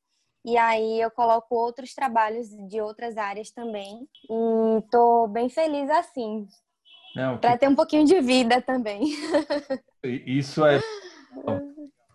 E 0.44 0.56
aí 0.56 1.00
eu 1.00 1.10
coloco 1.10 1.54
outros 1.54 1.92
trabalhos 1.92 2.48
de 2.68 2.80
outras 2.80 3.16
áreas 3.16 3.50
também. 3.50 4.08
E 4.30 4.82
tô 4.90 5.26
bem 5.26 5.48
feliz 5.48 5.90
assim. 5.90 6.46
Para 7.40 7.58
ter 7.58 7.68
um 7.68 7.74
pouquinho 7.74 8.06
de 8.06 8.20
vida 8.20 8.60
também. 8.60 9.02
Isso 10.04 10.64
é. 10.64 10.80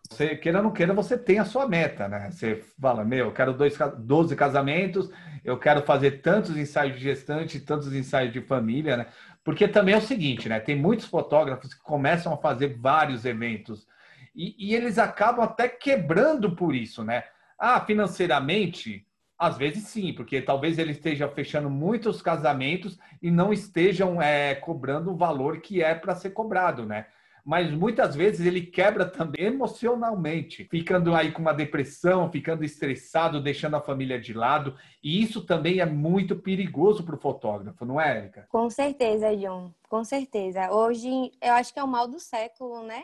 Você, 0.10 0.36
queira 0.36 0.60
ou 0.60 0.64
não 0.64 0.72
queira, 0.72 0.94
você 0.94 1.18
tem 1.18 1.40
a 1.40 1.46
sua 1.46 1.68
meta, 1.68 2.08
né? 2.08 2.30
Você 2.32 2.56
fala, 2.80 3.04
meu, 3.04 3.28
eu 3.28 3.32
quero 3.32 3.54
dois, 3.54 3.76
12 3.98 4.36
casamentos, 4.36 5.10
eu 5.44 5.58
quero 5.58 5.82
fazer 5.82 6.22
tantos 6.22 6.56
ensaios 6.56 6.96
de 6.98 7.04
gestante, 7.04 7.60
tantos 7.60 7.94
ensaios 7.94 8.32
de 8.32 8.42
família, 8.42 8.96
né? 8.96 9.08
Porque 9.44 9.68
também 9.68 9.96
é 9.96 9.98
o 9.98 10.02
seguinte, 10.02 10.48
né? 10.48 10.60
Tem 10.60 10.76
muitos 10.76 11.06
fotógrafos 11.06 11.74
que 11.74 11.82
começam 11.82 12.34
a 12.34 12.38
fazer 12.38 12.78
vários 12.80 13.26
eventos 13.26 13.88
e, 14.36 14.56
e 14.58 14.76
eles 14.76 14.98
acabam 14.98 15.44
até 15.44 15.68
quebrando 15.68 16.56
por 16.56 16.74
isso, 16.74 17.04
né? 17.04 17.24
Ah, 17.58 17.82
financeiramente, 17.82 19.06
às 19.44 19.58
vezes 19.58 19.84
sim, 19.88 20.14
porque 20.14 20.42
talvez 20.42 20.80
ele 20.80 20.92
esteja 20.92 21.28
fechando 21.28 21.70
muitos 21.70 22.22
casamentos 22.22 22.98
e 23.22 23.30
não 23.30 23.52
estejam 23.52 24.22
é, 24.22 24.56
cobrando 24.56 25.12
o 25.12 25.18
valor 25.18 25.60
que 25.60 25.84
é 25.84 25.94
para 25.94 26.16
ser 26.16 26.30
cobrado, 26.30 26.86
né? 26.86 27.08
Mas 27.46 27.70
muitas 27.72 28.16
vezes 28.16 28.46
ele 28.46 28.62
quebra 28.62 29.06
também 29.06 29.48
emocionalmente, 29.48 30.64
ficando 30.64 31.14
aí 31.14 31.30
com 31.34 31.42
uma 31.42 31.52
depressão, 31.52 32.32
ficando 32.32 32.64
estressado, 32.64 33.44
deixando 33.44 33.76
a 33.76 33.82
família 33.82 34.18
de 34.18 34.34
lado. 34.34 34.78
E 35.04 35.22
isso 35.22 35.46
também 35.46 35.82
é 35.82 35.86
muito 35.86 36.38
perigoso 36.38 37.04
para 37.04 37.16
o 37.16 37.20
fotógrafo, 37.20 37.84
não 37.84 38.00
é, 38.00 38.20
Erika? 38.20 38.48
Com 38.50 38.70
certeza, 38.70 39.36
John, 39.36 39.74
com 39.90 40.06
certeza. 40.06 40.72
Hoje 40.72 41.34
eu 41.42 41.52
acho 41.56 41.74
que 41.74 41.80
é 41.82 41.84
o 41.84 41.88
mal 41.88 42.08
do 42.08 42.18
século, 42.18 42.82
né? 42.84 43.04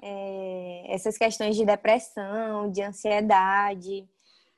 É, 0.00 0.86
essas 0.88 1.18
questões 1.18 1.54
de 1.54 1.66
depressão, 1.66 2.70
de 2.70 2.80
ansiedade. 2.80 4.08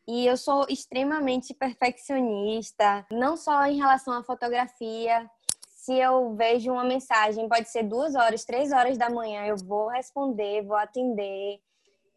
E 0.08 0.26
eu 0.26 0.36
sou 0.36 0.66
extremamente 0.68 1.52
perfeccionista, 1.52 3.04
não 3.10 3.36
só 3.36 3.66
em 3.66 3.76
relação 3.76 4.14
à 4.14 4.22
fotografia. 4.22 5.28
Se 5.68 5.98
eu 5.98 6.34
vejo 6.34 6.72
uma 6.72 6.84
mensagem, 6.84 7.48
pode 7.48 7.68
ser 7.68 7.82
duas 7.82 8.14
horas, 8.14 8.44
três 8.44 8.72
horas 8.72 8.96
da 8.96 9.10
manhã, 9.10 9.46
eu 9.46 9.56
vou 9.56 9.88
responder, 9.88 10.62
vou 10.62 10.76
atender. 10.76 11.60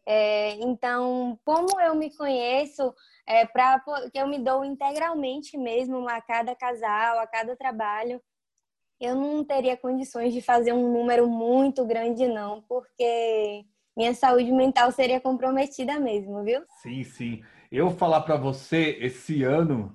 É, 0.06 0.54
então, 0.54 1.38
como 1.44 1.80
eu 1.80 1.94
me 1.94 2.14
conheço, 2.16 2.94
é, 3.26 3.44
para 3.44 3.80
que 4.12 4.18
eu 4.18 4.26
me 4.26 4.38
dou 4.38 4.64
integralmente 4.64 5.56
mesmo 5.58 6.08
a 6.08 6.20
cada 6.20 6.54
casal, 6.54 7.18
a 7.18 7.26
cada 7.26 7.56
trabalho, 7.56 8.20
eu 9.00 9.14
não 9.14 9.44
teria 9.44 9.76
condições 9.76 10.32
de 10.32 10.42
fazer 10.42 10.72
um 10.72 10.92
número 10.92 11.28
muito 11.28 11.84
grande, 11.84 12.26
não, 12.28 12.62
porque 12.62 13.64
minha 13.96 14.14
saúde 14.14 14.52
mental 14.52 14.92
seria 14.92 15.20
comprometida 15.20 15.98
mesmo, 15.98 16.42
viu? 16.44 16.62
Sim, 16.82 17.02
sim. 17.02 17.44
Eu 17.70 17.90
falar 17.90 18.22
para 18.22 18.36
você, 18.36 18.98
esse 19.00 19.44
ano, 19.44 19.94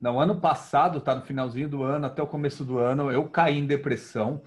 não, 0.00 0.20
ano 0.20 0.40
passado, 0.40 1.00
tá 1.00 1.14
no 1.14 1.22
finalzinho 1.22 1.68
do 1.68 1.82
ano, 1.82 2.06
até 2.06 2.22
o 2.22 2.26
começo 2.26 2.64
do 2.64 2.78
ano, 2.78 3.10
eu 3.10 3.28
caí 3.28 3.58
em 3.58 3.66
depressão, 3.66 4.42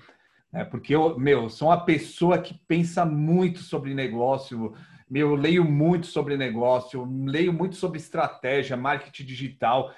né? 0.52 0.64
Porque 0.64 0.96
eu, 0.96 1.18
meu, 1.20 1.50
sou 1.50 1.70
uma 1.70 1.84
pessoa 1.84 2.38
que 2.40 2.54
pensa 2.68 3.06
muito 3.06 3.60
sobre 3.60 3.94
negócio, 3.94 4.74
meu, 5.10 5.32
eu 5.32 5.36
leio 5.36 5.66
muito 5.66 6.08
sobre 6.08 6.38
negócio, 6.38 7.04
leio 7.26 7.52
muito 7.52 7.76
sobre 7.76 7.98
estratégia, 7.98 8.78
marketing 8.78 9.26
digital. 9.26 9.94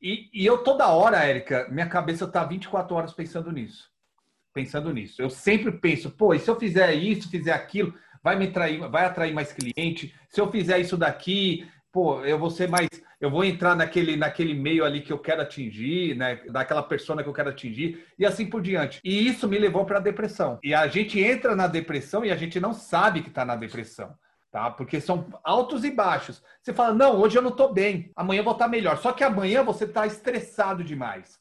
E, 0.00 0.30
e 0.32 0.46
eu 0.46 0.58
toda 0.58 0.88
hora, 0.88 1.24
Érica, 1.24 1.68
minha 1.70 1.88
cabeça 1.88 2.26
tá 2.26 2.44
24 2.44 2.94
horas 2.94 3.12
pensando 3.12 3.50
nisso. 3.50 3.90
Pensando 4.52 4.92
nisso. 4.92 5.20
Eu 5.20 5.28
sempre 5.28 5.72
penso, 5.72 6.10
pô, 6.10 6.32
e 6.32 6.38
se 6.38 6.48
eu 6.48 6.58
fizer 6.58 6.94
isso, 6.94 7.28
fizer 7.28 7.52
aquilo, 7.52 7.92
vai 8.22 8.36
me 8.36 8.46
atrair, 8.46 8.78
vai 8.88 9.04
atrair 9.04 9.34
mais 9.34 9.52
cliente. 9.52 10.14
Se 10.30 10.40
eu 10.40 10.50
fizer 10.50 10.78
isso 10.78 10.96
daqui, 10.96 11.68
pô, 11.94 12.24
eu 12.24 12.36
vou 12.36 12.50
ser 12.50 12.68
mais, 12.68 12.88
eu 13.20 13.30
vou 13.30 13.44
entrar 13.44 13.76
naquele, 13.76 14.16
naquele 14.16 14.52
meio 14.52 14.84
ali 14.84 15.00
que 15.00 15.12
eu 15.12 15.18
quero 15.18 15.42
atingir, 15.42 16.16
né, 16.16 16.40
daquela 16.50 16.82
persona 16.82 17.22
que 17.22 17.28
eu 17.28 17.32
quero 17.32 17.50
atingir 17.50 18.04
e 18.18 18.26
assim 18.26 18.44
por 18.44 18.60
diante. 18.60 19.00
E 19.04 19.28
isso 19.28 19.46
me 19.46 19.56
levou 19.56 19.84
para 19.84 19.98
a 19.98 20.02
depressão. 20.02 20.58
E 20.60 20.74
a 20.74 20.88
gente 20.88 21.20
entra 21.20 21.54
na 21.54 21.68
depressão 21.68 22.24
e 22.24 22.32
a 22.32 22.36
gente 22.36 22.58
não 22.58 22.72
sabe 22.72 23.22
que 23.22 23.28
está 23.28 23.44
na 23.44 23.54
depressão. 23.54 24.12
Tá? 24.50 24.72
Porque 24.72 25.00
são 25.00 25.28
altos 25.44 25.84
e 25.84 25.90
baixos. 25.90 26.42
Você 26.60 26.72
fala, 26.72 26.92
não, 26.92 27.20
hoje 27.20 27.38
eu 27.38 27.42
não 27.42 27.50
estou 27.50 27.72
bem, 27.72 28.10
amanhã 28.16 28.40
eu 28.40 28.44
vou 28.44 28.54
estar 28.54 28.64
tá 28.64 28.70
melhor. 28.70 28.98
Só 28.98 29.12
que 29.12 29.22
amanhã 29.22 29.62
você 29.62 29.84
está 29.84 30.04
estressado 30.04 30.82
demais. 30.82 31.38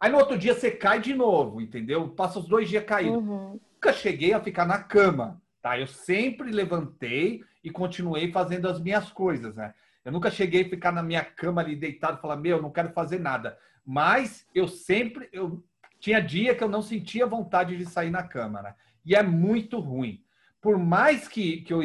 Aí 0.00 0.10
no 0.10 0.16
outro 0.16 0.38
dia 0.38 0.54
você 0.54 0.70
cai 0.70 0.98
de 0.98 1.14
novo, 1.14 1.60
entendeu? 1.60 2.08
Passa 2.08 2.38
os 2.38 2.48
dois 2.48 2.70
dias 2.70 2.84
caindo. 2.84 3.18
Uhum. 3.18 3.60
Nunca 3.74 3.92
cheguei 3.92 4.32
a 4.32 4.40
ficar 4.40 4.64
na 4.64 4.78
cama, 4.78 5.42
tá? 5.60 5.78
Eu 5.78 5.86
sempre 5.86 6.50
levantei 6.50 7.44
e 7.62 7.70
continuei 7.70 8.32
fazendo 8.32 8.66
as 8.66 8.80
minhas 8.80 9.10
coisas, 9.10 9.56
né? 9.56 9.74
Eu 10.04 10.12
nunca 10.12 10.30
cheguei 10.30 10.62
a 10.62 10.68
ficar 10.68 10.92
na 10.92 11.02
minha 11.02 11.24
cama 11.24 11.60
ali 11.60 11.76
deitado 11.76 12.18
e 12.18 12.20
falar, 12.20 12.36
meu, 12.36 12.60
não 12.60 12.70
quero 12.70 12.92
fazer 12.92 13.18
nada. 13.18 13.58
Mas 13.84 14.46
eu 14.54 14.66
sempre, 14.66 15.28
eu 15.32 15.62
tinha 15.98 16.20
dia 16.20 16.54
que 16.54 16.64
eu 16.64 16.68
não 16.68 16.82
sentia 16.82 17.26
vontade 17.26 17.76
de 17.76 17.84
sair 17.84 18.10
na 18.10 18.22
cama, 18.22 18.62
né? 18.62 18.74
E 19.04 19.14
é 19.14 19.22
muito 19.22 19.78
ruim. 19.78 20.22
Por 20.60 20.78
mais 20.78 21.28
que, 21.28 21.62
que, 21.62 21.72
eu, 21.72 21.80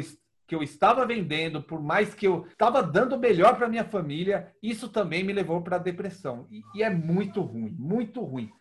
que 0.47 0.55
eu 0.55 0.63
estava 0.63 1.05
vendendo, 1.05 1.61
por 1.61 1.81
mais 1.81 2.13
que 2.13 2.27
eu 2.27 2.45
estava 2.47 2.81
dando 2.81 3.19
melhor 3.19 3.57
para 3.57 3.69
minha 3.69 3.85
família, 3.85 4.53
isso 4.61 4.89
também 4.89 5.23
me 5.23 5.33
levou 5.33 5.61
para 5.61 5.75
a 5.75 5.79
depressão. 5.79 6.47
E, 6.49 6.61
e, 6.73 6.83
é 6.83 6.89
muito 6.89 7.41
ruim, 7.41 7.75
muito 7.77 8.21
ruim. 8.21 8.51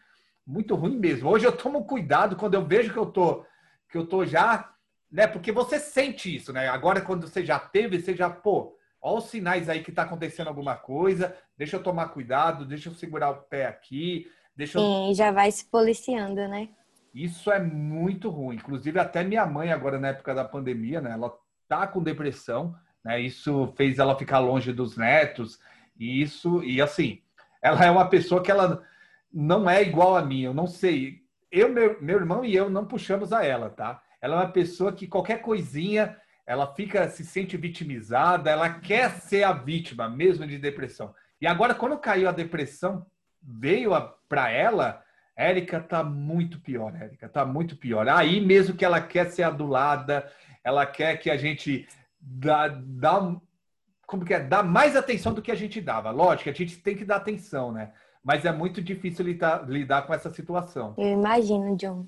Muito 0.47 0.75
ruim 0.75 0.97
mesmo. 0.97 1.31
Hoje 1.31 1.47
eu 1.47 1.53
tomo 1.53 1.85
cuidado 1.85 2.37
quando 2.37 2.55
eu 2.55 2.65
vejo 2.65 2.93
que 2.93 2.99
eu 2.99 3.07
tô, 3.07 3.45
que 3.89 3.97
eu 3.97 4.07
tô 4.07 4.25
já, 4.25 4.73
né? 5.11 5.27
Porque 5.27 5.53
você 5.53 5.79
sente 5.79 6.35
isso, 6.35 6.53
né? 6.53 6.69
Agora, 6.69 7.01
quando 7.01 7.29
você 7.29 7.45
já 7.45 7.59
teve, 7.59 8.01
você 8.01 8.15
já, 8.15 8.29
pô, 8.29 8.74
Olha 9.07 9.19
os 9.19 9.25
sinais 9.25 9.69
aí 9.69 9.83
que 9.83 9.91
está 9.91 10.05
acontecendo 10.05 10.49
alguma 10.49 10.77
coisa. 10.77 11.37
Deixa 11.59 11.77
eu 11.77 11.83
tomar 11.83 12.09
cuidado, 12.09 12.65
deixa 12.65 12.89
eu 12.89 12.95
segurar 12.95 13.29
o 13.33 13.43
pé 13.43 13.67
aqui. 13.67 14.27
Deixa 14.57 14.79
eu... 14.79 14.83
Sim, 14.83 15.15
já 15.15 15.31
vai 15.31 15.53
se 15.53 15.67
policiando, 15.67 16.49
né? 16.49 16.71
Isso 17.15 17.53
é 17.53 17.61
muito 17.61 18.31
ruim. 18.31 18.57
Inclusive, 18.57 18.99
até 18.99 19.23
minha 19.23 19.45
mãe, 19.45 19.71
agora 19.71 19.99
na 19.99 20.09
época 20.09 20.35
da 20.35 20.43
pandemia, 20.43 21.03
né? 21.03 21.11
Ela 21.11 21.31
tá 21.69 21.87
com 21.87 22.03
depressão, 22.03 22.75
né? 23.05 23.21
Isso 23.21 23.75
fez 23.77 23.99
ela 23.99 24.17
ficar 24.17 24.39
longe 24.39 24.73
dos 24.73 24.97
netos. 24.97 25.59
E 26.01 26.23
isso, 26.23 26.65
e 26.65 26.81
assim, 26.81 27.21
ela 27.61 27.85
é 27.85 27.91
uma 27.91 28.09
pessoa 28.09 28.43
que 28.43 28.51
ela 28.51 28.83
não 29.31 29.69
é 29.69 29.83
igual 29.83 30.17
a 30.17 30.23
mim. 30.23 30.41
Eu 30.41 30.55
não 30.55 30.67
sei. 30.67 31.21
Eu, 31.53 31.69
meu, 31.69 32.01
meu 32.01 32.17
irmão 32.17 32.43
e 32.43 32.57
eu 32.57 32.71
não 32.71 32.87
puxamos 32.87 33.35
a 33.35 33.45
ela, 33.45 33.69
tá? 33.69 34.03
Ela 34.19 34.37
é 34.37 34.39
uma 34.39 34.53
pessoa 34.53 34.95
que 34.95 35.07
qualquer 35.07 35.43
coisinha 35.43 36.17
ela 36.47 36.75
fica 36.75 37.09
se 37.09 37.25
sente 37.25 37.57
vitimizada, 37.57 38.51
ela 38.51 38.69
quer 38.69 39.11
ser 39.11 39.45
a 39.45 39.53
vítima 39.53 40.09
mesmo 40.09 40.47
de 40.47 40.59
depressão. 40.59 41.15
E 41.41 41.47
agora, 41.47 41.75
quando 41.75 41.99
caiu 41.99 42.29
a 42.29 42.33
depressão, 42.33 43.07
veio 43.43 43.91
para 44.29 44.51
ela, 44.51 45.03
Érica 45.37 45.81
tá 45.81 46.03
muito 46.05 46.61
pior, 46.61 46.95
Érica, 46.95 47.29
tá 47.29 47.45
muito 47.45 47.77
pior. 47.77 48.09
Aí 48.09 48.41
mesmo 48.41 48.77
que 48.77 48.85
ela 48.85 49.01
quer 49.01 49.31
ser 49.31 49.43
adulada, 49.43 50.31
ela 50.63 50.87
quer 50.87 51.17
que 51.17 51.31
a 51.31 51.37
gente 51.37 51.89
dá, 52.21 52.69
dá 52.69 53.37
como 54.07 54.25
que 54.25 54.35
é, 54.35 54.41
dá 54.41 54.63
mais 54.63 54.97
atenção 54.97 55.33
do 55.33 55.43
que 55.43 55.51
a 55.51 55.57
gente 55.57 55.81
dava. 55.81 56.11
Lógico, 56.11 56.51
a 56.51 56.53
gente 56.53 56.79
tem 56.79 56.97
que 56.97 57.05
dar 57.05 57.17
atenção, 57.17 57.73
né? 57.73 57.93
Mas 58.23 58.45
é 58.45 58.53
muito 58.53 58.81
difícil 58.81 59.25
lidar, 59.25 59.69
lidar 59.69 60.03
com 60.03 60.15
essa 60.15 60.31
situação. 60.31 60.95
Eu 60.97 61.09
imagino, 61.09 61.77
John. 61.77 62.07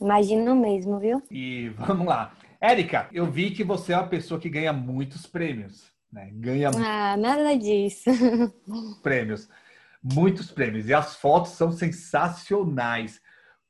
Imagino 0.00 0.54
mesmo, 0.54 0.98
viu? 0.98 1.22
E 1.30 1.70
vamos 1.70 2.06
lá. 2.06 2.32
Érica, 2.60 3.08
eu 3.12 3.30
vi 3.30 3.50
que 3.50 3.62
você 3.62 3.92
é 3.92 3.96
uma 3.96 4.08
pessoa 4.08 4.40
que 4.40 4.48
ganha 4.48 4.72
muitos 4.72 5.26
prêmios, 5.26 5.92
né? 6.12 6.30
Ganha 6.32 6.70
Ah, 6.70 7.16
nada 7.16 7.56
disso. 7.56 8.10
prêmios. 9.02 9.48
Muitos 10.02 10.50
prêmios. 10.50 10.88
E 10.88 10.94
as 10.94 11.16
fotos 11.16 11.52
são 11.52 11.72
sensacionais. 11.72 13.20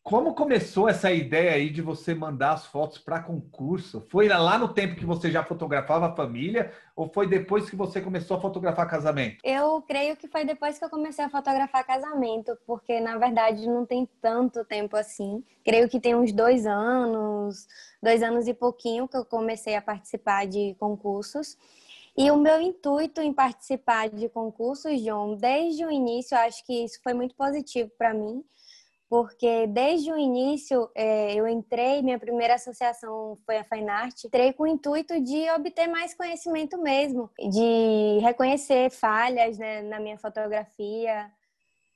Como 0.06 0.36
começou 0.36 0.88
essa 0.88 1.10
ideia 1.10 1.54
aí 1.54 1.68
de 1.68 1.82
você 1.82 2.14
mandar 2.14 2.52
as 2.52 2.64
fotos 2.64 2.96
para 2.96 3.20
concurso? 3.20 4.06
Foi 4.08 4.28
lá 4.28 4.56
no 4.56 4.72
tempo 4.72 4.94
que 4.94 5.04
você 5.04 5.32
já 5.32 5.42
fotografava 5.42 6.06
a 6.06 6.14
família 6.14 6.72
ou 6.94 7.08
foi 7.12 7.26
depois 7.26 7.68
que 7.68 7.74
você 7.74 8.00
começou 8.00 8.36
a 8.36 8.40
fotografar 8.40 8.88
casamento? 8.88 9.38
Eu 9.42 9.82
creio 9.82 10.16
que 10.16 10.28
foi 10.28 10.44
depois 10.44 10.78
que 10.78 10.84
eu 10.84 10.88
comecei 10.88 11.24
a 11.24 11.28
fotografar 11.28 11.84
casamento, 11.84 12.56
porque 12.64 13.00
na 13.00 13.18
verdade 13.18 13.68
não 13.68 13.84
tem 13.84 14.08
tanto 14.22 14.64
tempo 14.64 14.96
assim. 14.96 15.42
Creio 15.64 15.88
que 15.88 15.98
tem 15.98 16.14
uns 16.14 16.30
dois 16.30 16.66
anos, 16.66 17.66
dois 18.00 18.22
anos 18.22 18.46
e 18.46 18.54
pouquinho 18.54 19.08
que 19.08 19.16
eu 19.16 19.24
comecei 19.24 19.74
a 19.74 19.82
participar 19.82 20.46
de 20.46 20.76
concursos. 20.78 21.58
E 22.16 22.30
o 22.30 22.36
meu 22.36 22.60
intuito 22.60 23.20
em 23.20 23.32
participar 23.32 24.08
de 24.08 24.28
concursos, 24.28 25.02
João, 25.02 25.34
desde 25.34 25.84
o 25.84 25.90
início, 25.90 26.38
acho 26.38 26.64
que 26.64 26.84
isso 26.84 27.00
foi 27.02 27.12
muito 27.12 27.34
positivo 27.34 27.90
para 27.98 28.14
mim 28.14 28.44
porque 29.08 29.66
desde 29.68 30.10
o 30.10 30.18
início 30.18 30.90
é, 30.94 31.34
eu 31.34 31.46
entrei, 31.46 32.02
minha 32.02 32.18
primeira 32.18 32.54
associação 32.54 33.38
foi 33.46 33.58
a 33.58 33.64
Fine 33.64 33.88
Art, 33.88 34.24
entrei 34.24 34.52
com 34.52 34.64
o 34.64 34.66
intuito 34.66 35.20
de 35.20 35.48
obter 35.50 35.86
mais 35.86 36.14
conhecimento 36.14 36.76
mesmo, 36.78 37.30
de 37.38 38.18
reconhecer 38.20 38.90
falhas 38.90 39.58
né, 39.58 39.82
na 39.82 40.00
minha 40.00 40.18
fotografia, 40.18 41.30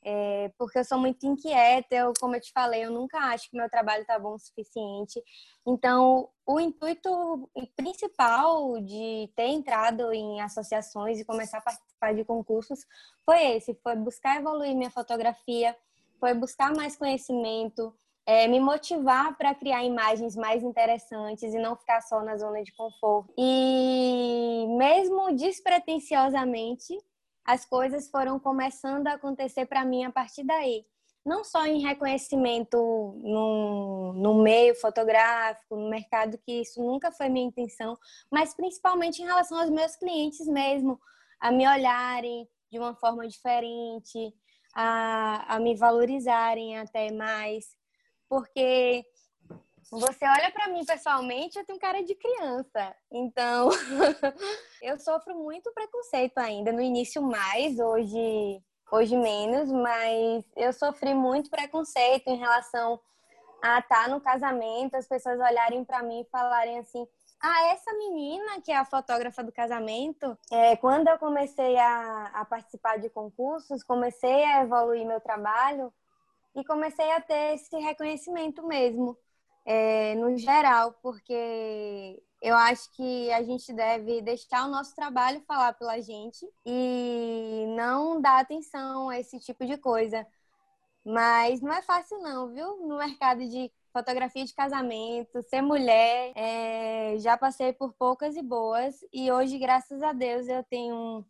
é, 0.03 0.51
porque 0.57 0.79
eu 0.79 0.85
sou 0.85 0.99
muito 0.99 1.27
inquieta, 1.27 1.95
eu, 1.95 2.13
como 2.19 2.35
eu 2.35 2.41
te 2.41 2.53
falei, 2.53 2.85
eu 2.85 2.91
nunca 2.91 3.19
acho 3.19 3.51
que 3.51 3.57
meu 3.57 3.69
trabalho 3.69 4.03
está 4.03 4.19
bom 4.19 4.35
o 4.35 4.39
suficiente. 4.39 5.23
Então, 5.67 6.29
o 6.47 6.59
intuito 6.59 7.51
principal 7.77 8.81
de 8.81 9.31
ter 9.37 9.49
entrado 9.49 10.13
em 10.13 10.41
associações 10.41 11.19
e 11.19 11.25
começar 11.25 11.59
a 11.59 11.63
participar 11.63 12.15
de 12.15 12.25
concursos 12.25 12.87
foi 13.27 13.57
esse, 13.57 13.75
foi 13.83 13.95
buscar 13.97 14.39
evoluir 14.39 14.75
minha 14.75 14.91
fotografia, 14.91 15.77
foi 16.21 16.35
buscar 16.35 16.73
mais 16.77 16.95
conhecimento, 16.95 17.93
é, 18.27 18.47
me 18.47 18.61
motivar 18.61 19.37
para 19.37 19.55
criar 19.55 19.83
imagens 19.83 20.37
mais 20.37 20.63
interessantes 20.63 21.53
e 21.53 21.59
não 21.59 21.75
ficar 21.75 22.01
só 22.03 22.23
na 22.23 22.37
zona 22.37 22.63
de 22.63 22.73
conforto. 22.73 23.33
E 23.37 24.67
mesmo 24.79 25.35
despretensiosamente, 25.35 26.97
as 27.45 27.65
coisas 27.65 28.09
foram 28.09 28.39
começando 28.39 29.09
a 29.09 29.15
acontecer 29.15 29.67
para 29.67 29.85
mim 29.85 30.05
a 30.05 30.13
partir 30.13 30.45
daí. 30.45 30.85
Não 31.25 31.45
só 31.45 31.67
em 31.67 31.81
reconhecimento 31.81 32.77
no, 33.23 34.13
no 34.15 34.43
meio 34.43 34.75
fotográfico, 34.75 35.77
no 35.77 35.91
mercado, 35.91 36.39
que 36.39 36.61
isso 36.61 36.83
nunca 36.83 37.11
foi 37.11 37.29
minha 37.29 37.47
intenção, 37.47 37.97
mas 38.31 38.55
principalmente 38.55 39.21
em 39.21 39.27
relação 39.27 39.59
aos 39.59 39.71
meus 39.71 39.97
clientes 39.97 40.47
mesmo, 40.47 40.99
a 41.41 41.51
me 41.51 41.67
olharem 41.67 42.49
de 42.71 42.79
uma 42.79 42.95
forma 42.95 43.27
diferente, 43.27 44.33
a, 44.75 45.55
a 45.55 45.61
me 45.61 45.77
valorizarem 45.77 46.79
até 46.79 47.11
mais, 47.13 47.77
porque 48.29 49.05
você 49.91 50.25
olha 50.25 50.53
para 50.53 50.69
mim 50.69 50.85
pessoalmente, 50.85 51.59
eu 51.59 51.65
tenho 51.65 51.79
cara 51.79 52.03
de 52.03 52.15
criança. 52.15 52.95
Então, 53.11 53.71
eu 54.81 54.99
sofro 54.99 55.35
muito 55.35 55.73
preconceito 55.73 56.39
ainda. 56.39 56.71
No 56.71 56.81
início 56.81 57.21
mais, 57.21 57.79
hoje 57.79 58.63
hoje 58.91 59.17
menos, 59.17 59.71
mas 59.71 60.45
eu 60.57 60.73
sofri 60.73 61.15
muito 61.15 61.49
preconceito 61.49 62.29
em 62.29 62.37
relação 62.37 63.01
a 63.63 63.79
estar 63.79 64.09
no 64.09 64.21
casamento, 64.21 64.97
as 64.97 65.07
pessoas 65.07 65.39
olharem 65.39 65.85
para 65.85 66.03
mim 66.03 66.21
e 66.21 66.31
falarem 66.31 66.79
assim: 66.79 67.07
ah, 67.43 67.73
essa 67.73 67.93
menina, 67.95 68.61
que 68.61 68.71
é 68.71 68.77
a 68.77 68.85
fotógrafa 68.85 69.43
do 69.43 69.51
casamento, 69.51 70.37
é, 70.51 70.77
quando 70.77 71.09
eu 71.09 71.19
comecei 71.19 71.77
a, 71.79 72.27
a 72.35 72.45
participar 72.45 72.99
de 72.99 73.09
concursos, 73.09 73.83
comecei 73.83 74.45
a 74.45 74.63
evoluir 74.63 75.07
meu 75.07 75.21
trabalho 75.21 75.93
e 76.55 76.65
comecei 76.65 77.11
a 77.13 77.21
ter 77.21 77.55
esse 77.55 77.75
reconhecimento 77.79 78.67
mesmo, 78.67 79.17
é, 79.65 80.15
no 80.17 80.37
geral, 80.37 80.93
porque 81.03 82.23
eu 82.43 82.55
acho 82.57 82.91
que 82.93 83.31
a 83.33 83.43
gente 83.43 83.73
deve 83.73 84.21
deixar 84.23 84.67
o 84.67 84.71
nosso 84.71 84.95
trabalho 84.95 85.43
falar 85.47 85.73
pela 85.75 86.01
gente 86.01 86.47
e 86.67 87.67
não 87.77 88.21
dar 88.21 88.41
atenção 88.41 89.09
a 89.09 89.19
esse 89.19 89.39
tipo 89.41 89.65
de 89.65 89.77
coisa. 89.79 90.27
Mas 91.05 91.61
não 91.61 91.73
é 91.73 91.83
fácil 91.83 92.19
não, 92.21 92.49
viu? 92.49 92.77
No 92.87 92.99
mercado 92.99 93.47
de 93.49 93.73
fotografia 93.93 94.45
de 94.45 94.55
casamento, 94.55 95.43
ser 95.43 95.63
mulher, 95.63 96.33
é, 96.35 97.17
já 97.19 97.37
passei 97.37 97.73
por 97.73 97.93
poucas 97.95 98.37
e 98.37 98.43
boas 98.43 98.95
e 99.13 99.31
hoje, 99.31 99.59
graças 99.59 100.03
a 100.03 100.13
Deus, 100.13 100.49
eu 100.49 100.63
tenho 100.65 101.25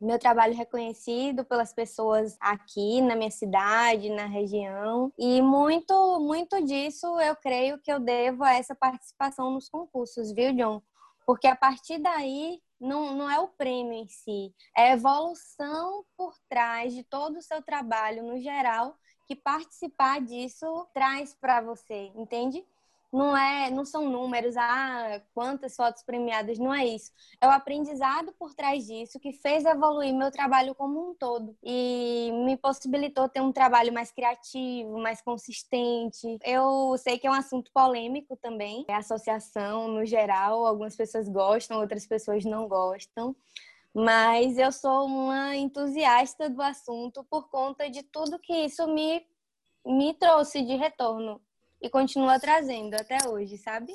meu 0.00 0.18
trabalho 0.18 0.54
reconhecido 0.54 1.44
pelas 1.44 1.72
pessoas 1.72 2.36
aqui 2.40 3.00
na 3.00 3.16
minha 3.16 3.30
cidade, 3.30 4.10
na 4.10 4.26
região. 4.26 5.12
E 5.18 5.40
muito, 5.40 6.20
muito 6.20 6.62
disso 6.64 7.06
eu 7.20 7.34
creio 7.36 7.78
que 7.78 7.92
eu 7.92 8.00
devo 8.00 8.44
a 8.44 8.54
essa 8.54 8.74
participação 8.74 9.50
nos 9.50 9.68
concursos, 9.68 10.32
viu, 10.32 10.52
John? 10.54 10.82
Porque 11.26 11.46
a 11.46 11.56
partir 11.56 11.98
daí 11.98 12.60
não, 12.78 13.14
não 13.14 13.30
é 13.30 13.38
o 13.38 13.48
prêmio 13.48 13.94
em 13.94 14.08
si, 14.08 14.52
é 14.76 14.90
a 14.90 14.92
evolução 14.92 16.04
por 16.16 16.34
trás 16.48 16.92
de 16.92 17.02
todo 17.02 17.38
o 17.38 17.42
seu 17.42 17.62
trabalho 17.62 18.22
no 18.22 18.38
geral 18.38 18.94
que 19.26 19.34
participar 19.34 20.20
disso 20.20 20.86
traz 20.92 21.34
para 21.34 21.60
você, 21.60 22.10
entende? 22.14 22.64
Não 23.12 23.36
é, 23.36 23.70
não 23.70 23.84
são 23.84 24.10
números, 24.10 24.56
ah, 24.56 25.22
quantas 25.32 25.76
fotos 25.76 26.02
premiadas, 26.02 26.58
não 26.58 26.74
é 26.74 26.84
isso. 26.84 27.12
É 27.40 27.46
o 27.46 27.50
aprendizado 27.50 28.32
por 28.32 28.52
trás 28.54 28.86
disso 28.86 29.20
que 29.20 29.32
fez 29.32 29.64
evoluir 29.64 30.12
meu 30.12 30.32
trabalho 30.32 30.74
como 30.74 31.10
um 31.10 31.14
todo 31.14 31.56
e 31.62 32.32
me 32.44 32.56
possibilitou 32.56 33.28
ter 33.28 33.40
um 33.40 33.52
trabalho 33.52 33.92
mais 33.92 34.10
criativo, 34.10 34.98
mais 34.98 35.22
consistente. 35.22 36.38
Eu 36.42 36.96
sei 36.98 37.16
que 37.16 37.28
é 37.28 37.30
um 37.30 37.34
assunto 37.34 37.70
polêmico 37.72 38.36
também, 38.36 38.84
é 38.88 38.94
associação 38.96 39.86
no 39.86 40.04
geral, 40.04 40.66
algumas 40.66 40.96
pessoas 40.96 41.28
gostam, 41.28 41.78
outras 41.78 42.04
pessoas 42.08 42.44
não 42.44 42.66
gostam 42.66 43.36
mas 43.94 44.58
eu 44.58 44.72
sou 44.72 45.06
uma 45.06 45.54
entusiasta 45.54 46.50
do 46.50 46.60
assunto 46.60 47.22
por 47.24 47.48
conta 47.48 47.88
de 47.88 48.02
tudo 48.02 48.40
que 48.40 48.52
isso 48.52 48.88
me, 48.88 49.24
me 49.86 50.12
trouxe 50.14 50.62
de 50.62 50.74
retorno 50.74 51.40
e 51.80 51.88
continua 51.88 52.40
trazendo 52.40 52.94
até 52.94 53.18
hoje, 53.28 53.56
sabe? 53.56 53.92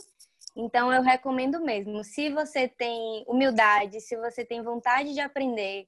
Então, 0.56 0.92
eu 0.94 1.02
recomendo 1.02 1.60
mesmo. 1.60 2.04
Se 2.04 2.30
você 2.30 2.68
tem 2.68 3.26
humildade, 3.28 4.00
se 4.00 4.16
você 4.16 4.46
tem 4.46 4.62
vontade 4.62 5.14
de 5.14 5.20
aprender, 5.20 5.88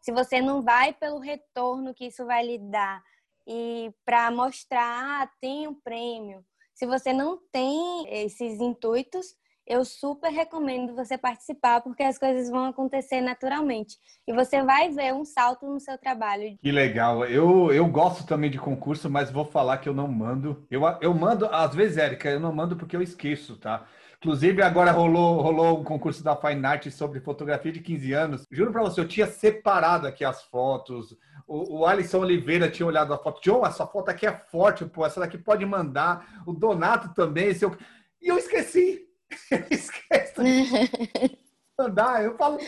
se 0.00 0.12
você 0.12 0.40
não 0.40 0.62
vai 0.62 0.92
pelo 0.92 1.18
retorno 1.18 1.94
que 1.94 2.06
isso 2.06 2.24
vai 2.24 2.46
lhe 2.46 2.58
dar 2.58 3.02
e 3.46 3.92
para 4.04 4.30
mostrar, 4.30 5.22
ah, 5.22 5.30
tem 5.40 5.66
um 5.66 5.74
prêmio. 5.74 6.44
Se 6.74 6.86
você 6.86 7.12
não 7.12 7.38
tem 7.50 8.06
esses 8.08 8.60
intuitos, 8.60 9.36
eu 9.68 9.84
super 9.84 10.30
recomendo 10.30 10.94
você 10.94 11.18
participar, 11.18 11.82
porque 11.82 12.02
as 12.02 12.16
coisas 12.16 12.48
vão 12.48 12.64
acontecer 12.64 13.20
naturalmente. 13.20 13.96
E 14.26 14.32
você 14.32 14.62
vai 14.62 14.90
ver 14.90 15.12
um 15.12 15.24
salto 15.24 15.66
no 15.66 15.78
seu 15.78 15.98
trabalho. 15.98 16.56
Que 16.62 16.72
legal. 16.72 17.24
Eu, 17.26 17.70
eu 17.70 17.86
gosto 17.86 18.26
também 18.26 18.50
de 18.50 18.58
concurso, 18.58 19.10
mas 19.10 19.30
vou 19.30 19.44
falar 19.44 19.78
que 19.78 19.88
eu 19.88 19.94
não 19.94 20.08
mando. 20.08 20.66
Eu, 20.70 20.82
eu 21.02 21.12
mando, 21.12 21.46
às 21.46 21.74
vezes, 21.74 21.98
Érica, 21.98 22.30
eu 22.30 22.40
não 22.40 22.52
mando 22.52 22.76
porque 22.76 22.96
eu 22.96 23.02
esqueço, 23.02 23.56
tá? 23.56 23.84
Inclusive, 24.16 24.62
agora 24.62 24.90
rolou, 24.90 25.40
rolou 25.40 25.80
um 25.80 25.84
concurso 25.84 26.24
da 26.24 26.34
Fine 26.34 26.64
Art 26.66 26.90
sobre 26.90 27.20
fotografia 27.20 27.70
de 27.70 27.80
15 27.80 28.12
anos. 28.14 28.46
Juro 28.50 28.72
para 28.72 28.82
você, 28.82 29.00
eu 29.00 29.06
tinha 29.06 29.26
separado 29.26 30.06
aqui 30.06 30.24
as 30.24 30.42
fotos. 30.44 31.14
O, 31.46 31.80
o 31.80 31.86
Alisson 31.86 32.20
Oliveira 32.20 32.70
tinha 32.70 32.86
olhado 32.86 33.12
a 33.12 33.18
foto. 33.18 33.40
John, 33.42 33.64
essa 33.64 33.86
foto 33.86 34.08
aqui 34.08 34.26
é 34.26 34.32
forte, 34.32 34.84
pô. 34.86 35.04
Essa 35.06 35.20
daqui 35.20 35.38
pode 35.38 35.64
mandar. 35.64 36.42
O 36.46 36.52
Donato 36.52 37.14
também. 37.14 37.48
Esse 37.48 37.64
eu... 37.64 37.76
E 38.20 38.26
eu 38.26 38.36
esqueci. 38.36 39.07
Eu 39.50 39.64
esqueço 39.70 40.42
de 40.42 41.38
mandar. 41.78 42.24
Eu 42.24 42.36
falo. 42.36 42.58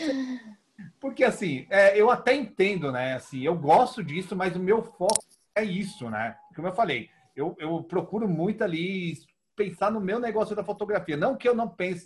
Porque 0.99 1.23
assim, 1.23 1.65
é, 1.69 1.99
eu 1.99 2.09
até 2.09 2.33
entendo, 2.33 2.91
né? 2.91 3.13
Assim, 3.15 3.41
eu 3.41 3.55
gosto 3.55 4.03
disso, 4.03 4.35
mas 4.35 4.55
o 4.55 4.59
meu 4.59 4.83
foco 4.83 5.23
é 5.55 5.63
isso, 5.63 6.09
né? 6.09 6.35
Como 6.55 6.67
eu 6.67 6.73
falei, 6.73 7.09
eu, 7.35 7.55
eu 7.59 7.83
procuro 7.83 8.27
muito 8.27 8.63
ali 8.63 9.13
pensar 9.55 9.91
no 9.91 9.99
meu 9.99 10.19
negócio 10.19 10.55
da 10.55 10.63
fotografia. 10.63 11.17
Não 11.17 11.35
que 11.35 11.47
eu 11.47 11.55
não 11.55 11.67
pense, 11.67 12.05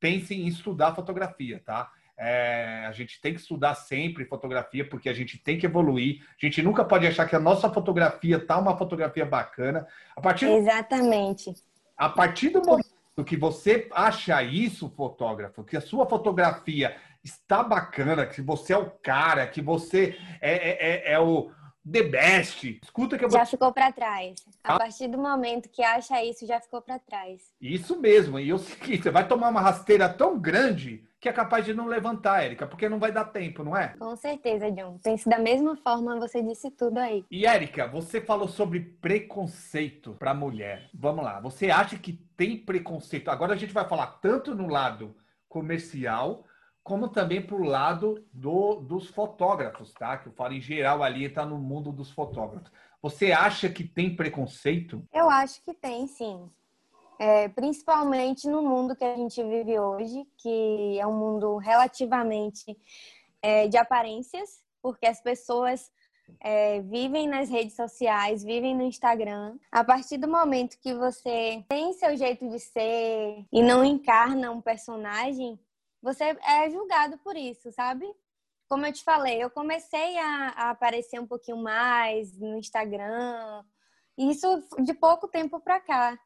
pense 0.00 0.34
em 0.34 0.46
estudar 0.46 0.94
fotografia, 0.94 1.60
tá? 1.64 1.90
É, 2.18 2.86
a 2.86 2.92
gente 2.92 3.20
tem 3.20 3.34
que 3.34 3.40
estudar 3.40 3.74
sempre 3.74 4.24
fotografia, 4.24 4.88
porque 4.88 5.08
a 5.08 5.12
gente 5.12 5.38
tem 5.38 5.58
que 5.58 5.66
evoluir. 5.66 6.22
A 6.42 6.46
gente 6.46 6.62
nunca 6.62 6.84
pode 6.84 7.06
achar 7.06 7.28
que 7.28 7.36
a 7.36 7.40
nossa 7.40 7.70
fotografia 7.70 8.38
tá 8.38 8.58
uma 8.58 8.76
fotografia 8.76 9.26
bacana. 9.26 9.86
A 10.16 10.20
partir 10.20 10.46
Exatamente. 10.46 11.54
A 11.96 12.08
partir 12.08 12.50
do 12.50 12.62
momento 12.62 12.95
que 13.24 13.36
você 13.36 13.88
acha 13.92 14.42
isso, 14.42 14.92
fotógrafo, 14.96 15.64
que 15.64 15.76
a 15.76 15.80
sua 15.80 16.06
fotografia 16.06 16.96
está 17.24 17.62
bacana, 17.62 18.26
que 18.26 18.40
você 18.40 18.72
é 18.72 18.78
o 18.78 18.90
cara, 18.90 19.46
que 19.46 19.60
você 19.60 20.16
é, 20.40 20.52
é, 20.52 21.10
é, 21.10 21.12
é 21.12 21.20
o 21.20 21.50
the 21.90 22.02
best. 22.02 22.78
Escuta 22.82 23.16
que 23.16 23.24
eu 23.24 23.30
Já 23.30 23.46
ficou 23.46 23.72
para 23.72 23.92
trás. 23.92 24.34
A 24.62 24.74
ah. 24.74 24.78
partir 24.78 25.08
do 25.08 25.18
momento 25.18 25.68
que 25.68 25.82
acha 25.82 26.22
isso, 26.24 26.46
já 26.46 26.60
ficou 26.60 26.82
para 26.82 26.98
trás. 26.98 27.42
Isso 27.60 27.98
mesmo. 28.00 28.38
E 28.38 28.48
eu 28.48 28.58
sei 28.58 29.00
você 29.00 29.10
vai 29.10 29.26
tomar 29.26 29.48
uma 29.48 29.60
rasteira 29.60 30.08
tão 30.08 30.38
grande 30.38 31.04
que 31.26 31.30
é 31.30 31.32
capaz 31.32 31.64
de 31.64 31.74
não 31.74 31.86
levantar, 31.86 32.44
Érica, 32.44 32.68
porque 32.68 32.88
não 32.88 33.00
vai 33.00 33.10
dar 33.10 33.24
tempo, 33.24 33.64
não 33.64 33.76
é? 33.76 33.88
Com 33.98 34.14
certeza, 34.14 34.70
John. 34.70 34.96
Pense 35.02 35.28
da 35.28 35.40
mesma 35.40 35.74
forma, 35.74 36.20
você 36.20 36.40
disse 36.40 36.70
tudo 36.70 36.98
aí. 36.98 37.24
E 37.28 37.44
Érica, 37.44 37.88
você 37.88 38.20
falou 38.20 38.46
sobre 38.46 38.78
preconceito 38.78 40.14
para 40.20 40.32
mulher. 40.32 40.88
Vamos 40.94 41.24
lá. 41.24 41.40
Você 41.40 41.68
acha 41.68 41.98
que 41.98 42.12
tem 42.36 42.56
preconceito? 42.56 43.28
Agora 43.28 43.54
a 43.54 43.56
gente 43.56 43.72
vai 43.72 43.88
falar 43.88 44.06
tanto 44.22 44.54
no 44.54 44.68
lado 44.68 45.16
comercial 45.48 46.44
como 46.80 47.08
também 47.08 47.44
para 47.44 47.56
o 47.56 47.64
lado 47.64 48.24
do, 48.32 48.76
dos 48.76 49.08
fotógrafos, 49.08 49.92
tá? 49.94 50.18
Que 50.18 50.28
eu 50.28 50.32
falo 50.32 50.52
em 50.52 50.60
geral 50.60 51.02
ali, 51.02 51.24
está 51.24 51.44
no 51.44 51.58
mundo 51.58 51.90
dos 51.90 52.12
fotógrafos. 52.12 52.70
Você 53.02 53.32
acha 53.32 53.68
que 53.68 53.82
tem 53.82 54.14
preconceito? 54.14 55.04
Eu 55.12 55.28
acho 55.28 55.60
que 55.64 55.74
tem, 55.74 56.06
sim. 56.06 56.48
É, 57.18 57.48
principalmente 57.48 58.46
no 58.46 58.62
mundo 58.62 58.94
que 58.94 59.04
a 59.04 59.16
gente 59.16 59.42
vive 59.42 59.78
hoje, 59.78 60.26
que 60.36 60.98
é 60.98 61.06
um 61.06 61.16
mundo 61.16 61.56
relativamente 61.56 62.76
é, 63.40 63.68
de 63.68 63.76
aparências, 63.76 64.62
porque 64.82 65.06
as 65.06 65.20
pessoas 65.20 65.90
é, 66.40 66.80
vivem 66.80 67.28
nas 67.28 67.48
redes 67.48 67.74
sociais, 67.74 68.42
vivem 68.42 68.74
no 68.74 68.82
Instagram. 68.82 69.58
A 69.70 69.84
partir 69.84 70.18
do 70.18 70.28
momento 70.28 70.78
que 70.78 70.92
você 70.94 71.64
tem 71.68 71.92
seu 71.94 72.16
jeito 72.16 72.48
de 72.48 72.58
ser 72.58 73.46
e 73.52 73.62
não 73.62 73.84
encarna 73.84 74.50
um 74.50 74.60
personagem, 74.60 75.58
você 76.02 76.24
é 76.24 76.70
julgado 76.70 77.18
por 77.18 77.36
isso, 77.36 77.72
sabe? 77.72 78.06
Como 78.68 78.84
eu 78.84 78.92
te 78.92 79.02
falei, 79.02 79.42
eu 79.42 79.50
comecei 79.50 80.18
a, 80.18 80.48
a 80.56 80.70
aparecer 80.70 81.20
um 81.20 81.26
pouquinho 81.26 81.56
mais 81.56 82.36
no 82.38 82.58
Instagram, 82.58 83.64
isso 84.18 84.62
de 84.82 84.92
pouco 84.94 85.28
tempo 85.28 85.60
para 85.60 85.80
cá. 85.80 86.18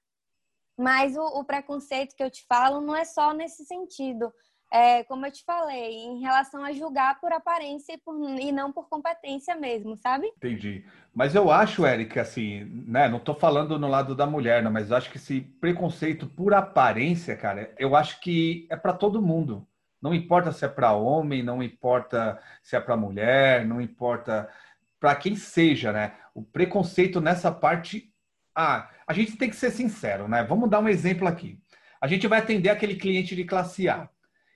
Mas 0.81 1.15
o, 1.15 1.23
o, 1.41 1.45
preconceito 1.45 2.17
que 2.17 2.23
eu 2.23 2.31
te 2.31 2.43
falo 2.49 2.81
não 2.81 2.97
é 2.97 3.05
só 3.05 3.35
nesse 3.35 3.67
sentido. 3.67 4.33
É, 4.73 5.05
como 5.05 5.27
eu 5.27 5.33
te 5.33 5.45
falei, 5.45 5.95
em 5.95 6.21
relação 6.21 6.65
a 6.65 6.73
julgar 6.73 7.21
por 7.21 7.33
aparência 7.33 7.93
e, 7.93 7.99
por, 7.99 8.17
e 8.39 8.51
não 8.51 8.73
por 8.73 8.89
competência 8.89 9.55
mesmo, 9.55 9.95
sabe? 9.97 10.29
Entendi. 10.37 10.87
Mas 11.13 11.35
eu 11.35 11.51
acho, 11.51 11.85
Érica, 11.85 12.23
assim, 12.23 12.65
né? 12.87 13.09
Não 13.09 13.19
tô 13.19 13.35
falando 13.35 13.79
no 13.79 13.89
lado 13.89 14.15
da 14.15 14.27
mulher, 14.27 14.63
não, 14.63 14.71
mas 14.71 14.91
eu 14.91 14.97
acho 14.97 15.11
que 15.11 15.19
esse 15.19 15.43
preconceito 15.61 16.27
por 16.27 16.55
aparência, 16.55 17.37
cara, 17.37 17.75
eu 17.79 17.95
acho 17.95 18.19
que 18.21 18.67
é 18.71 18.77
para 18.77 18.95
todo 18.95 19.21
mundo. 19.21 19.67
Não 20.01 20.15
importa 20.15 20.51
se 20.51 20.65
é 20.65 20.69
para 20.69 20.93
homem, 20.93 21.43
não 21.43 21.63
importa 21.63 22.41
se 22.63 22.75
é 22.75 22.81
para 22.81 22.97
mulher, 22.97 23.67
não 23.67 23.83
importa 23.83 24.49
para 24.99 25.15
quem 25.15 25.37
seja, 25.37 25.93
né? 25.93 26.15
O 26.35 26.43
preconceito 26.43 27.21
nessa 27.21 27.53
parte. 27.53 28.10
Ah, 28.55 28.91
a 29.07 29.13
gente 29.13 29.37
tem 29.37 29.49
que 29.49 29.57
ser 29.57 29.71
sincero, 29.71 30.29
né? 30.29 30.43
Vamos 30.43 30.69
dar 30.69 30.81
um 30.81 30.89
exemplo 30.89 31.27
aqui. 31.27 31.59
A 32.01 32.07
gente 32.07 32.27
vai 32.27 32.39
atender 32.39 32.71
aquele 32.71 32.97
cliente 32.97 33.37
de 33.37 33.45
classe 33.45 33.89
A. 33.89 34.09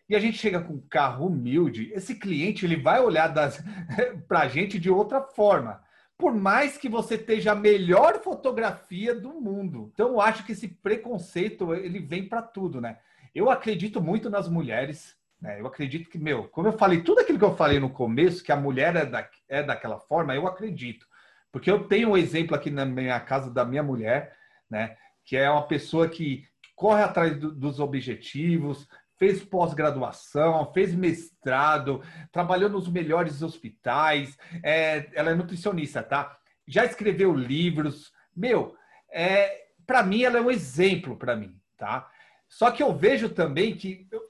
E 0.09 0.15
a 0.15 0.21
gente 0.21 0.39
chega 0.39 0.61
com 0.61 0.75
um 0.75 0.87
carro 0.89 1.27
humilde, 1.27 1.91
esse 1.95 2.15
cliente 2.15 2.67
ele 2.67 2.77
vai 2.77 3.01
olhar 3.01 3.33
para 4.29 4.41
a 4.41 4.49
gente 4.49 4.79
de 4.79 4.91
outra 4.91 5.23
forma. 5.23 5.83
Por 6.17 6.35
mais 6.35 6.77
que 6.77 6.89
você 6.89 7.17
esteja 7.17 7.53
a 7.53 7.57
melhor 7.57 8.21
fotografia 8.21 9.15
do 9.15 9.33
mundo. 9.41 9.91
Então, 9.93 10.11
eu 10.11 10.21
acho 10.21 10.45
que 10.45 10.53
esse 10.53 10.69
preconceito 10.69 11.75
ele 11.75 11.99
vem 11.99 12.29
para 12.29 12.43
tudo, 12.43 12.81
né? 12.81 12.99
Eu 13.35 13.51
acredito 13.51 14.01
muito 14.01 14.31
nas 14.31 14.49
mulheres. 14.49 15.17
Né? 15.41 15.61
Eu 15.61 15.67
acredito 15.67 16.09
que, 16.09 16.19
meu, 16.19 16.45
como 16.45 16.69
eu 16.69 16.73
falei, 16.73 17.03
tudo 17.03 17.21
aquilo 17.21 17.39
que 17.39 17.45
eu 17.45 17.57
falei 17.57 17.81
no 17.81 17.91
começo, 17.91 18.45
que 18.45 18.53
a 18.53 18.57
mulher 18.57 18.95
é, 18.95 19.05
da, 19.05 19.29
é 19.49 19.63
daquela 19.63 19.99
forma, 19.99 20.35
eu 20.35 20.47
acredito. 20.47 21.07
Porque 21.55 21.71
eu 21.71 21.87
tenho 21.87 22.11
um 22.11 22.17
exemplo 22.17 22.57
aqui 22.57 22.69
na 22.69 22.85
minha 22.85 23.21
casa 23.21 23.49
da 23.49 23.65
minha 23.65 23.81
mulher, 23.81 24.37
né? 24.69 24.97
Que 25.25 25.37
é 25.37 25.49
uma 25.49 25.69
pessoa 25.69 26.09
que 26.09 26.49
corre 26.75 27.01
atrás 27.01 27.39
do, 27.39 27.55
dos 27.55 27.79
objetivos, 27.79 28.89
fez 29.17 29.41
pós-graduação, 29.45 30.73
fez 30.73 30.93
mestrado, 30.93 32.03
trabalhou 32.33 32.69
nos 32.69 32.89
melhores 32.89 33.41
hospitais, 33.41 34.37
é, 34.65 35.09
ela 35.15 35.31
é 35.31 35.35
nutricionista, 35.37 36.03
tá? 36.03 36.37
Já 36.67 36.85
escreveu 36.85 37.33
livros. 37.33 38.13
Meu, 38.37 38.75
é, 39.09 39.67
para 39.87 40.03
mim 40.03 40.25
ela 40.25 40.39
é 40.39 40.41
um 40.41 40.51
exemplo 40.51 41.17
para 41.17 41.37
mim, 41.37 41.57
tá? 41.79 42.11
Só 42.49 42.73
que 42.73 42.83
eu 42.83 42.93
vejo 42.93 43.29
também 43.29 43.77
que 43.77 44.09
eu, 44.11 44.21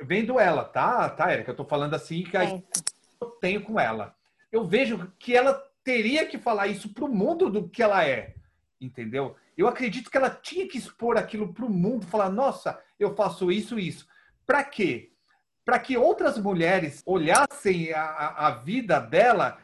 vendo 0.00 0.36
ela, 0.36 0.64
tá, 0.64 1.08
tá, 1.10 1.32
Erika? 1.32 1.52
Eu 1.52 1.56
tô 1.56 1.64
falando 1.64 1.94
assim 1.94 2.24
que 2.24 2.36
é. 2.36 2.60
eu 3.20 3.28
tenho 3.40 3.62
com 3.62 3.78
ela. 3.78 4.16
Eu 4.50 4.66
vejo 4.66 5.12
que 5.16 5.36
ela 5.36 5.62
teria 5.84 6.26
que 6.26 6.38
falar 6.38 6.66
isso 6.66 6.92
pro 6.92 7.08
mundo 7.08 7.50
do 7.50 7.68
que 7.68 7.82
ela 7.82 8.06
é, 8.06 8.34
entendeu? 8.80 9.36
Eu 9.56 9.68
acredito 9.68 10.10
que 10.10 10.16
ela 10.16 10.30
tinha 10.30 10.66
que 10.68 10.78
expor 10.78 11.16
aquilo 11.16 11.52
pro 11.52 11.68
mundo, 11.68 12.06
falar, 12.06 12.30
nossa, 12.30 12.80
eu 12.98 13.14
faço 13.14 13.50
isso 13.50 13.78
isso. 13.78 14.06
Para 14.46 14.64
quê? 14.64 15.12
Para 15.64 15.78
que 15.78 15.96
outras 15.96 16.38
mulheres 16.38 17.02
olhassem 17.06 17.92
a, 17.92 18.46
a 18.46 18.50
vida 18.50 18.98
dela 18.98 19.58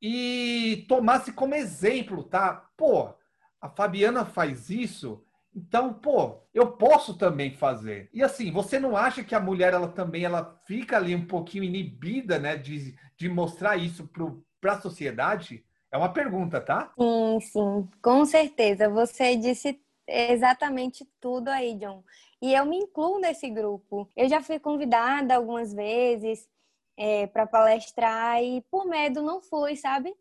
e 0.00 0.84
tomassem 0.88 1.32
como 1.32 1.54
exemplo, 1.54 2.22
tá? 2.22 2.68
Pô, 2.76 3.14
a 3.60 3.68
Fabiana 3.68 4.24
faz 4.24 4.70
isso, 4.70 5.24
então, 5.58 5.92
pô, 5.92 6.40
eu 6.54 6.72
posso 6.72 7.14
também 7.14 7.50
fazer. 7.50 8.08
E 8.12 8.22
assim, 8.22 8.52
você 8.52 8.78
não 8.78 8.96
acha 8.96 9.24
que 9.24 9.34
a 9.34 9.40
mulher 9.40 9.74
ela 9.74 9.88
também 9.88 10.24
ela 10.24 10.56
fica 10.66 10.96
ali 10.96 11.14
um 11.16 11.26
pouquinho 11.26 11.64
inibida, 11.64 12.38
né, 12.38 12.56
de, 12.56 12.94
de 13.16 13.28
mostrar 13.28 13.76
isso 13.76 14.06
para 14.60 14.74
a 14.74 14.80
sociedade? 14.80 15.64
É 15.90 15.96
uma 15.96 16.12
pergunta, 16.12 16.60
tá? 16.60 16.92
Sim, 16.98 17.40
sim, 17.40 17.88
com 18.02 18.24
certeza. 18.24 18.88
Você 18.88 19.36
disse 19.36 19.80
exatamente 20.06 21.06
tudo 21.20 21.48
aí, 21.48 21.74
John. 21.74 22.02
E 22.40 22.54
eu 22.54 22.64
me 22.64 22.76
incluo 22.78 23.18
nesse 23.18 23.50
grupo. 23.50 24.08
Eu 24.16 24.28
já 24.28 24.42
fui 24.42 24.58
convidada 24.58 25.34
algumas 25.34 25.72
vezes 25.72 26.48
é, 26.96 27.26
para 27.26 27.46
palestrar 27.46 28.42
e 28.42 28.60
por 28.70 28.86
medo 28.86 29.22
não 29.22 29.40
fui, 29.40 29.76
sabe? 29.76 30.14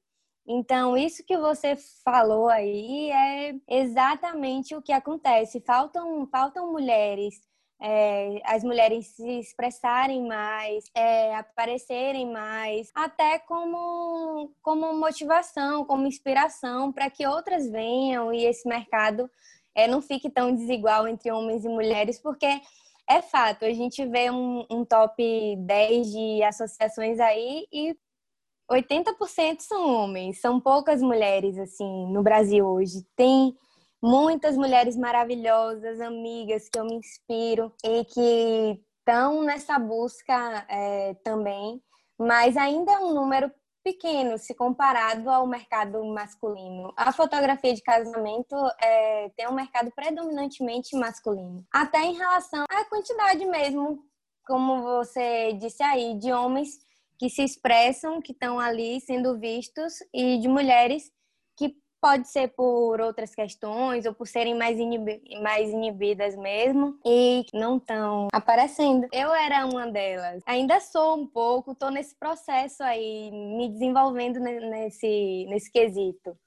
Então, 0.50 0.96
isso 0.96 1.26
que 1.26 1.38
você 1.38 1.76
falou 2.06 2.48
aí 2.48 3.12
é 3.12 3.56
exatamente 3.68 4.74
o 4.76 4.82
que 4.82 4.94
acontece. 4.94 5.60
Faltam, 5.60 6.26
faltam 6.28 6.72
mulheres, 6.72 7.42
é, 7.80 8.42
as 8.44 8.64
mulheres 8.64 9.08
se 9.08 9.40
expressarem 9.40 10.28
mais, 10.28 10.86
é, 10.96 11.36
aparecerem 11.36 12.32
mais, 12.32 12.92
até 12.94 13.38
como, 13.40 14.52
como 14.62 14.94
motivação, 14.94 15.86
como 15.86 16.08
inspiração 16.08 16.92
para 16.92 17.10
que 17.10 17.28
outras 17.28 17.70
venham 17.70 18.34
e 18.34 18.46
esse 18.46 18.68
mercado 18.68 19.30
é, 19.76 19.88
não 19.88 20.02
fique 20.02 20.30
tão 20.30 20.54
desigual 20.54 21.08
entre 21.08 21.32
homens 21.32 21.64
e 21.64 21.70
mulheres, 21.70 22.20
porque 22.20 22.62
é 23.10 23.22
fato, 23.22 23.64
a 23.64 23.72
gente 23.72 24.06
vê 24.06 24.30
um, 24.32 24.66
um 24.70 24.84
top 24.84 25.56
10 25.58 26.12
de 26.12 26.44
associações 26.44 27.20
aí 27.20 27.68
e 27.72 27.96
80% 28.70 29.62
são 29.62 29.88
homens, 29.90 30.42
são 30.42 30.60
poucas 30.60 31.02
mulheres 31.02 31.58
assim 31.58 32.12
no 32.12 32.22
Brasil 32.22 32.66
hoje. 32.66 33.06
Tem 33.16 33.56
muitas 34.02 34.56
mulheres 34.56 34.96
maravilhosas, 34.96 36.00
amigas 36.00 36.70
que 36.70 36.80
eu 36.80 36.86
me 36.86 36.96
inspiro 36.96 37.74
e 37.84 38.06
que 38.06 38.82
estão 39.00 39.44
nessa 39.44 39.80
busca 39.80 40.66
é, 40.70 41.14
também, 41.24 41.82
mas 42.20 42.58
ainda 42.58 42.92
é 42.92 43.00
um 43.00 43.14
número 43.14 43.52
pequeno 43.84 44.38
se 44.38 44.54
comparado 44.54 45.30
ao 45.30 45.48
mercado 45.48 46.04
masculino. 46.06 46.94
A 46.98 47.14
fotografia 47.14 47.74
de 47.74 47.82
casamento 47.82 48.54
é, 48.82 49.30
tem 49.30 49.48
um 49.48 49.54
mercado 49.54 49.90
predominantemente 49.96 50.94
masculino. 50.98 51.66
Até 51.72 52.00
em 52.04 52.14
relação 52.14 52.66
à 52.70 52.84
quantidade 52.86 53.46
mesmo, 53.46 54.04
como 54.46 54.82
você 54.82 55.54
disse 55.54 55.82
aí, 55.82 56.18
de 56.20 56.34
homens 56.34 56.70
que 57.18 57.30
se 57.30 57.44
expressam, 57.44 58.22
que 58.22 58.34
estão 58.34 58.60
ali 58.60 59.00
sendo 59.02 59.40
vistos, 59.40 59.94
e 60.14 60.38
de 60.38 60.48
mulheres 60.50 61.10
Pode 62.00 62.28
ser 62.28 62.50
por 62.50 63.02
outras 63.02 63.34
questões 63.34 64.06
ou 64.06 64.14
por 64.14 64.28
serem 64.28 64.56
mais, 64.56 64.78
mais 65.42 65.70
inibidas 65.70 66.36
mesmo 66.36 67.00
e 67.06 67.46
não 67.54 67.78
estão 67.78 68.28
aparecendo. 68.32 69.08
Eu 69.12 69.34
era 69.34 69.66
uma 69.66 69.88
delas. 69.92 70.44
Ainda 70.46 70.80
sou 70.80 71.18
um 71.18 71.26
pouco, 71.26 71.72
estou 71.72 71.90
nesse 71.90 72.16
processo 72.16 72.84
aí, 72.84 73.32
me 73.32 73.70
desenvolvendo 73.70 74.40
nesse, 74.40 75.46
nesse 75.50 75.72
quesito. 75.72 76.38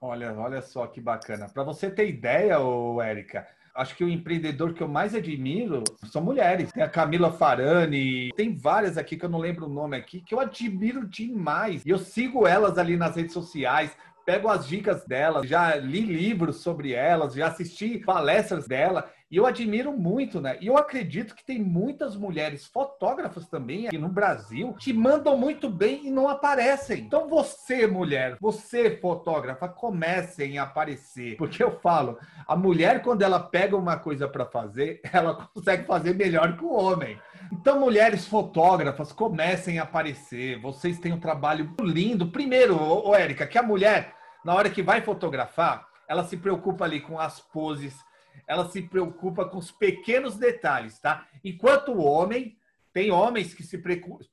Olha, 0.00 0.34
olha 0.34 0.62
só 0.62 0.86
que 0.86 1.00
bacana. 1.00 1.48
Para 1.48 1.62
você 1.62 1.90
ter 1.90 2.08
ideia, 2.08 2.58
ô, 2.58 3.02
Érica, 3.02 3.46
acho 3.74 3.94
que 3.94 4.02
o 4.02 4.08
empreendedor 4.08 4.72
que 4.72 4.82
eu 4.82 4.88
mais 4.88 5.14
admiro 5.14 5.84
são 6.10 6.22
mulheres. 6.22 6.72
Tem 6.72 6.82
a 6.82 6.88
Camila 6.88 7.30
Farani, 7.32 8.30
tem 8.34 8.56
várias 8.56 8.96
aqui 8.96 9.16
que 9.16 9.24
eu 9.24 9.28
não 9.28 9.38
lembro 9.38 9.66
o 9.66 9.72
nome 9.72 9.96
aqui, 9.96 10.20
que 10.20 10.34
eu 10.34 10.40
admiro 10.40 11.06
demais. 11.06 11.84
E 11.84 11.90
eu 11.90 11.98
sigo 11.98 12.46
elas 12.46 12.78
ali 12.78 12.96
nas 12.96 13.16
redes 13.16 13.34
sociais 13.34 13.94
pego 14.30 14.48
as 14.48 14.68
dicas 14.68 15.04
dela, 15.04 15.44
já 15.44 15.74
li 15.74 16.02
livros 16.02 16.58
sobre 16.58 16.92
elas, 16.92 17.34
já 17.34 17.48
assisti 17.48 17.98
palestras 17.98 18.68
dela 18.68 19.10
e 19.28 19.36
eu 19.36 19.44
admiro 19.44 19.92
muito, 19.92 20.40
né? 20.40 20.56
E 20.60 20.68
eu 20.68 20.78
acredito 20.78 21.34
que 21.34 21.44
tem 21.44 21.58
muitas 21.58 22.14
mulheres 22.14 22.64
fotógrafas 22.64 23.48
também 23.48 23.88
aqui 23.88 23.98
no 23.98 24.08
Brasil 24.08 24.72
que 24.78 24.92
mandam 24.92 25.36
muito 25.36 25.68
bem 25.68 26.06
e 26.06 26.10
não 26.12 26.28
aparecem. 26.28 27.00
Então 27.00 27.28
você, 27.28 27.88
mulher, 27.88 28.36
você 28.40 28.96
fotógrafa, 28.98 29.68
comecem 29.68 30.58
a 30.58 30.62
aparecer, 30.62 31.36
porque 31.36 31.60
eu 31.60 31.80
falo, 31.80 32.16
a 32.46 32.54
mulher 32.54 33.02
quando 33.02 33.22
ela 33.22 33.40
pega 33.40 33.76
uma 33.76 33.96
coisa 33.96 34.28
para 34.28 34.46
fazer, 34.46 35.00
ela 35.12 35.48
consegue 35.52 35.86
fazer 35.86 36.14
melhor 36.14 36.56
que 36.56 36.64
o 36.64 36.72
homem. 36.72 37.18
Então, 37.52 37.80
mulheres 37.80 38.26
fotógrafas, 38.26 39.12
comecem 39.12 39.80
a 39.80 39.82
aparecer. 39.82 40.60
Vocês 40.60 41.00
têm 41.00 41.12
um 41.12 41.18
trabalho 41.18 41.74
lindo. 41.80 42.28
Primeiro, 42.28 42.76
ô, 42.76 43.08
ô 43.08 43.14
Érica, 43.14 43.44
que 43.44 43.58
a 43.58 43.62
mulher 43.62 44.14
na 44.44 44.54
hora 44.54 44.70
que 44.70 44.82
vai 44.82 45.00
fotografar, 45.02 45.86
ela 46.08 46.24
se 46.24 46.36
preocupa 46.36 46.84
ali 46.84 47.00
com 47.00 47.18
as 47.18 47.40
poses, 47.40 47.96
ela 48.46 48.68
se 48.68 48.82
preocupa 48.82 49.44
com 49.44 49.58
os 49.58 49.70
pequenos 49.70 50.36
detalhes, 50.36 50.98
tá? 50.98 51.26
Enquanto 51.44 51.92
o 51.92 52.02
homem, 52.02 52.56
tem 52.92 53.12
homens 53.12 53.54
que 53.54 53.62
se, 53.62 53.80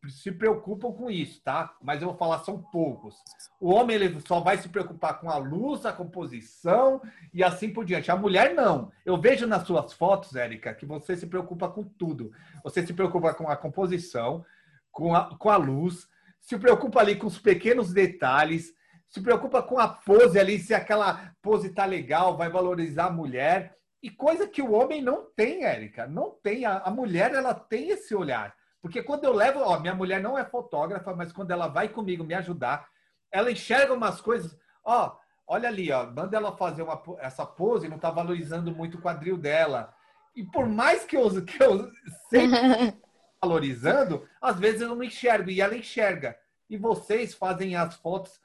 se 0.09 0.31
preocupam 0.31 0.91
com 0.91 1.11
isso, 1.11 1.41
tá? 1.43 1.75
Mas 1.81 2.01
eu 2.01 2.07
vou 2.07 2.17
falar, 2.17 2.39
são 2.39 2.59
poucos. 2.59 3.15
O 3.59 3.71
homem 3.71 3.95
ele 3.95 4.19
só 4.21 4.39
vai 4.39 4.57
se 4.57 4.67
preocupar 4.67 5.19
com 5.19 5.29
a 5.29 5.37
luz, 5.37 5.85
a 5.85 5.93
composição 5.93 6.99
e 7.31 7.43
assim 7.43 7.71
por 7.71 7.85
diante. 7.85 8.09
A 8.09 8.15
mulher 8.15 8.55
não. 8.55 8.91
Eu 9.05 9.19
vejo 9.21 9.45
nas 9.45 9.67
suas 9.67 9.93
fotos, 9.93 10.35
Érica, 10.35 10.73
que 10.73 10.87
você 10.87 11.15
se 11.15 11.27
preocupa 11.27 11.69
com 11.69 11.83
tudo. 11.83 12.31
Você 12.63 12.85
se 12.85 12.93
preocupa 12.93 13.31
com 13.35 13.47
a 13.47 13.55
composição, 13.55 14.43
com 14.91 15.13
a, 15.13 15.37
com 15.37 15.49
a 15.51 15.57
luz, 15.57 16.07
se 16.39 16.57
preocupa 16.57 16.99
ali 16.99 17.15
com 17.15 17.27
os 17.27 17.37
pequenos 17.37 17.93
detalhes, 17.93 18.73
se 19.09 19.21
preocupa 19.21 19.63
com 19.63 19.79
a 19.79 19.87
pose 19.87 20.39
ali, 20.39 20.59
se 20.59 20.73
aquela 20.73 21.31
pose 21.41 21.69
tá 21.69 21.85
legal, 21.85 22.35
vai 22.35 22.49
valorizar 22.49 23.05
a 23.05 23.11
mulher. 23.11 23.75
E 24.03 24.09
coisa 24.09 24.47
que 24.47 24.61
o 24.61 24.73
homem 24.73 25.01
não 25.01 25.25
tem, 25.35 25.63
Érica, 25.63 26.05
não 26.05 26.31
tem. 26.43 26.65
A, 26.65 26.77
a, 26.79 26.91
mulher, 26.91 27.33
ela 27.33 27.53
tem 27.53 27.89
esse 27.89 28.13
olhar. 28.13 28.53
Porque 28.81 29.01
quando 29.01 29.23
eu 29.23 29.33
levo, 29.33 29.59
ó, 29.59 29.79
minha 29.79 29.95
mulher 29.95 30.21
não 30.21 30.37
é 30.37 30.45
fotógrafa, 30.45 31.15
mas 31.15 31.31
quando 31.31 31.51
ela 31.51 31.67
vai 31.67 31.89
comigo 31.89 32.23
me 32.23 32.33
ajudar, 32.35 32.87
ela 33.31 33.51
enxerga 33.51 33.93
umas 33.93 34.21
coisas, 34.21 34.55
ó, 34.83 35.17
olha 35.47 35.67
ali, 35.67 35.91
ó, 35.91 36.05
manda 36.05 36.37
ela 36.37 36.55
fazer 36.55 36.83
uma, 36.83 37.01
essa 37.19 37.45
pose, 37.45 37.87
não 37.87 37.97
tá 37.97 38.11
valorizando 38.11 38.73
muito 38.73 38.97
o 38.97 39.01
quadril 39.01 39.37
dela. 39.37 39.93
E 40.35 40.43
por 40.43 40.67
mais 40.67 41.03
que 41.05 41.17
eu, 41.17 41.43
que 41.43 41.61
eu 41.61 41.89
sempre 42.29 42.93
valorizando, 43.41 44.27
às 44.41 44.59
vezes 44.59 44.81
eu 44.81 44.89
não 44.89 45.03
enxergo, 45.03 45.49
e 45.49 45.59
ela 45.59 45.75
enxerga. 45.75 46.37
E 46.69 46.77
vocês 46.77 47.33
fazem 47.33 47.75
as 47.75 47.95
fotos 47.95 48.39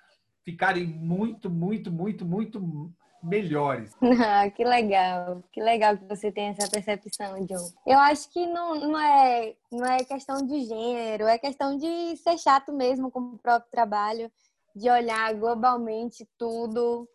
ficarem 0.44 0.86
muito, 0.86 1.48
muito, 1.48 1.90
muito, 1.90 2.24
muito 2.24 2.92
melhores. 3.22 3.94
Ah, 4.24 4.50
que 4.50 4.64
legal, 4.64 5.42
que 5.52 5.62
legal 5.62 5.96
que 5.96 6.04
você 6.04 6.30
tem 6.32 6.48
essa 6.48 6.68
percepção, 6.68 7.44
John. 7.46 7.70
Eu 7.86 7.98
acho 7.98 8.30
que 8.30 8.46
não, 8.46 8.74
não, 8.74 8.98
é, 8.98 9.54
não 9.70 9.86
é 9.86 10.04
questão 10.04 10.44
de 10.46 10.64
gênero, 10.64 11.26
é 11.26 11.38
questão 11.38 11.76
de 11.76 12.16
ser 12.16 12.38
chato 12.38 12.72
mesmo 12.72 13.10
com 13.10 13.20
o 13.20 13.38
próprio 13.38 13.70
trabalho, 13.70 14.30
de 14.74 14.90
olhar 14.90 15.34
globalmente 15.34 16.26
tudo, 16.38 17.08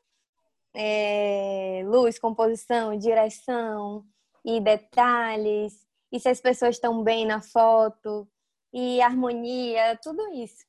é, 0.73 1.81
luz, 1.85 2.19
composição, 2.19 2.97
direção 2.97 4.05
e 4.45 4.61
detalhes, 4.61 5.85
e 6.11 6.19
se 6.19 6.29
as 6.29 6.39
pessoas 6.39 6.75
estão 6.75 7.03
bem 7.03 7.25
na 7.25 7.41
foto, 7.41 8.27
e 8.73 9.01
harmonia, 9.01 9.97
tudo 10.01 10.21
isso. 10.33 10.65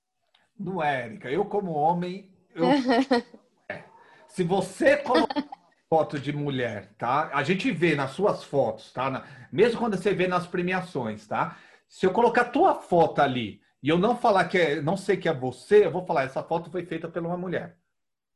Não 0.58 0.82
é, 0.82 1.04
Érica. 1.04 1.30
Eu, 1.30 1.44
como 1.44 1.72
homem, 1.72 2.30
eu... 2.58 2.68
Se 4.28 4.42
você 4.44 4.96
coloca 4.98 5.44
foto 5.88 6.18
de 6.18 6.32
mulher, 6.32 6.92
tá? 6.98 7.30
A 7.32 7.42
gente 7.42 7.70
vê 7.72 7.94
nas 7.94 8.10
suas 8.10 8.44
fotos, 8.44 8.92
tá? 8.92 9.10
Na... 9.10 9.24
Mesmo 9.50 9.78
quando 9.78 9.96
você 9.96 10.12
vê 10.12 10.28
nas 10.28 10.46
premiações, 10.46 11.26
tá? 11.26 11.56
Se 11.88 12.04
eu 12.04 12.12
colocar 12.12 12.44
tua 12.44 12.74
foto 12.74 13.20
ali 13.20 13.60
e 13.82 13.88
eu 13.88 13.98
não 13.98 14.16
falar 14.16 14.44
que 14.44 14.58
é, 14.58 14.82
não 14.82 14.96
sei 14.96 15.16
que 15.16 15.28
é 15.28 15.32
você, 15.32 15.86
eu 15.86 15.90
vou 15.90 16.04
falar 16.04 16.24
essa 16.24 16.42
foto 16.42 16.70
foi 16.70 16.84
feita 16.84 17.08
por 17.08 17.24
uma 17.24 17.36
mulher. 17.36 17.78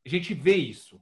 A 0.05 0.09
gente 0.09 0.33
vê 0.33 0.57
isso. 0.57 1.01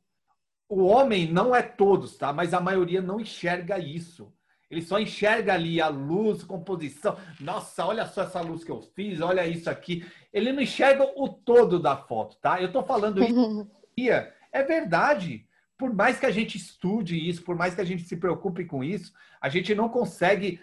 O 0.68 0.84
homem 0.84 1.30
não 1.30 1.54
é 1.54 1.62
todos, 1.62 2.16
tá? 2.16 2.32
Mas 2.32 2.52
a 2.52 2.60
maioria 2.60 3.00
não 3.00 3.20
enxerga 3.20 3.78
isso. 3.78 4.32
Ele 4.70 4.82
só 4.82 5.00
enxerga 5.00 5.54
ali 5.54 5.80
a 5.80 5.88
luz, 5.88 6.44
composição. 6.44 7.16
Nossa, 7.40 7.84
olha 7.84 8.06
só 8.06 8.22
essa 8.22 8.40
luz 8.40 8.62
que 8.62 8.70
eu 8.70 8.80
fiz, 8.80 9.20
olha 9.20 9.46
isso 9.46 9.68
aqui. 9.68 10.06
Ele 10.32 10.52
não 10.52 10.62
enxerga 10.62 11.10
o 11.16 11.28
todo 11.28 11.80
da 11.80 11.96
foto, 11.96 12.36
tá? 12.36 12.60
Eu 12.60 12.68
estou 12.68 12.84
falando 12.84 13.22
isso. 13.22 13.68
é 14.52 14.62
verdade. 14.62 15.44
Por 15.76 15.92
mais 15.92 16.20
que 16.20 16.26
a 16.26 16.30
gente 16.30 16.56
estude 16.56 17.16
isso, 17.28 17.42
por 17.42 17.56
mais 17.56 17.74
que 17.74 17.80
a 17.80 17.84
gente 17.84 18.04
se 18.04 18.16
preocupe 18.16 18.64
com 18.64 18.84
isso, 18.84 19.12
a 19.40 19.48
gente 19.48 19.74
não 19.74 19.88
consegue 19.88 20.60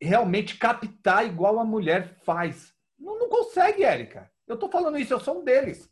realmente 0.00 0.56
captar 0.58 1.24
igual 1.24 1.58
a 1.58 1.64
mulher 1.64 2.18
faz. 2.24 2.74
Não, 2.98 3.18
não 3.18 3.28
consegue, 3.28 3.84
Érica. 3.84 4.30
Eu 4.46 4.54
estou 4.54 4.70
falando 4.70 4.98
isso, 4.98 5.14
eu 5.14 5.20
sou 5.20 5.40
um 5.40 5.44
deles. 5.44 5.90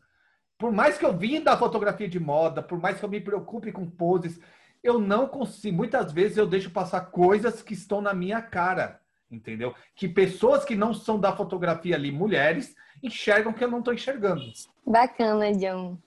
Por 0.59 0.71
mais 0.71 0.99
que 0.99 1.07
eu 1.07 1.17
vim 1.17 1.41
da 1.41 1.57
fotografia 1.57 2.09
de 2.09 2.21
moda, 2.21 2.63
por 2.63 2.79
mais 2.79 2.99
que 2.99 3.05
eu 3.05 3.09
me 3.09 3.21
preocupe 3.21 3.73
com 3.73 3.89
poses, 3.89 4.39
eu 4.83 4.99
não 4.99 5.27
consigo. 5.27 5.77
Muitas 5.77 6.13
vezes 6.13 6.37
eu 6.37 6.47
deixo 6.47 6.71
passar 6.71 7.01
coisas 7.03 7.63
que 7.63 7.75
estão 7.75 8.01
na 8.01 8.13
minha 8.13 8.43
cara, 8.43 9.01
entendeu? 9.31 9.75
Que 9.95 10.09
pessoas 10.09 10.65
que 10.65 10.75
não 10.75 10.93
são 10.93 11.19
da 11.19 11.35
fotografia 11.35 11.95
ali, 11.95 12.11
mulheres, 12.11 12.75
enxergam 13.03 13.53
que 13.53 13.63
eu 13.63 13.71
não 13.71 13.79
estou 13.79 13.95
enxergando. 13.95 14.43
Bacana, 14.87 15.53
John. 15.53 15.99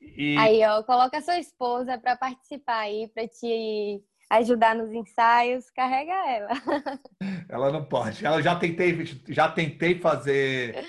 E... 0.00 0.36
Aí, 0.36 0.64
ó, 0.64 0.82
coloca 0.82 1.18
a 1.18 1.22
sua 1.22 1.38
esposa 1.38 1.98
para 1.98 2.16
participar 2.16 2.80
aí, 2.80 3.08
para 3.08 3.28
te 3.28 4.02
ajudar 4.30 4.74
nos 4.74 4.92
ensaios, 4.92 5.68
carrega 5.70 6.12
ela. 6.12 6.50
Ela 7.48 7.72
não 7.72 7.84
pode. 7.84 8.24
Ela 8.24 8.40
já 8.40 8.54
tentei, 8.54 9.04
já 9.28 9.48
tentei 9.48 9.98
fazer 9.98 10.84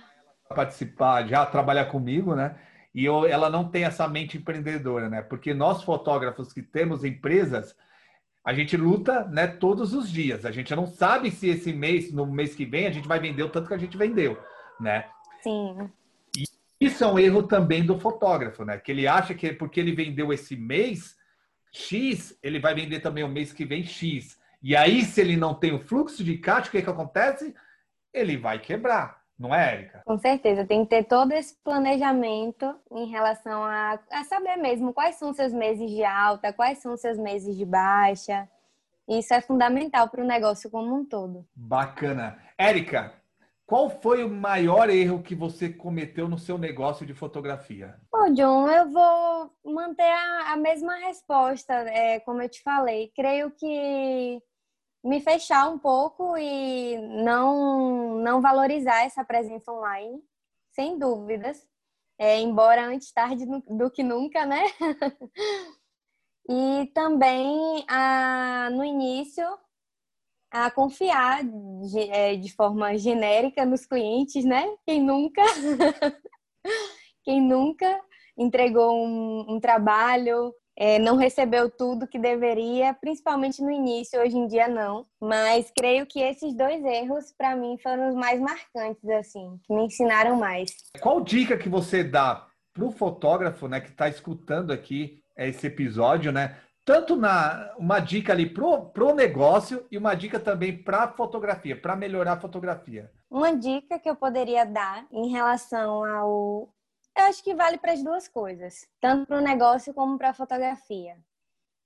participar, 0.48 1.26
já 1.28 1.44
trabalhar 1.44 1.86
comigo, 1.86 2.34
né? 2.34 2.56
E 2.96 3.04
eu, 3.04 3.26
ela 3.26 3.50
não 3.50 3.68
tem 3.68 3.84
essa 3.84 4.08
mente 4.08 4.38
empreendedora, 4.38 5.10
né? 5.10 5.20
Porque 5.20 5.52
nós 5.52 5.82
fotógrafos 5.82 6.50
que 6.50 6.62
temos 6.62 7.04
empresas, 7.04 7.76
a 8.42 8.54
gente 8.54 8.74
luta, 8.74 9.26
né, 9.26 9.46
todos 9.46 9.92
os 9.92 10.10
dias. 10.10 10.46
A 10.46 10.50
gente 10.50 10.74
não 10.74 10.86
sabe 10.86 11.30
se 11.30 11.46
esse 11.46 11.74
mês, 11.74 12.10
no 12.10 12.24
mês 12.24 12.54
que 12.54 12.64
vem, 12.64 12.86
a 12.86 12.90
gente 12.90 13.06
vai 13.06 13.20
vender 13.20 13.42
o 13.42 13.50
tanto 13.50 13.68
que 13.68 13.74
a 13.74 13.78
gente 13.78 13.98
vendeu, 13.98 14.38
né? 14.80 15.10
Sim. 15.42 15.90
E 16.38 16.46
isso 16.80 17.04
é 17.04 17.06
um 17.06 17.18
erro 17.18 17.42
também 17.42 17.84
do 17.84 18.00
fotógrafo, 18.00 18.64
né? 18.64 18.78
Que 18.78 18.92
ele 18.92 19.06
acha 19.06 19.34
que 19.34 19.52
porque 19.52 19.78
ele 19.78 19.94
vendeu 19.94 20.32
esse 20.32 20.56
mês 20.56 21.14
X, 21.70 22.38
ele 22.42 22.58
vai 22.58 22.74
vender 22.74 23.00
também 23.00 23.22
o 23.22 23.28
mês 23.28 23.52
que 23.52 23.66
vem 23.66 23.84
X. 23.84 24.38
E 24.62 24.74
aí, 24.74 25.04
se 25.04 25.20
ele 25.20 25.36
não 25.36 25.52
tem 25.52 25.74
o 25.74 25.80
fluxo 25.80 26.24
de 26.24 26.38
caixa, 26.38 26.68
o 26.68 26.70
que, 26.70 26.80
que 26.80 26.88
acontece? 26.88 27.54
Ele 28.10 28.38
vai 28.38 28.58
quebrar. 28.58 29.22
Não 29.38 29.54
é, 29.54 29.74
Érica? 29.74 30.02
Com 30.04 30.18
certeza, 30.18 30.64
tem 30.64 30.84
que 30.84 30.90
ter 30.90 31.04
todo 31.04 31.32
esse 31.32 31.54
planejamento 31.62 32.74
em 32.90 33.06
relação 33.06 33.62
a, 33.62 33.98
a 34.10 34.24
saber 34.24 34.56
mesmo 34.56 34.94
quais 34.94 35.16
são 35.16 35.32
seus 35.32 35.52
meses 35.52 35.90
de 35.90 36.04
alta, 36.04 36.52
quais 36.52 36.78
são 36.78 36.96
seus 36.96 37.18
meses 37.18 37.56
de 37.56 37.64
baixa. 37.64 38.48
Isso 39.06 39.34
é 39.34 39.40
fundamental 39.40 40.08
para 40.08 40.22
o 40.22 40.26
negócio 40.26 40.70
como 40.70 40.94
um 40.94 41.04
todo. 41.04 41.46
Bacana. 41.54 42.38
Érica, 42.58 43.12
qual 43.66 43.90
foi 43.90 44.24
o 44.24 44.28
maior 44.28 44.88
erro 44.88 45.22
que 45.22 45.34
você 45.34 45.68
cometeu 45.68 46.28
no 46.28 46.38
seu 46.38 46.56
negócio 46.56 47.04
de 47.04 47.12
fotografia? 47.12 47.96
Ô, 48.12 48.32
John, 48.32 48.68
eu 48.68 48.90
vou 48.90 49.50
manter 49.64 50.02
a, 50.02 50.52
a 50.52 50.56
mesma 50.56 50.94
resposta, 50.96 51.74
é, 51.74 52.20
como 52.20 52.40
eu 52.40 52.48
te 52.48 52.62
falei. 52.62 53.12
Creio 53.14 53.50
que 53.50 54.40
me 55.06 55.20
fechar 55.20 55.70
um 55.70 55.78
pouco 55.78 56.36
e 56.36 56.98
não, 57.22 58.16
não 58.16 58.40
valorizar 58.40 59.04
essa 59.04 59.24
presença 59.24 59.72
online, 59.72 60.20
sem 60.72 60.98
dúvidas. 60.98 61.66
É, 62.18 62.40
embora 62.40 62.86
antes 62.86 63.12
tarde 63.12 63.44
do 63.46 63.90
que 63.90 64.02
nunca, 64.02 64.44
né? 64.44 64.64
e 66.48 66.90
também 66.94 67.84
a, 67.88 68.68
no 68.72 68.84
início 68.84 69.46
a 70.50 70.70
confiar 70.70 71.44
de, 71.44 72.10
é, 72.10 72.36
de 72.36 72.52
forma 72.52 72.96
genérica 72.96 73.64
nos 73.64 73.86
clientes, 73.86 74.44
né? 74.44 74.66
Quem 74.84 75.02
nunca, 75.02 75.42
quem 77.22 77.40
nunca 77.40 78.00
entregou 78.36 78.96
um, 78.96 79.56
um 79.56 79.60
trabalho 79.60 80.52
é, 80.76 80.98
não 80.98 81.16
recebeu 81.16 81.70
tudo 81.70 82.06
que 82.06 82.18
deveria, 82.18 82.92
principalmente 82.94 83.62
no 83.62 83.70
início, 83.70 84.20
hoje 84.20 84.36
em 84.36 84.46
dia 84.46 84.68
não. 84.68 85.06
Mas 85.20 85.72
creio 85.76 86.06
que 86.06 86.20
esses 86.20 86.54
dois 86.54 86.84
erros, 86.84 87.32
para 87.36 87.56
mim, 87.56 87.78
foram 87.82 88.10
os 88.10 88.14
mais 88.14 88.38
marcantes, 88.40 89.08
assim, 89.10 89.58
que 89.64 89.74
me 89.74 89.86
ensinaram 89.86 90.36
mais. 90.36 90.70
Qual 91.00 91.20
dica 91.20 91.56
que 91.56 91.68
você 91.68 92.04
dá 92.04 92.46
para 92.74 92.84
o 92.84 92.92
fotógrafo, 92.92 93.66
né, 93.66 93.80
que 93.80 93.88
está 93.88 94.06
escutando 94.08 94.70
aqui 94.70 95.22
esse 95.36 95.66
episódio, 95.66 96.30
né? 96.30 96.56
Tanto 96.84 97.16
na 97.16 97.74
uma 97.78 97.98
dica 97.98 98.32
ali 98.32 98.48
pro, 98.48 98.86
pro 98.90 99.14
negócio 99.14 99.84
e 99.90 99.98
uma 99.98 100.14
dica 100.14 100.38
também 100.38 100.76
para 100.76 101.08
fotografia, 101.08 101.74
para 101.74 101.96
melhorar 101.96 102.34
a 102.34 102.40
fotografia. 102.40 103.10
Uma 103.28 103.56
dica 103.56 103.98
que 103.98 104.08
eu 104.08 104.14
poderia 104.14 104.64
dar 104.64 105.04
em 105.10 105.28
relação 105.28 106.04
ao 106.04 106.68
eu 107.16 107.24
acho 107.24 107.42
que 107.42 107.54
vale 107.54 107.78
para 107.78 107.92
as 107.92 108.02
duas 108.02 108.28
coisas, 108.28 108.86
tanto 109.00 109.26
para 109.26 109.38
o 109.38 109.42
negócio 109.42 109.94
como 109.94 110.18
para 110.18 110.30
a 110.30 110.34
fotografia. 110.34 111.16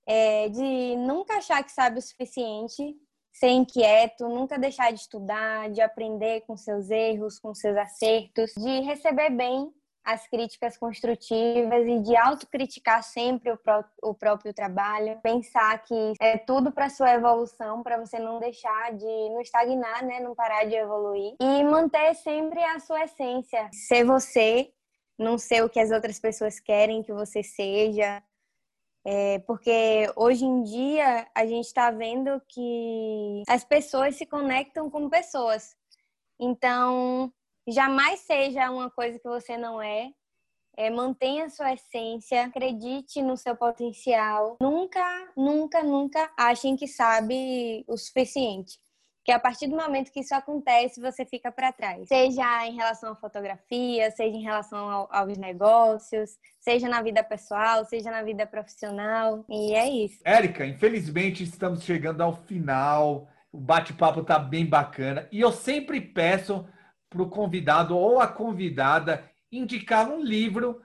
É 0.07 0.49
de 0.49 0.97
nunca 0.97 1.37
achar 1.37 1.63
que 1.63 1.71
sabe 1.71 1.99
o 1.99 2.03
suficiente, 2.03 2.97
ser 3.33 3.51
inquieto, 3.51 4.29
nunca 4.29 4.59
deixar 4.59 4.93
de 4.93 5.01
estudar, 5.01 5.71
de 5.71 5.81
aprender 5.81 6.41
com 6.43 6.57
seus 6.57 6.91
erros, 6.91 7.39
com 7.39 7.55
seus 7.55 7.77
acertos, 7.77 8.53
de 8.57 8.81
receber 8.81 9.31
bem 9.31 9.73
as 10.05 10.27
críticas 10.27 10.77
construtivas 10.77 11.87
e 11.87 12.01
de 12.01 12.17
autocriticar 12.17 13.03
sempre 13.03 13.53
o, 13.53 13.57
pró 13.59 13.85
o 14.03 14.15
próprio 14.15 14.53
trabalho, 14.53 15.21
pensar 15.23 15.83
que 15.85 16.15
é 16.21 16.39
tudo 16.39 16.73
para 16.73 16.89
sua 16.89 17.13
evolução, 17.13 17.83
para 17.83 17.99
você 17.99 18.19
não 18.19 18.41
deixar 18.41 18.93
de 18.95 19.05
não 19.05 19.41
estagnar, 19.41 20.05
né, 20.05 20.19
não 20.21 20.35
parar 20.35 20.65
de 20.65 20.75
evoluir 20.75 21.37
e 21.41 21.63
manter 21.63 22.15
sempre 22.15 22.61
a 22.65 22.81
sua 22.81 23.05
essência, 23.05 23.69
ser 23.73 24.05
você 24.05 24.73
não 25.21 25.37
ser 25.37 25.63
o 25.63 25.69
que 25.69 25.79
as 25.79 25.91
outras 25.91 26.19
pessoas 26.19 26.59
querem 26.59 27.03
que 27.03 27.13
você 27.13 27.43
seja. 27.43 28.23
É, 29.05 29.39
porque 29.41 30.11
hoje 30.17 30.45
em 30.45 30.63
dia 30.63 31.27
a 31.35 31.47
gente 31.47 31.67
está 31.67 31.91
vendo 31.91 32.41
que 32.49 33.43
as 33.49 33.63
pessoas 33.63 34.17
se 34.17 34.25
conectam 34.25 34.91
com 34.91 35.11
pessoas. 35.11 35.77
Então, 36.39 37.33
jamais 37.69 38.21
seja 38.21 38.71
uma 38.71 38.91
coisa 38.91 39.19
que 39.19 39.29
você 39.29 39.57
não 39.59 39.81
é. 39.81 40.11
é 40.77 40.89
mantenha 40.89 41.45
a 41.47 41.51
sua 41.51 41.75
essência, 41.75 42.45
acredite 42.45 43.23
no 43.23 43.37
seu 43.37 43.55
potencial. 43.55 44.57
Nunca, 44.61 45.33
nunca, 45.37 45.83
nunca 45.83 46.33
achem 46.37 46.77
que 46.77 46.87
sabe 46.89 47.85
o 47.87 47.97
suficiente 47.97 48.79
que 49.25 49.33
a 49.33 49.39
partir 49.39 49.69
do 49.69 49.77
momento 49.77 50.11
que 50.11 50.21
isso 50.21 50.35
acontece, 50.35 51.01
você 51.01 51.25
fica 51.25 51.53
para 51.53 51.73
trás. 51.73 52.09
Seja 52.09 52.67
em 52.67 52.75
relação 52.75 53.13
à 53.13 53.17
fotografia, 53.17 54.11
seja 54.11 54.37
em 54.37 54.43
relação 54.43 54.79
ao, 54.79 55.09
aos 55.11 55.37
negócios, 55.37 56.31
seja 56.59 56.89
na 56.89 57.03
vida 57.03 57.23
pessoal, 57.23 57.85
seja 57.85 58.11
na 58.11 58.23
vida 58.23 58.47
profissional. 58.47 59.45
E 59.49 59.75
é 59.75 59.89
isso. 59.89 60.21
Érica, 60.25 60.65
infelizmente 60.65 61.43
estamos 61.43 61.83
chegando 61.83 62.23
ao 62.23 62.35
final. 62.45 63.29
O 63.53 63.59
bate-papo 63.59 64.23
tá 64.23 64.39
bem 64.39 64.65
bacana. 64.65 65.29
E 65.31 65.41
eu 65.41 65.53
sempre 65.53 66.01
peço 66.01 66.67
para 67.11 67.23
o 67.23 67.29
convidado 67.29 67.97
ou 67.97 68.21
a 68.21 68.29
convidada 68.29 69.29
indicar 69.53 70.09
um 70.09 70.23
livro, 70.23 70.81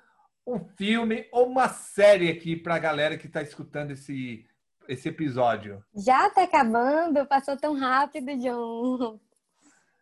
um 0.45 0.59
filme 0.59 1.27
ou 1.31 1.47
uma 1.47 1.69
série 1.69 2.29
aqui 2.29 2.55
para 2.55 2.75
a 2.75 2.79
galera 2.79 3.17
que 3.17 3.27
está 3.27 3.41
escutando 3.41 3.91
esse 3.91 4.45
esse 4.87 5.09
episódio? 5.09 5.83
Já 5.95 6.29
tá 6.29 6.43
acabando, 6.43 7.25
passou 7.25 7.57
tão 7.57 7.77
rápido, 7.77 8.35
John. 8.37 9.19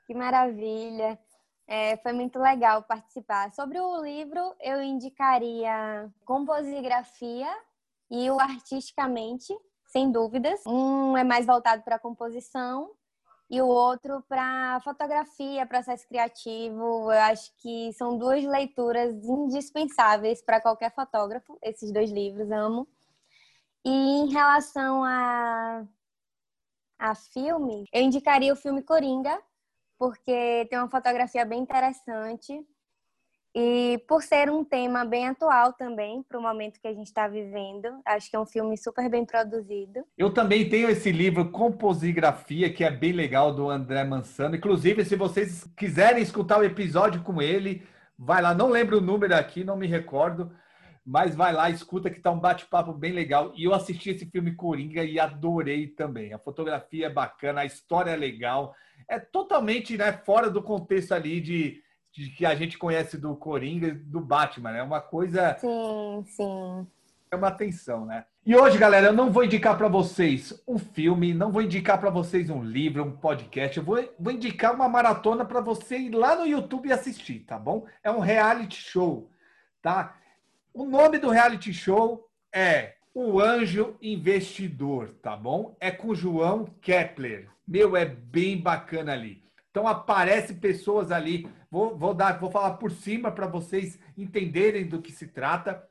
Que 0.05 0.13
maravilha. 0.13 1.17
É, 1.65 1.95
foi 1.97 2.11
muito 2.11 2.37
legal 2.37 2.83
participar. 2.83 3.53
Sobre 3.53 3.79
o 3.79 4.03
livro, 4.03 4.53
eu 4.59 4.81
indicaria 4.81 6.11
Composigrafia 6.25 7.47
e 8.11 8.29
o 8.29 8.37
Artisticamente, 8.37 9.57
sem 9.85 10.11
dúvidas. 10.11 10.61
Um 10.67 11.17
é 11.17 11.23
mais 11.23 11.45
voltado 11.45 11.81
para 11.83 11.97
composição 11.97 12.91
e 13.49 13.61
o 13.61 13.67
outro 13.67 14.23
para 14.27 14.81
fotografia, 14.83 15.65
processo 15.65 16.07
criativo. 16.07 17.11
Eu 17.11 17.19
acho 17.21 17.51
que 17.61 17.93
são 17.93 18.17
duas 18.17 18.43
leituras 18.43 19.13
indispensáveis 19.23 20.41
para 20.41 20.59
qualquer 20.59 20.93
fotógrafo. 20.93 21.57
Esses 21.61 21.91
dois 21.91 22.11
livros 22.11 22.51
amo. 22.51 22.87
E 23.85 23.89
em 23.89 24.29
relação 24.31 25.03
a, 25.03 25.85
a 26.99 27.15
filme, 27.15 27.85
eu 27.91 28.01
indicaria 28.01 28.53
o 28.53 28.55
filme 28.55 28.81
Coringa, 28.81 29.37
porque 29.99 30.65
tem 30.69 30.79
uma 30.79 30.89
fotografia 30.89 31.45
bem 31.45 31.61
interessante. 31.61 32.65
E 33.55 34.03
por 34.07 34.23
ser 34.23 34.49
um 34.49 34.63
tema 34.63 35.05
bem 35.05 35.27
atual 35.27 35.73
também, 35.73 36.23
para 36.23 36.39
o 36.39 36.41
momento 36.41 36.79
que 36.79 36.87
a 36.87 36.93
gente 36.93 37.05
está 37.05 37.27
vivendo, 37.27 37.87
acho 38.03 38.27
que 38.29 38.35
é 38.35 38.39
um 38.39 38.47
filme 38.47 38.75
super 38.75 39.07
bem 39.09 39.23
produzido. 39.23 40.03
Eu 40.17 40.33
também 40.33 40.67
tenho 40.67 40.89
esse 40.89 41.11
livro 41.11 41.51
Composigrafia, 41.51 42.73
que 42.73 42.83
é 42.83 42.89
bem 42.89 43.11
legal, 43.11 43.53
do 43.53 43.69
André 43.69 44.03
Mansano. 44.03 44.55
Inclusive, 44.55 45.05
se 45.05 45.15
vocês 45.15 45.65
quiserem 45.77 46.23
escutar 46.23 46.57
o 46.59 46.63
episódio 46.63 47.21
com 47.21 47.39
ele, 47.39 47.85
vai 48.17 48.41
lá. 48.41 48.55
Não 48.55 48.69
lembro 48.69 48.97
o 48.97 49.01
número 49.01 49.35
aqui, 49.35 49.63
não 49.63 49.77
me 49.77 49.85
recordo, 49.85 50.51
mas 51.05 51.35
vai 51.35 51.51
lá, 51.51 51.69
escuta 51.69 52.09
que 52.09 52.19
tá 52.19 52.31
um 52.31 52.39
bate-papo 52.39 52.93
bem 52.93 53.11
legal. 53.11 53.51
E 53.55 53.65
eu 53.65 53.73
assisti 53.73 54.09
esse 54.09 54.25
filme 54.25 54.55
Coringa 54.55 55.03
e 55.03 55.19
adorei 55.19 55.87
também. 55.87 56.33
A 56.33 56.39
fotografia 56.39 57.07
é 57.07 57.09
bacana, 57.09 57.61
a 57.61 57.65
história 57.65 58.11
é 58.11 58.15
legal. 58.15 58.73
É 59.07 59.19
totalmente 59.19 59.97
né, 59.97 60.13
fora 60.13 60.49
do 60.49 60.61
contexto 60.63 61.11
ali 61.11 61.41
de, 61.41 61.81
de 62.11 62.29
que 62.29 62.45
a 62.45 62.55
gente 62.55 62.77
conhece 62.77 63.17
do 63.17 63.35
Coringa 63.35 63.87
e 63.87 63.93
do 63.93 64.21
Batman. 64.21 64.71
É 64.71 64.83
uma 64.83 65.01
coisa. 65.01 65.57
Sim, 65.59 66.23
sim. 66.25 66.87
É 67.29 67.35
uma 67.35 67.49
atenção, 67.49 68.05
né? 68.05 68.25
E 68.45 68.55
hoje, 68.55 68.77
galera, 68.77 69.07
eu 69.07 69.13
não 69.13 69.31
vou 69.31 69.43
indicar 69.43 69.77
para 69.77 69.87
vocês 69.87 70.61
um 70.67 70.77
filme, 70.77 71.33
não 71.33 71.51
vou 71.51 71.61
indicar 71.61 71.99
para 71.99 72.09
vocês 72.09 72.49
um 72.49 72.61
livro, 72.63 73.03
um 73.03 73.11
podcast. 73.11 73.77
Eu 73.77 73.83
vou, 73.83 73.97
vou 74.19 74.31
indicar 74.31 74.73
uma 74.73 74.87
maratona 74.87 75.43
para 75.43 75.59
você 75.59 75.97
ir 75.97 76.11
lá 76.11 76.35
no 76.35 76.45
YouTube 76.45 76.87
e 76.87 76.91
assistir, 76.91 77.39
tá 77.39 77.57
bom? 77.57 77.85
É 78.03 78.11
um 78.11 78.19
reality 78.19 78.75
show, 78.75 79.29
tá? 79.81 80.15
O 80.75 80.85
nome 80.85 81.19
do 81.19 81.29
reality 81.29 81.71
show 81.71 82.27
é 82.51 82.95
O 83.13 83.39
Anjo 83.39 83.95
Investidor, 84.01 85.09
tá 85.21 85.37
bom? 85.37 85.77
É 85.79 85.91
com 85.91 86.15
João 86.15 86.65
Kepler. 86.81 87.47
Meu, 87.67 87.95
é 87.95 88.05
bem 88.05 88.59
bacana 88.59 89.13
ali. 89.13 89.43
Então 89.69 89.87
aparece 89.87 90.55
pessoas 90.55 91.11
ali. 91.11 91.47
Vou, 91.69 91.95
vou 91.95 92.15
dar, 92.15 92.39
vou 92.39 92.49
falar 92.49 92.77
por 92.77 92.89
cima 92.89 93.31
para 93.31 93.45
vocês 93.45 93.99
entenderem 94.17 94.87
do 94.87 94.99
que 94.99 95.11
se 95.11 95.27
trata. 95.27 95.87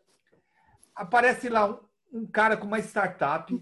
Aparece 0.97 1.49
lá 1.49 1.71
um, 1.71 1.79
um 2.13 2.27
cara 2.27 2.57
com 2.57 2.67
uma 2.67 2.81
startup 2.81 3.57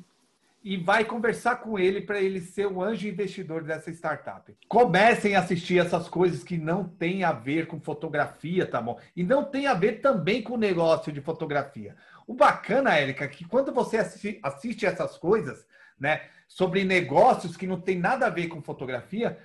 e 0.62 0.76
vai 0.76 1.04
conversar 1.04 1.56
com 1.56 1.78
ele 1.78 2.02
para 2.02 2.20
ele 2.20 2.40
ser 2.40 2.66
o 2.66 2.82
anjo 2.82 3.08
investidor 3.08 3.64
dessa 3.64 3.90
startup. 3.90 4.54
Comecem 4.68 5.34
a 5.34 5.40
assistir 5.40 5.78
essas 5.78 6.08
coisas 6.08 6.44
que 6.44 6.58
não 6.58 6.84
tem 6.84 7.24
a 7.24 7.32
ver 7.32 7.66
com 7.66 7.80
fotografia, 7.80 8.66
tá 8.66 8.80
bom? 8.80 8.98
E 9.16 9.22
não 9.22 9.42
tem 9.42 9.66
a 9.66 9.74
ver 9.74 10.00
também 10.00 10.42
com 10.42 10.54
o 10.54 10.58
negócio 10.58 11.10
de 11.10 11.20
fotografia. 11.20 11.96
O 12.26 12.34
bacana, 12.34 12.94
Érica, 12.94 13.24
é 13.24 13.28
que 13.28 13.44
quando 13.44 13.72
você 13.72 13.98
assiste 14.42 14.84
essas 14.84 15.16
coisas, 15.16 15.66
né, 15.98 16.22
sobre 16.46 16.84
negócios 16.84 17.56
que 17.56 17.66
não 17.66 17.80
tem 17.80 17.98
nada 17.98 18.26
a 18.26 18.30
ver 18.30 18.48
com 18.48 18.62
fotografia, 18.62 19.38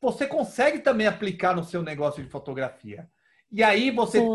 você 0.00 0.26
consegue 0.26 0.78
também 0.78 1.06
aplicar 1.06 1.54
no 1.54 1.64
seu 1.64 1.82
negócio 1.82 2.22
de 2.22 2.30
fotografia. 2.30 3.08
E 3.52 3.62
aí 3.62 3.90
você 3.90 4.18
Sim. 4.20 4.26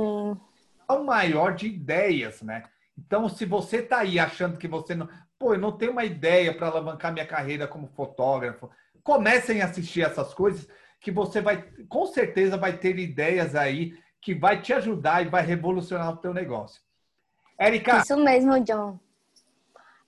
tem 0.88 0.98
um 0.98 1.04
maior 1.04 1.56
de 1.56 1.68
ideias, 1.68 2.42
né? 2.42 2.64
Então, 2.98 3.28
se 3.28 3.46
você 3.46 3.78
está 3.78 4.00
aí 4.00 4.20
achando 4.20 4.58
que 4.58 4.68
você 4.68 4.96
não 4.96 5.10
pô, 5.40 5.54
eu 5.54 5.60
não 5.60 5.72
tenho 5.72 5.92
uma 5.92 6.06
ideia 6.06 6.56
para 6.56 6.68
alavancar 6.68 7.14
minha 7.14 7.26
carreira 7.26 7.68
como 7.68 7.88
fotógrafo. 7.88 8.70
Comecem 9.04 9.62
a 9.62 9.66
assistir 9.66 10.02
essas 10.02 10.34
coisas 10.34 10.68
que 11.00 11.12
você 11.12 11.42
vai, 11.42 11.62
com 11.88 12.06
certeza, 12.06 12.58
vai 12.58 12.78
ter 12.78 12.98
ideias 12.98 13.56
aí 13.56 13.98
que 14.22 14.34
vai 14.34 14.62
te 14.62 14.74
ajudar 14.74 15.22
e 15.22 15.30
vai 15.30 15.44
revolucionar 15.44 16.12
o 16.12 16.18
teu 16.18 16.34
negócio. 16.34 16.82
Érica. 17.60 18.00
Isso 18.00 18.18
mesmo, 18.18 18.60
John. 18.62 19.00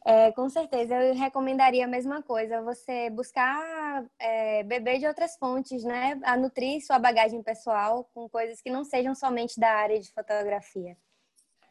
É, 0.04 0.32
com 0.32 0.50
certeza, 0.50 0.96
eu 0.96 1.14
recomendaria 1.14 1.84
a 1.84 1.88
mesma 1.88 2.24
coisa, 2.24 2.62
você 2.62 3.10
buscar 3.10 4.06
é, 4.18 4.64
beber 4.64 5.00
de 5.00 5.06
outras 5.06 5.36
fontes, 5.36 5.84
né? 5.84 6.18
A 6.24 6.38
nutrir 6.38 6.82
sua 6.82 6.98
bagagem 6.98 7.44
pessoal 7.44 8.10
com 8.14 8.30
coisas 8.30 8.62
que 8.62 8.70
não 8.70 8.86
sejam 8.86 9.14
somente 9.14 9.60
da 9.60 9.70
área 9.70 10.00
de 10.00 10.10
fotografia. 10.14 10.96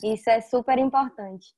Isso 0.02 0.28
é 0.28 0.42
super 0.42 0.78
importante. 0.78 1.54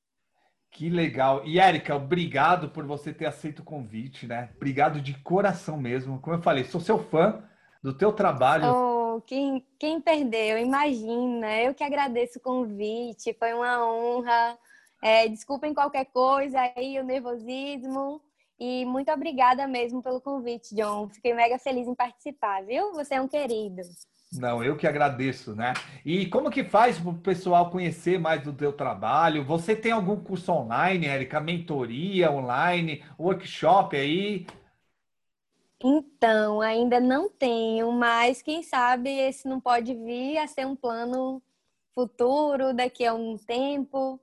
Que 0.71 0.89
legal. 0.89 1.43
E, 1.45 1.59
Érica, 1.59 1.97
obrigado 1.97 2.69
por 2.69 2.85
você 2.85 3.12
ter 3.12 3.27
aceito 3.27 3.61
o 3.61 3.64
convite, 3.64 4.27
né? 4.27 4.51
Obrigado 4.57 5.01
de 5.01 5.14
coração 5.14 5.77
mesmo. 5.77 6.21
Como 6.21 6.37
eu 6.37 6.43
falei, 6.43 6.64
sou 6.64 6.81
seu 6.81 6.99
fã 6.99 7.43
do 7.83 7.93
teu 7.93 8.12
trabalho. 8.12 8.64
Oh, 8.66 9.21
quem, 9.23 9.66
quem 9.79 10.01
perdeu, 10.01 10.59
imagina. 10.59 11.57
Eu 11.61 11.75
que 11.75 11.83
agradeço 11.83 12.39
o 12.39 12.43
convite, 12.43 13.35
foi 13.39 13.55
uma 13.55 13.85
honra. 13.85 14.59
É, 15.03 15.29
desculpem 15.29 15.75
qualquer 15.75 16.07
coisa 16.07 16.61
aí, 16.77 16.99
o 16.99 17.05
nervosismo. 17.05 18.21
E 18.61 18.85
muito 18.85 19.11
obrigada 19.12 19.66
mesmo 19.69 20.03
pelo 20.03 20.21
convite, 20.21 20.75
John. 20.75 21.09
Fiquei 21.09 21.33
mega 21.33 21.59
feliz 21.59 21.87
em 21.87 21.95
participar, 21.95 22.64
viu? 22.64 22.93
Você 22.93 23.14
é 23.14 23.21
um 23.21 23.29
querido. 23.29 23.83
Não, 24.31 24.62
eu 24.62 24.76
que 24.76 24.87
agradeço, 24.87 25.55
né? 25.55 25.72
E 26.05 26.26
como 26.26 26.51
que 26.51 26.62
faz 26.62 26.99
para 26.99 27.11
o 27.11 27.18
pessoal 27.18 27.70
conhecer 27.70 28.18
mais 28.18 28.43
do 28.43 28.53
teu 28.53 28.72
trabalho? 28.72 29.45
Você 29.45 29.74
tem 29.74 29.91
algum 29.91 30.16
curso 30.20 30.53
online, 30.53 31.07
Érica? 31.07 31.41
Mentoria 31.41 32.31
online, 32.31 33.03
workshop 33.18 33.97
aí? 33.97 34.47
Então, 35.83 36.61
ainda 36.61 37.01
não 37.01 37.31
tenho, 37.31 37.91
mas 37.93 38.43
quem 38.43 38.62
sabe 38.62 39.11
esse 39.11 39.49
não 39.49 39.61
pode 39.61 39.95
vir 39.95 40.37
a 40.39 40.47
ser 40.47 40.66
um 40.66 40.76
plano 40.76 41.41
futuro, 41.95 42.74
daqui 42.74 43.07
a 43.07 43.14
um 43.14 43.39
tempo. 43.39 44.20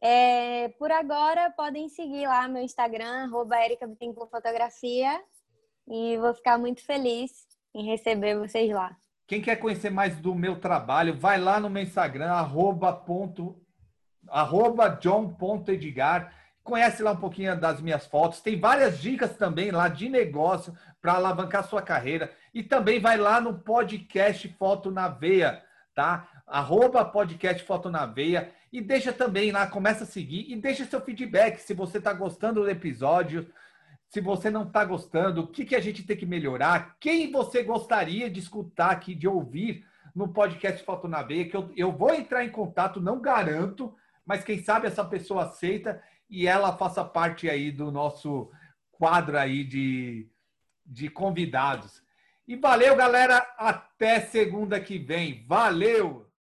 É, 0.00 0.68
por 0.78 0.92
agora, 0.92 1.50
podem 1.50 1.88
seguir 1.88 2.26
lá 2.26 2.46
meu 2.46 2.62
Instagram, 2.62 3.24
arroba 3.24 3.56
Fotografia, 4.30 5.22
e 5.88 6.16
vou 6.18 6.32
ficar 6.34 6.56
muito 6.56 6.84
feliz 6.84 7.46
em 7.74 7.84
receber 7.84 8.38
vocês 8.38 8.70
lá. 8.70 8.96
Quem 9.30 9.40
quer 9.40 9.54
conhecer 9.54 9.90
mais 9.90 10.16
do 10.16 10.34
meu 10.34 10.56
trabalho, 10.56 11.14
vai 11.14 11.38
lá 11.38 11.60
no 11.60 11.70
meu 11.70 11.84
Instagram, 11.84 12.32
arroba, 12.32 13.00
john.edgar. 15.00 16.34
Conhece 16.64 17.00
lá 17.00 17.12
um 17.12 17.16
pouquinho 17.16 17.56
das 17.56 17.80
minhas 17.80 18.06
fotos. 18.06 18.40
Tem 18.40 18.58
várias 18.58 18.98
dicas 18.98 19.36
também 19.36 19.70
lá 19.70 19.86
de 19.86 20.08
negócio 20.08 20.76
para 21.00 21.12
alavancar 21.12 21.62
sua 21.62 21.80
carreira. 21.80 22.32
E 22.52 22.60
também 22.60 22.98
vai 22.98 23.16
lá 23.16 23.40
no 23.40 23.54
podcast 23.54 24.48
Foto 24.58 24.90
na 24.90 25.06
Veia, 25.06 25.62
tá? 25.94 26.26
Arroba 26.44 27.04
podcast 27.04 27.62
Foto 27.62 27.88
na 27.88 28.06
Veia 28.06 28.50
e 28.72 28.80
deixa 28.80 29.12
também 29.12 29.52
lá, 29.52 29.64
começa 29.68 30.02
a 30.02 30.08
seguir 30.08 30.50
e 30.50 30.56
deixa 30.56 30.84
seu 30.84 31.00
feedback 31.00 31.60
se 31.60 31.72
você 31.72 31.98
está 31.98 32.12
gostando 32.12 32.64
do 32.64 32.68
episódio, 32.68 33.48
se 34.10 34.20
você 34.20 34.50
não 34.50 34.64
está 34.64 34.84
gostando, 34.84 35.42
o 35.42 35.46
que, 35.46 35.64
que 35.64 35.76
a 35.76 35.80
gente 35.80 36.02
tem 36.02 36.16
que 36.16 36.26
melhorar, 36.26 36.96
quem 36.98 37.30
você 37.30 37.62
gostaria 37.62 38.28
de 38.28 38.40
escutar 38.40 38.90
aqui, 38.90 39.14
de 39.14 39.28
ouvir 39.28 39.86
no 40.12 40.26
podcast 40.26 40.84
Foto 40.84 41.06
na 41.06 41.22
Veia, 41.22 41.48
que 41.48 41.56
eu, 41.56 41.70
eu 41.76 41.92
vou 41.92 42.12
entrar 42.12 42.44
em 42.44 42.50
contato, 42.50 43.00
não 43.00 43.20
garanto, 43.20 43.94
mas 44.26 44.42
quem 44.42 44.60
sabe 44.60 44.88
essa 44.88 45.04
pessoa 45.04 45.44
aceita 45.44 46.02
e 46.28 46.48
ela 46.48 46.76
faça 46.76 47.04
parte 47.04 47.48
aí 47.48 47.70
do 47.70 47.92
nosso 47.92 48.50
quadro 48.90 49.38
aí 49.38 49.62
de, 49.62 50.28
de 50.84 51.08
convidados. 51.08 52.02
E 52.48 52.56
valeu, 52.56 52.96
galera. 52.96 53.38
Até 53.56 54.18
segunda 54.18 54.80
que 54.80 54.98
vem. 54.98 55.44
Valeu! 55.46 56.29